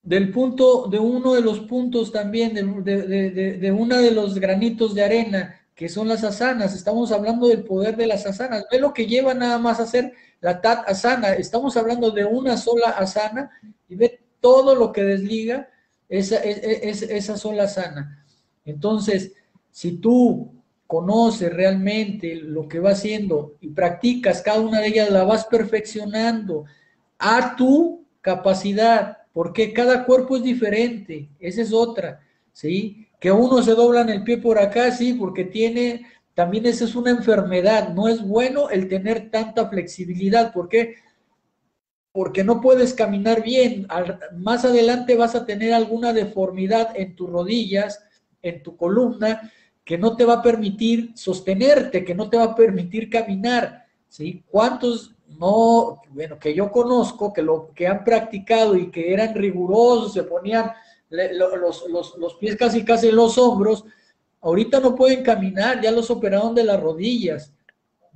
del 0.09 0.31
punto, 0.31 0.87
de 0.87 0.99
uno 0.99 1.35
de 1.35 1.43
los 1.43 1.61
puntos 1.61 2.11
también, 2.11 2.55
de, 2.55 3.03
de, 3.03 3.59
de, 3.59 3.73
uno 3.73 3.99
de 3.99 4.11
los 4.11 4.39
granitos 4.39 4.95
de 4.95 5.05
arena 5.05 5.55
que 5.75 5.91
son 5.91 6.09
las 6.09 6.25
asanas. 6.25 6.75
Estamos 6.75 7.13
hablando 7.13 7.47
del 7.47 7.63
poder 7.63 7.95
de 7.95 8.07
las 8.07 8.25
asanas. 8.25 8.65
Ve 8.73 8.81
lo 8.81 8.95
que 8.95 9.05
lleva 9.05 9.35
nada 9.35 9.59
más 9.59 9.81
a 9.81 9.83
hacer 9.83 10.15
la 10.41 10.63
tat 10.63 10.89
asana. 10.89 11.35
Estamos 11.35 11.77
hablando 11.77 12.11
de 12.11 12.25
una 12.25 12.57
sola 12.57 12.89
asana 12.89 13.51
y 13.87 13.97
ve 13.97 14.23
todo 14.41 14.75
lo 14.75 14.93
que 14.93 15.05
desliga 15.05 15.69
esa, 16.09 16.37
esa 16.37 17.37
sola 17.37 17.65
asana. 17.65 18.25
Entonces, 18.65 19.33
si 19.71 19.99
tú 19.99 20.55
conoces 20.87 21.53
realmente 21.53 22.37
lo 22.37 22.67
que 22.67 22.81
va 22.81 22.93
haciendo 22.93 23.57
y 23.61 23.69
practicas 23.69 24.41
cada 24.41 24.61
una 24.61 24.81
de 24.81 24.89
ellas, 24.89 25.11
la 25.11 25.25
vas 25.25 25.45
perfeccionando 25.45 26.65
a 27.19 27.57
tu 27.57 28.07
capacidad, 28.23 29.18
porque 29.33 29.73
cada 29.73 30.05
cuerpo 30.05 30.37
es 30.37 30.43
diferente, 30.43 31.29
esa 31.39 31.63
es 31.63 31.73
otra, 31.73 32.21
¿sí? 32.53 33.07
Que 33.21 33.31
uno 33.31 33.63
se 33.63 33.75
dobla 33.75 34.03
en 34.03 34.11
el 34.11 34.25
pie 34.25 34.39
por 34.39 34.59
acá, 34.59 34.91
sí, 34.91 35.15
porque 35.15 35.45
tiene, 35.45 36.07
también 36.39 36.67
esa 36.67 36.85
es 36.85 36.95
una 36.95 37.11
enfermedad. 37.11 37.93
No 37.95 38.07
es 38.07 38.23
bueno 38.23 38.71
el 38.71 38.89
tener 38.89 39.29
tanta 39.29 39.69
flexibilidad. 39.69 40.53
¿Por 40.53 40.69
qué? 40.69 40.95
Porque 42.13 42.45
no 42.45 42.61
puedes 42.61 42.95
caminar 42.95 43.43
bien. 43.43 43.89
más 44.37 44.65
adelante 44.65 45.17
vas 45.17 45.35
a 45.35 45.45
tener 45.45 45.73
alguna 45.73 46.13
deformidad 46.13 46.93
en 46.95 47.17
tus 47.17 47.29
rodillas, 47.29 48.05
en 48.41 48.63
tu 48.63 48.77
columna, 48.77 49.51
que 49.85 49.99
no 49.99 50.15
te 50.15 50.25
va 50.25 50.35
a 50.35 50.43
permitir 50.43 51.11
sostenerte, 51.17 52.05
que 52.05 52.15
no 52.15 52.31
te 52.31 52.37
va 52.37 52.45
a 52.45 52.55
permitir 52.55 53.11
caminar. 53.11 53.87
¿sí? 54.09 54.45
¿Cuántos 54.47 55.17
no, 55.37 56.01
bueno, 56.11 56.39
que 56.39 56.55
yo 56.55 56.71
conozco, 56.71 57.33
que 57.33 57.43
lo 57.43 57.71
que 57.75 57.87
han 57.87 58.05
practicado 58.05 58.77
y 58.77 58.91
que 58.91 59.13
eran 59.13 59.35
rigurosos, 59.35 60.15
se 60.15 60.23
ponían 60.23 60.73
los, 61.11 61.85
los, 62.19 62.35
pies 62.35 62.57
casi 62.57 62.85
casi 62.85 63.09
en 63.09 63.17
los 63.17 63.37
hombros, 63.39 63.85
ahorita 64.41 64.81
no 64.81 64.95
pueden 64.95 65.23
caminar, 65.23 65.81
ya 65.81 65.91
los 65.91 66.11
operaron 66.11 66.55
de 66.55 66.65
las 66.65 66.81
rodillas, 66.81 67.53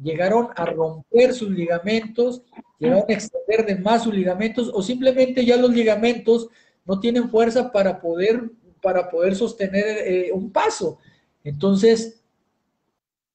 llegaron 0.03 0.49
a 0.57 0.65
romper 0.65 1.35
sus 1.35 1.51
ligamentos, 1.51 2.43
llegaron 2.79 3.05
a 3.09 3.13
extender 3.13 3.67
de 3.67 3.77
más 3.77 4.05
sus 4.05 4.15
ligamentos, 4.15 4.71
o 4.73 4.83
simplemente 4.83 5.45
ya 5.45 5.57
los 5.57 5.71
ligamentos 5.71 6.49
no 6.85 6.99
tienen 6.99 7.29
fuerza 7.29 7.71
para 7.71 8.01
poder, 8.01 8.51
para 8.81 9.09
poder 9.11 9.37
sostener 9.37 9.85
eh, 10.07 10.31
un 10.33 10.51
paso. 10.51 10.99
Entonces, 11.45 12.22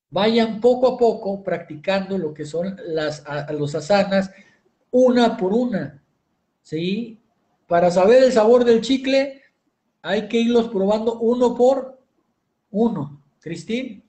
vayan 0.10 0.62
poco 0.62 0.94
a 0.96 0.98
poco 0.98 1.44
practicando 1.44 2.18
lo 2.18 2.34
que 2.34 2.46
son 2.46 2.76
las, 2.88 3.24
los 3.52 3.76
asanas, 3.76 4.34
una 4.92 5.38
por 5.38 5.54
una, 5.54 6.02
¿sí? 6.62 7.20
Para 7.68 7.92
saber 7.92 8.24
el 8.24 8.32
sabor 8.32 8.64
del 8.64 8.82
chicle, 8.82 9.42
hay 10.02 10.28
que 10.28 10.40
irlos 10.40 10.70
probando 10.70 11.20
uno 11.20 11.56
por 11.56 12.00
uno. 12.72 13.22
Cristín. 13.42 14.04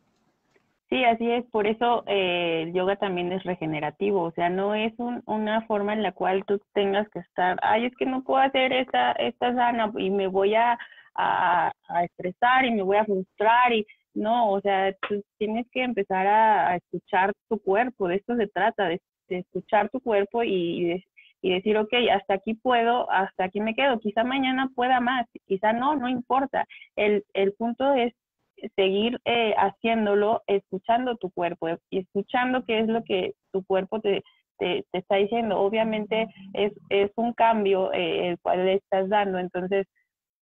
Sí, 0.88 1.04
así 1.04 1.30
es. 1.30 1.44
Por 1.50 1.66
eso 1.66 2.02
eh, 2.06 2.62
el 2.62 2.72
yoga 2.72 2.96
también 2.96 3.30
es 3.32 3.42
regenerativo. 3.44 4.22
O 4.22 4.32
sea, 4.32 4.48
no 4.48 4.74
es 4.74 4.92
una 5.26 5.62
forma 5.66 5.92
en 5.92 6.02
la 6.02 6.12
cual 6.12 6.44
tú 6.46 6.60
tengas 6.72 7.08
que 7.10 7.18
estar, 7.18 7.58
ay, 7.62 7.86
es 7.86 7.96
que 7.96 8.06
no 8.06 8.22
puedo 8.22 8.40
hacer 8.40 8.72
esta, 8.72 9.12
esta 9.12 9.54
sana 9.54 9.92
y 9.98 10.10
me 10.10 10.28
voy 10.28 10.54
a, 10.54 10.78
a, 11.14 11.72
estresar 12.04 12.64
y 12.64 12.70
me 12.70 12.82
voy 12.82 12.96
a 12.96 13.04
frustrar. 13.04 13.72
y 13.72 13.86
No, 14.18 14.52
o 14.52 14.60
sea, 14.60 14.92
tú 15.08 15.22
tienes 15.38 15.66
que 15.70 15.82
empezar 15.82 16.26
a, 16.26 16.76
escuchar 16.76 17.32
tu 17.48 17.58
cuerpo. 17.60 18.08
De 18.08 18.16
esto 18.16 18.36
se 18.36 18.48
trata, 18.48 18.88
de, 18.88 19.00
escuchar 19.28 19.90
tu 19.90 20.00
cuerpo 20.00 20.42
y, 20.42 21.04
y 21.42 21.50
decir, 21.50 21.76
ok, 21.78 21.92
hasta 22.12 22.34
aquí 22.34 22.54
puedo, 22.54 23.10
hasta 23.10 23.44
aquí 23.44 23.60
me 23.60 23.74
quedo, 23.74 24.00
quizá 24.00 24.24
mañana 24.24 24.70
pueda 24.74 25.00
más, 25.00 25.26
quizá 25.46 25.72
no, 25.72 25.96
no 25.96 26.08
importa. 26.08 26.66
El, 26.96 27.24
el 27.34 27.52
punto 27.54 27.92
es 27.94 28.12
seguir 28.76 29.20
eh, 29.24 29.54
haciéndolo, 29.56 30.42
escuchando 30.46 31.16
tu 31.16 31.30
cuerpo 31.30 31.68
y 31.90 32.00
escuchando 32.00 32.64
qué 32.64 32.80
es 32.80 32.88
lo 32.88 33.04
que 33.04 33.34
tu 33.52 33.64
cuerpo 33.64 34.00
te, 34.00 34.22
te, 34.58 34.84
está 34.92 35.16
diciendo. 35.16 35.58
Obviamente 35.60 36.26
es, 36.54 36.72
es 36.90 37.10
un 37.16 37.32
cambio 37.34 37.92
eh, 37.92 38.30
el 38.30 38.38
cual 38.40 38.66
le 38.66 38.74
estás 38.74 39.08
dando, 39.08 39.38
entonces, 39.38 39.86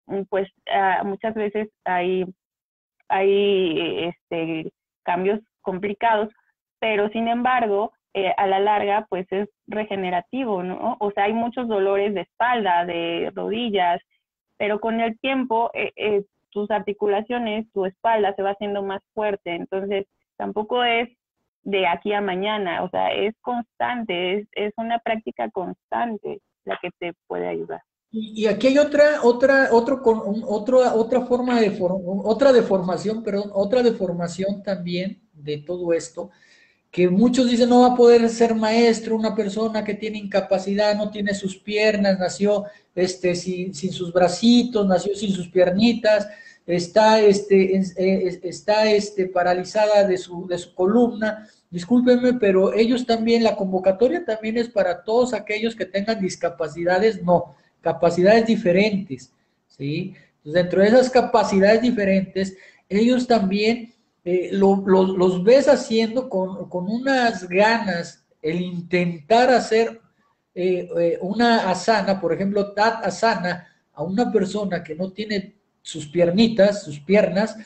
mm, 0.06 0.22
pues 0.30 0.48
ah, 0.70 1.02
muchas 1.04 1.34
veces 1.34 1.68
hay, 1.84 2.24
hay 3.08 4.06
este, 4.08 4.72
cambios 5.02 5.40
complicados, 5.62 6.30
pero 6.78 7.08
sin 7.10 7.28
embargo, 7.28 7.92
eh, 8.14 8.32
a 8.36 8.46
la 8.46 8.60
larga, 8.60 9.06
pues 9.08 9.26
es 9.30 9.48
regenerativo, 9.66 10.62
¿no? 10.62 10.96
O 11.00 11.10
sea, 11.12 11.24
hay 11.24 11.32
muchos 11.32 11.68
dolores 11.68 12.14
de 12.14 12.22
espalda, 12.22 12.84
de 12.84 13.32
rodillas, 13.34 14.00
pero 14.56 14.80
con 14.80 15.00
el 15.00 15.18
tiempo 15.18 15.70
eh, 15.74 16.24
tus 16.50 16.70
articulaciones, 16.70 17.70
tu 17.72 17.84
espalda 17.84 18.34
se 18.34 18.42
va 18.42 18.50
haciendo 18.50 18.82
más 18.82 19.02
fuerte, 19.12 19.54
entonces 19.56 20.06
tampoco 20.36 20.84
es 20.84 21.08
de 21.64 21.86
aquí 21.86 22.12
a 22.12 22.20
mañana, 22.20 22.84
o 22.84 22.90
sea, 22.90 23.12
es 23.12 23.34
constante, 23.40 24.38
es, 24.38 24.48
es 24.52 24.72
una 24.76 24.98
práctica 25.00 25.50
constante 25.50 26.40
la 26.64 26.78
que 26.80 26.90
te 26.98 27.14
puede 27.26 27.48
ayudar. 27.48 27.82
Y, 28.16 28.46
aquí 28.46 28.68
hay 28.68 28.78
otra, 28.78 29.22
otra, 29.24 29.70
otro, 29.72 30.00
otro, 30.46 30.94
otra 30.94 31.22
forma 31.22 31.60
de, 31.60 31.76
otra 31.80 32.52
deformación, 32.52 33.24
perdón, 33.24 33.50
otra 33.52 33.82
deformación 33.82 34.62
también 34.62 35.20
de 35.32 35.58
todo 35.58 35.92
esto, 35.92 36.30
que 36.92 37.08
muchos 37.08 37.50
dicen 37.50 37.70
no 37.70 37.80
va 37.80 37.88
a 37.88 37.96
poder 37.96 38.30
ser 38.30 38.54
maestro 38.54 39.16
una 39.16 39.34
persona 39.34 39.82
que 39.82 39.94
tiene 39.94 40.18
incapacidad, 40.18 40.94
no 40.96 41.10
tiene 41.10 41.34
sus 41.34 41.56
piernas, 41.56 42.16
nació 42.20 42.66
este, 42.94 43.34
sin, 43.34 43.74
sin 43.74 43.92
sus 43.92 44.12
bracitos, 44.12 44.86
nació 44.86 45.16
sin 45.16 45.32
sus 45.32 45.48
piernitas, 45.48 46.28
está, 46.68 47.20
este, 47.20 47.76
está 48.44 48.92
este, 48.92 49.26
paralizada 49.26 50.06
de 50.06 50.18
su, 50.18 50.46
de 50.46 50.58
su 50.58 50.72
columna. 50.72 51.48
Discúlpenme, 51.68 52.34
pero 52.34 52.72
ellos 52.74 53.04
también, 53.06 53.42
la 53.42 53.56
convocatoria 53.56 54.24
también 54.24 54.56
es 54.56 54.68
para 54.68 55.02
todos 55.02 55.34
aquellos 55.34 55.74
que 55.74 55.86
tengan 55.86 56.20
discapacidades, 56.20 57.20
no, 57.24 57.56
capacidades 57.84 58.46
diferentes, 58.46 59.30
¿sí? 59.68 60.14
dentro 60.42 60.82
de 60.82 60.88
esas 60.88 61.10
capacidades 61.10 61.80
diferentes, 61.82 62.56
ellos 62.88 63.26
también 63.26 63.94
eh, 64.24 64.50
los 64.52 65.44
ves 65.44 65.68
haciendo 65.68 66.28
con, 66.28 66.68
con, 66.68 66.88
unas 66.88 67.48
ganas 67.48 68.24
el 68.42 68.60
intentar 68.60 69.50
hacer 69.50 70.00
eh, 70.54 70.88
eh, 70.98 71.18
una 71.20 71.70
asana, 71.70 72.20
por 72.20 72.32
ejemplo, 72.32 72.72
tat 72.72 73.04
asana, 73.04 73.68
a 73.92 74.02
una 74.02 74.30
persona 74.32 74.82
que 74.82 74.94
no 74.94 75.12
tiene 75.12 75.54
sus 75.82 76.08
piernitas, 76.08 76.82
sus 76.82 77.00
piernas, 77.00 77.56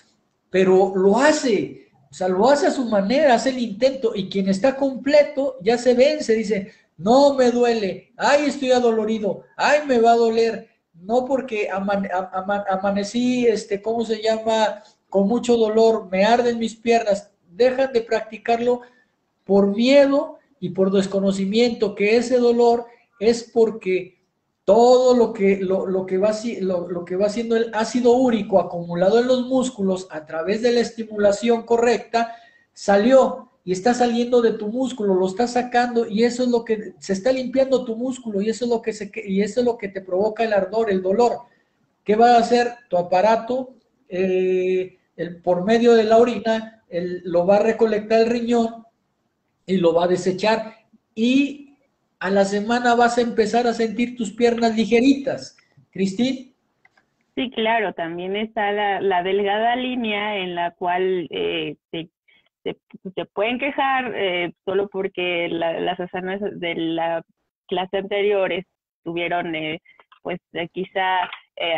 pero 0.50 0.92
lo 0.94 1.18
hace, 1.18 1.90
o 2.10 2.14
sea, 2.14 2.28
lo 2.28 2.48
hace 2.48 2.66
a 2.66 2.70
su 2.70 2.84
manera, 2.86 3.34
hace 3.34 3.50
el 3.50 3.58
intento 3.58 4.12
y 4.14 4.28
quien 4.28 4.48
está 4.48 4.76
completo 4.76 5.56
ya 5.62 5.78
se 5.78 5.94
vence, 5.94 6.34
dice, 6.34 6.72
no 6.98 7.34
me 7.34 7.50
duele, 7.52 8.12
ay, 8.16 8.46
estoy 8.46 8.72
adolorido, 8.72 9.44
ay, 9.56 9.86
me 9.86 10.00
va 10.00 10.12
a 10.12 10.16
doler, 10.16 10.68
no 10.92 11.24
porque 11.24 11.68
amanecí, 11.70 13.46
este, 13.46 13.80
¿cómo 13.80 14.04
se 14.04 14.20
llama? 14.20 14.82
Con 15.08 15.28
mucho 15.28 15.56
dolor, 15.56 16.08
me 16.10 16.24
arden 16.24 16.58
mis 16.58 16.74
piernas, 16.74 17.30
dejan 17.48 17.92
de 17.92 18.02
practicarlo 18.02 18.82
por 19.44 19.68
miedo 19.68 20.38
y 20.58 20.70
por 20.70 20.90
desconocimiento, 20.90 21.94
que 21.94 22.16
ese 22.16 22.38
dolor 22.38 22.86
es 23.20 23.44
porque 23.44 24.18
todo 24.64 25.16
lo 25.16 25.32
que, 25.32 25.58
lo, 25.58 26.04
que 26.04 26.18
va, 26.18 26.32
lo, 26.60 26.88
lo 26.88 27.04
que 27.04 27.16
va 27.16 27.26
haciendo 27.26 27.56
el 27.56 27.70
ácido 27.72 28.12
úrico 28.12 28.60
acumulado 28.60 29.20
en 29.20 29.28
los 29.28 29.46
músculos 29.46 30.08
a 30.10 30.26
través 30.26 30.62
de 30.62 30.72
la 30.72 30.80
estimulación 30.80 31.62
correcta, 31.62 32.34
salió 32.74 33.47
y 33.68 33.72
está 33.72 33.92
saliendo 33.92 34.40
de 34.40 34.52
tu 34.54 34.68
músculo, 34.68 35.14
lo 35.14 35.26
está 35.26 35.46
sacando 35.46 36.08
y 36.08 36.24
eso 36.24 36.42
es 36.42 36.48
lo 36.48 36.64
que 36.64 36.94
se 36.98 37.12
está 37.12 37.30
limpiando 37.30 37.84
tu 37.84 37.96
músculo 37.96 38.40
y 38.40 38.48
eso 38.48 38.64
es 38.64 38.70
lo 38.70 38.80
que 38.80 38.94
se 38.94 39.12
y 39.26 39.42
eso 39.42 39.60
es 39.60 39.66
lo 39.66 39.76
que 39.76 39.88
te 39.88 40.00
provoca 40.00 40.42
el 40.42 40.54
ardor, 40.54 40.90
el 40.90 41.02
dolor. 41.02 41.40
¿Qué 42.02 42.16
va 42.16 42.36
a 42.36 42.38
hacer 42.38 42.68
tu 42.88 42.96
aparato? 42.96 43.74
Eh, 44.08 44.96
el, 45.16 45.42
por 45.42 45.66
medio 45.66 45.92
de 45.92 46.04
la 46.04 46.16
orina, 46.16 46.82
lo 47.24 47.44
va 47.44 47.56
a 47.56 47.62
recolectar 47.62 48.22
el 48.22 48.30
riñón 48.30 48.86
y 49.66 49.76
lo 49.76 49.92
va 49.92 50.04
a 50.04 50.08
desechar 50.08 50.72
y 51.14 51.76
a 52.20 52.30
la 52.30 52.46
semana 52.46 52.94
vas 52.94 53.18
a 53.18 53.20
empezar 53.20 53.66
a 53.66 53.74
sentir 53.74 54.16
tus 54.16 54.32
piernas 54.32 54.74
ligeritas. 54.76 55.58
Cristín. 55.90 56.54
Sí, 57.34 57.50
claro, 57.50 57.92
también 57.92 58.34
está 58.34 58.72
la, 58.72 59.22
delgada 59.22 59.76
línea 59.76 60.38
en 60.38 60.54
la 60.54 60.70
cual 60.70 61.28
eh, 61.28 61.76
pueden 63.32 63.58
quejar 63.58 64.12
eh, 64.14 64.52
solo 64.64 64.88
porque 64.88 65.48
las 65.48 65.98
asanas 66.00 66.40
de 66.40 66.74
la 66.74 67.22
clase 67.66 67.98
anterior 67.98 68.52
estuvieron 68.52 69.54
eh, 69.54 69.80
pues 70.22 70.40
quizá 70.72 71.30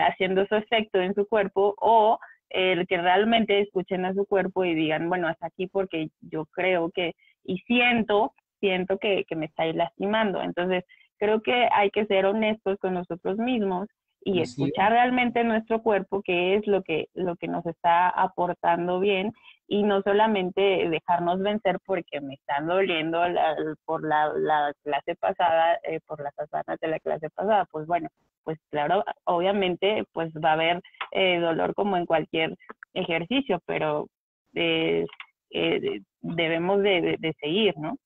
haciendo 0.08 0.46
su 0.46 0.56
efecto 0.56 1.00
en 1.00 1.14
su 1.14 1.26
cuerpo 1.26 1.74
o 1.78 2.18
el 2.50 2.86
que 2.86 2.98
realmente 2.98 3.60
escuchen 3.60 4.04
a 4.04 4.12
su 4.12 4.26
cuerpo 4.26 4.64
y 4.64 4.74
digan, 4.74 5.08
bueno, 5.08 5.28
hasta 5.28 5.46
aquí 5.46 5.68
porque 5.68 6.08
yo 6.20 6.44
creo 6.46 6.90
que 6.90 7.14
y 7.44 7.58
siento 7.60 8.34
siento 8.60 8.98
que, 8.98 9.24
me 9.34 9.46
estáis 9.46 9.74
lastimando. 9.74 10.40
Entonces, 10.42 10.84
creo 11.18 11.42
que 11.42 11.68
hay 11.72 11.90
que 11.90 12.06
ser 12.06 12.26
honestos 12.26 12.78
con 12.78 12.94
nosotros 12.94 13.38
mismos 13.38 13.88
y 14.22 14.42
escuchar 14.42 14.92
realmente 14.92 15.42
nuestro 15.44 15.82
cuerpo, 15.82 16.22
qué 16.22 16.54
es 16.56 16.66
lo 16.66 16.82
que, 16.82 17.08
lo 17.14 17.36
que 17.36 17.48
nos 17.48 17.64
está 17.64 18.10
aportando 18.10 19.00
bien 19.00 19.32
y 19.72 19.84
no 19.84 20.02
solamente 20.02 20.60
dejarnos 20.60 21.38
vencer 21.38 21.78
porque 21.86 22.20
me 22.20 22.34
están 22.34 22.66
doliendo 22.66 23.22
por 23.84 24.02
la, 24.04 24.74
clase 24.82 25.14
pasada, 25.14 25.78
eh, 25.84 26.00
por 26.08 26.20
las 26.20 26.36
asanas 26.36 26.80
de 26.80 26.88
la 26.88 26.98
clase 26.98 27.30
pasada. 27.30 27.66
Pues 27.70 27.86
bueno, 27.86 28.08
pues 28.42 28.58
claro, 28.70 29.04
obviamente 29.24 30.02
pues 30.12 30.32
va 30.44 30.50
a 30.50 30.54
haber 30.54 30.82
eh, 31.12 31.38
dolor 31.38 31.72
como 31.76 31.96
en 31.96 32.04
cualquier 32.04 32.56
ejercicio, 32.94 33.62
pero 33.64 34.08
eh, 34.56 35.06
debemos 36.20 36.82
de 36.82 37.36
seguir, 37.40 37.78
¿no? 37.78 37.96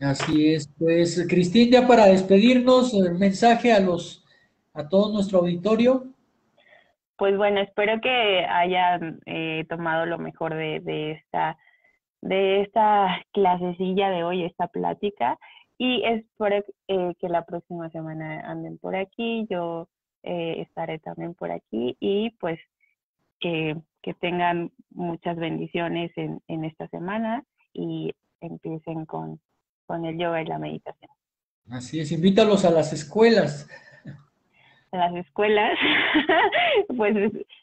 Así 0.00 0.54
es, 0.54 0.66
pues 0.78 1.26
Cristín, 1.28 1.70
ya 1.70 1.86
para 1.86 2.06
despedirnos, 2.06 2.94
el 2.94 3.18
mensaje 3.18 3.70
a 3.70 3.80
los 3.80 4.24
a 4.72 4.88
todo 4.88 5.12
nuestro 5.12 5.40
auditorio. 5.40 6.11
Pues 7.22 7.36
bueno, 7.36 7.60
espero 7.60 8.00
que 8.00 8.44
hayan 8.46 9.20
eh, 9.26 9.64
tomado 9.68 10.06
lo 10.06 10.18
mejor 10.18 10.56
de, 10.56 11.12
esta 11.12 11.56
de 12.20 12.62
esta 12.62 13.24
clasecilla 13.32 14.10
de 14.10 14.24
hoy, 14.24 14.42
esta 14.42 14.66
plática, 14.66 15.38
y 15.78 16.02
espero 16.02 16.64
eh, 16.88 17.14
que 17.20 17.28
la 17.28 17.44
próxima 17.44 17.88
semana 17.90 18.40
anden 18.50 18.76
por 18.76 18.96
aquí, 18.96 19.46
yo 19.48 19.88
eh, 20.24 20.62
estaré 20.66 20.98
también 20.98 21.34
por 21.34 21.52
aquí, 21.52 21.96
y 22.00 22.30
pues 22.40 22.58
que, 23.38 23.76
tengan 24.20 24.72
muchas 24.90 25.36
bendiciones 25.36 26.10
en, 26.16 26.42
en 26.48 26.64
esta 26.64 26.88
semana 26.88 27.44
y 27.72 28.16
empiecen 28.40 29.06
con 29.06 29.38
con 29.86 30.04
el 30.06 30.18
yoga 30.18 30.42
y 30.42 30.46
la 30.46 30.58
meditación. 30.58 31.12
Así 31.70 32.00
es, 32.00 32.10
invítalos 32.10 32.64
a 32.64 32.72
las 32.72 32.92
escuelas. 32.92 33.68
A 34.92 34.96
las 34.96 35.14
escuelas, 35.14 35.78
pues 36.96 37.14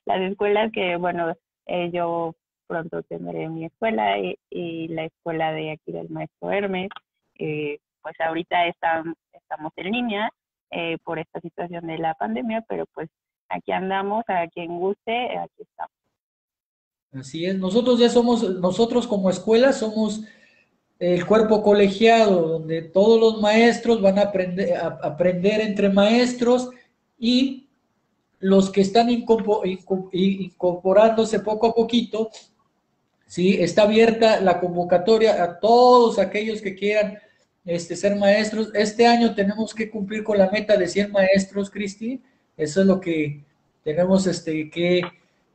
las 0.06 0.22
escuelas 0.22 0.72
que, 0.72 0.95
bueno, 0.95 1.34
eh, 1.68 1.91
yo 1.93 2.35
pronto 2.68 3.03
tendré 3.03 3.47
mi 3.49 3.65
escuela 3.65 4.18
y, 4.18 4.88
la 4.89 5.06
escuela 5.06 5.51
de 5.53 5.72
aquí 5.72 5.91
del 5.91 6.10
maestro 6.10 6.51
Hermes, 6.51 6.89
pues 8.01 8.15
ahorita 8.19 8.68
están, 8.68 9.14
estamos 9.34 9.72
en 9.76 9.91
línea 9.91 10.30
eh, 10.72 10.97
por 11.03 11.19
esta 11.19 11.39
situación 11.41 11.88
de 11.88 11.97
la 11.97 12.14
pandemia, 12.14 12.64
pero 12.68 12.85
pues 12.93 13.10
aquí 13.49 13.72
andamos, 13.72 14.23
a 14.27 14.47
quien 14.47 14.80
guste, 14.80 15.38
aquí 15.38 15.64
estamos. 15.64 15.91
Así 17.11 17.45
es, 17.45 17.57
nosotros 17.57 17.99
ya 17.99 18.10
somos, 18.10 18.47
nosotros 18.60 19.07
como 19.07 19.31
escuela 19.31 19.73
somos 19.73 20.23
el 20.99 21.26
cuerpo 21.26 21.64
colegiado, 21.64 22.47
donde 22.47 22.84
todos 22.84 23.19
los 23.19 23.41
maestros 23.41 23.99
van 24.01 24.19
a 24.19 24.23
aprender, 24.23 24.77
aprender 25.01 25.61
entre 25.61 25.89
maestros 25.89 26.69
y 27.19 27.67
los 28.39 28.71
que 28.71 28.81
están 28.81 29.09
incorporándose 29.09 31.39
poco 31.41 31.67
a 31.67 31.75
poquito, 31.75 32.31
¿sí? 33.27 33.61
está 33.61 33.83
abierta 33.83 34.39
la 34.39 34.59
convocatoria 34.59 35.43
a 35.43 35.59
todos 35.59 36.19
aquellos 36.19 36.61
que 36.61 36.75
quieran 36.75 37.19
este, 37.65 37.95
ser 37.95 38.15
maestros. 38.15 38.71
Este 38.73 39.05
año 39.05 39.35
tenemos 39.35 39.73
que 39.73 39.89
cumplir 39.89 40.23
con 40.23 40.37
la 40.37 40.49
meta 40.49 40.77
de 40.77 40.87
100 40.87 41.11
maestros, 41.11 41.69
Cristi. 41.69 42.21
Eso 42.55 42.81
es 42.81 42.87
lo 42.87 43.01
que 43.01 43.43
tenemos 43.83 44.25
este, 44.25 44.69
que, 44.69 45.01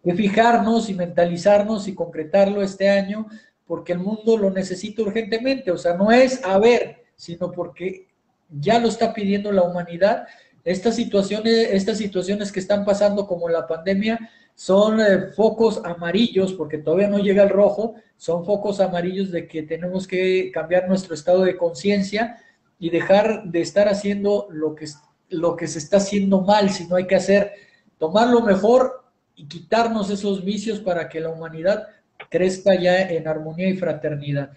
que 0.03 0.15
fijarnos 0.15 0.91
y 0.91 0.95
mentalizarnos 0.95 1.89
y 1.89 1.95
concretarlo 1.95 2.63
este 2.63 2.91
año 2.91 3.27
porque 3.67 3.93
el 3.93 3.99
mundo 3.99 4.37
lo 4.37 4.51
necesita 4.51 5.03
urgentemente, 5.03 5.71
o 5.71 5.79
sea, 5.79 5.95
no 5.95 6.13
es 6.13 6.45
a 6.45 6.59
ver, 6.59 7.05
sino 7.17 7.51
porque 7.51 8.09
ya 8.51 8.79
lo 8.79 8.89
está 8.89 9.15
pidiendo 9.15 9.53
la 9.53 9.63
humanidad. 9.63 10.27
Estas 10.65 10.97
situaciones, 10.97 11.69
estas 11.73 11.99
situaciones 11.99 12.51
que 12.51 12.61
están 12.61 12.85
pasando 12.85 13.27
como 13.27 13.49
la 13.49 13.67
pandemia 13.67 14.31
son 14.55 15.01
eh, 15.01 15.33
focos 15.35 15.81
amarillos, 15.85 16.53
porque 16.55 16.79
todavía 16.79 17.09
no 17.09 17.19
llega 17.19 17.43
el 17.43 17.51
rojo, 17.51 17.97
son 18.17 18.45
focos 18.45 18.81
amarillos 18.81 19.31
de 19.31 19.47
que 19.47 19.63
tenemos 19.63 20.07
que 20.07 20.51
cambiar 20.53 20.89
nuestro 20.89 21.15
estado 21.15 21.43
de 21.43 21.57
conciencia 21.57 22.39
y 22.79 22.91
dejar 22.91 23.45
de 23.45 23.61
estar 23.61 23.89
haciendo 23.89 24.47
lo 24.51 24.75
que, 24.75 24.87
lo 25.29 25.57
que 25.57 25.67
se 25.67 25.79
está 25.79 25.99
haciendo 25.99 26.41
mal, 26.41 26.71
sino 26.71 26.97
hay 26.97 27.07
que 27.07 27.17
hacer, 27.17 27.53
tomar 27.99 28.29
lo 28.29 28.41
mejor 28.41 29.05
y 29.35 29.47
quitarnos 29.49 30.11
esos 30.11 30.45
vicios 30.45 30.81
para 30.81 31.09
que 31.09 31.21
la 31.21 31.31
humanidad 31.31 31.89
crezca 32.31 32.75
ya 32.75 33.03
en 33.03 33.29
armonía 33.29 33.69
y 33.69 33.77
fraternidad. 33.77 34.53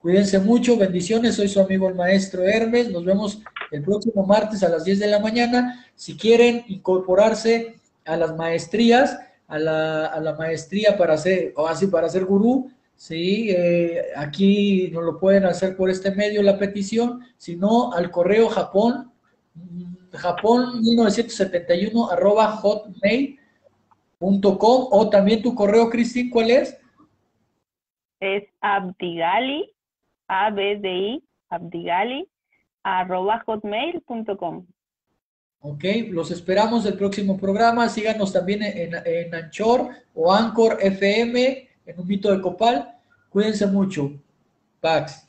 Cuídense 0.00 0.38
mucho, 0.38 0.78
bendiciones, 0.78 1.34
soy 1.34 1.48
su 1.48 1.60
amigo 1.60 1.86
el 1.86 1.94
maestro 1.94 2.42
Hermes, 2.42 2.90
nos 2.90 3.04
vemos 3.04 3.42
el 3.70 3.82
próximo 3.82 4.24
martes 4.24 4.62
a 4.62 4.70
las 4.70 4.84
10 4.84 4.98
de 4.98 5.06
la 5.08 5.18
mañana. 5.18 5.84
Si 5.94 6.16
quieren 6.16 6.64
incorporarse 6.68 7.74
a 8.06 8.16
las 8.16 8.34
maestrías, 8.34 9.18
a 9.46 9.58
la, 9.58 10.36
maestría 10.38 10.96
para 10.96 11.18
ser, 11.18 11.52
o 11.54 11.66
así 11.66 11.88
para 11.88 12.08
ser 12.08 12.24
gurú, 12.24 12.70
sí, 12.96 13.50
eh, 13.50 14.06
aquí 14.16 14.88
nos 14.90 15.04
lo 15.04 15.18
pueden 15.18 15.44
hacer 15.44 15.76
por 15.76 15.90
este 15.90 16.12
medio 16.12 16.42
la 16.42 16.58
petición, 16.58 17.20
si 17.36 17.56
no, 17.56 17.92
al 17.92 18.10
correo 18.10 18.48
Japón, 18.48 19.12
Japón 20.14 20.80
1971 20.80 22.10
arroba 22.10 22.52
hotmail.com 22.52 23.38
o 24.90 25.10
también 25.10 25.42
tu 25.42 25.54
correo, 25.54 25.90
Cristín, 25.90 26.30
¿cuál 26.30 26.52
es? 26.52 26.78
Es 28.18 28.44
abdigali, 28.62 29.70
a 30.30 30.50
b 30.50 30.76
d 30.76 30.88
i 30.88 31.22
abdigali, 31.48 32.24
arroba 32.84 33.42
hotmail.com. 33.44 34.66
Ok, 35.62 35.84
los 36.10 36.30
esperamos 36.30 36.86
el 36.86 36.94
próximo 36.94 37.36
programa. 37.36 37.88
Síganos 37.88 38.32
también 38.32 38.62
en, 38.62 38.94
en 39.04 39.34
Anchor 39.34 39.90
o 40.14 40.32
Anchor 40.32 40.78
FM, 40.80 41.68
en 41.84 42.00
un 42.00 42.06
mito 42.06 42.30
de 42.30 42.40
Copal. 42.40 42.96
Cuídense 43.28 43.66
mucho. 43.66 44.12
Pax. 44.80 45.26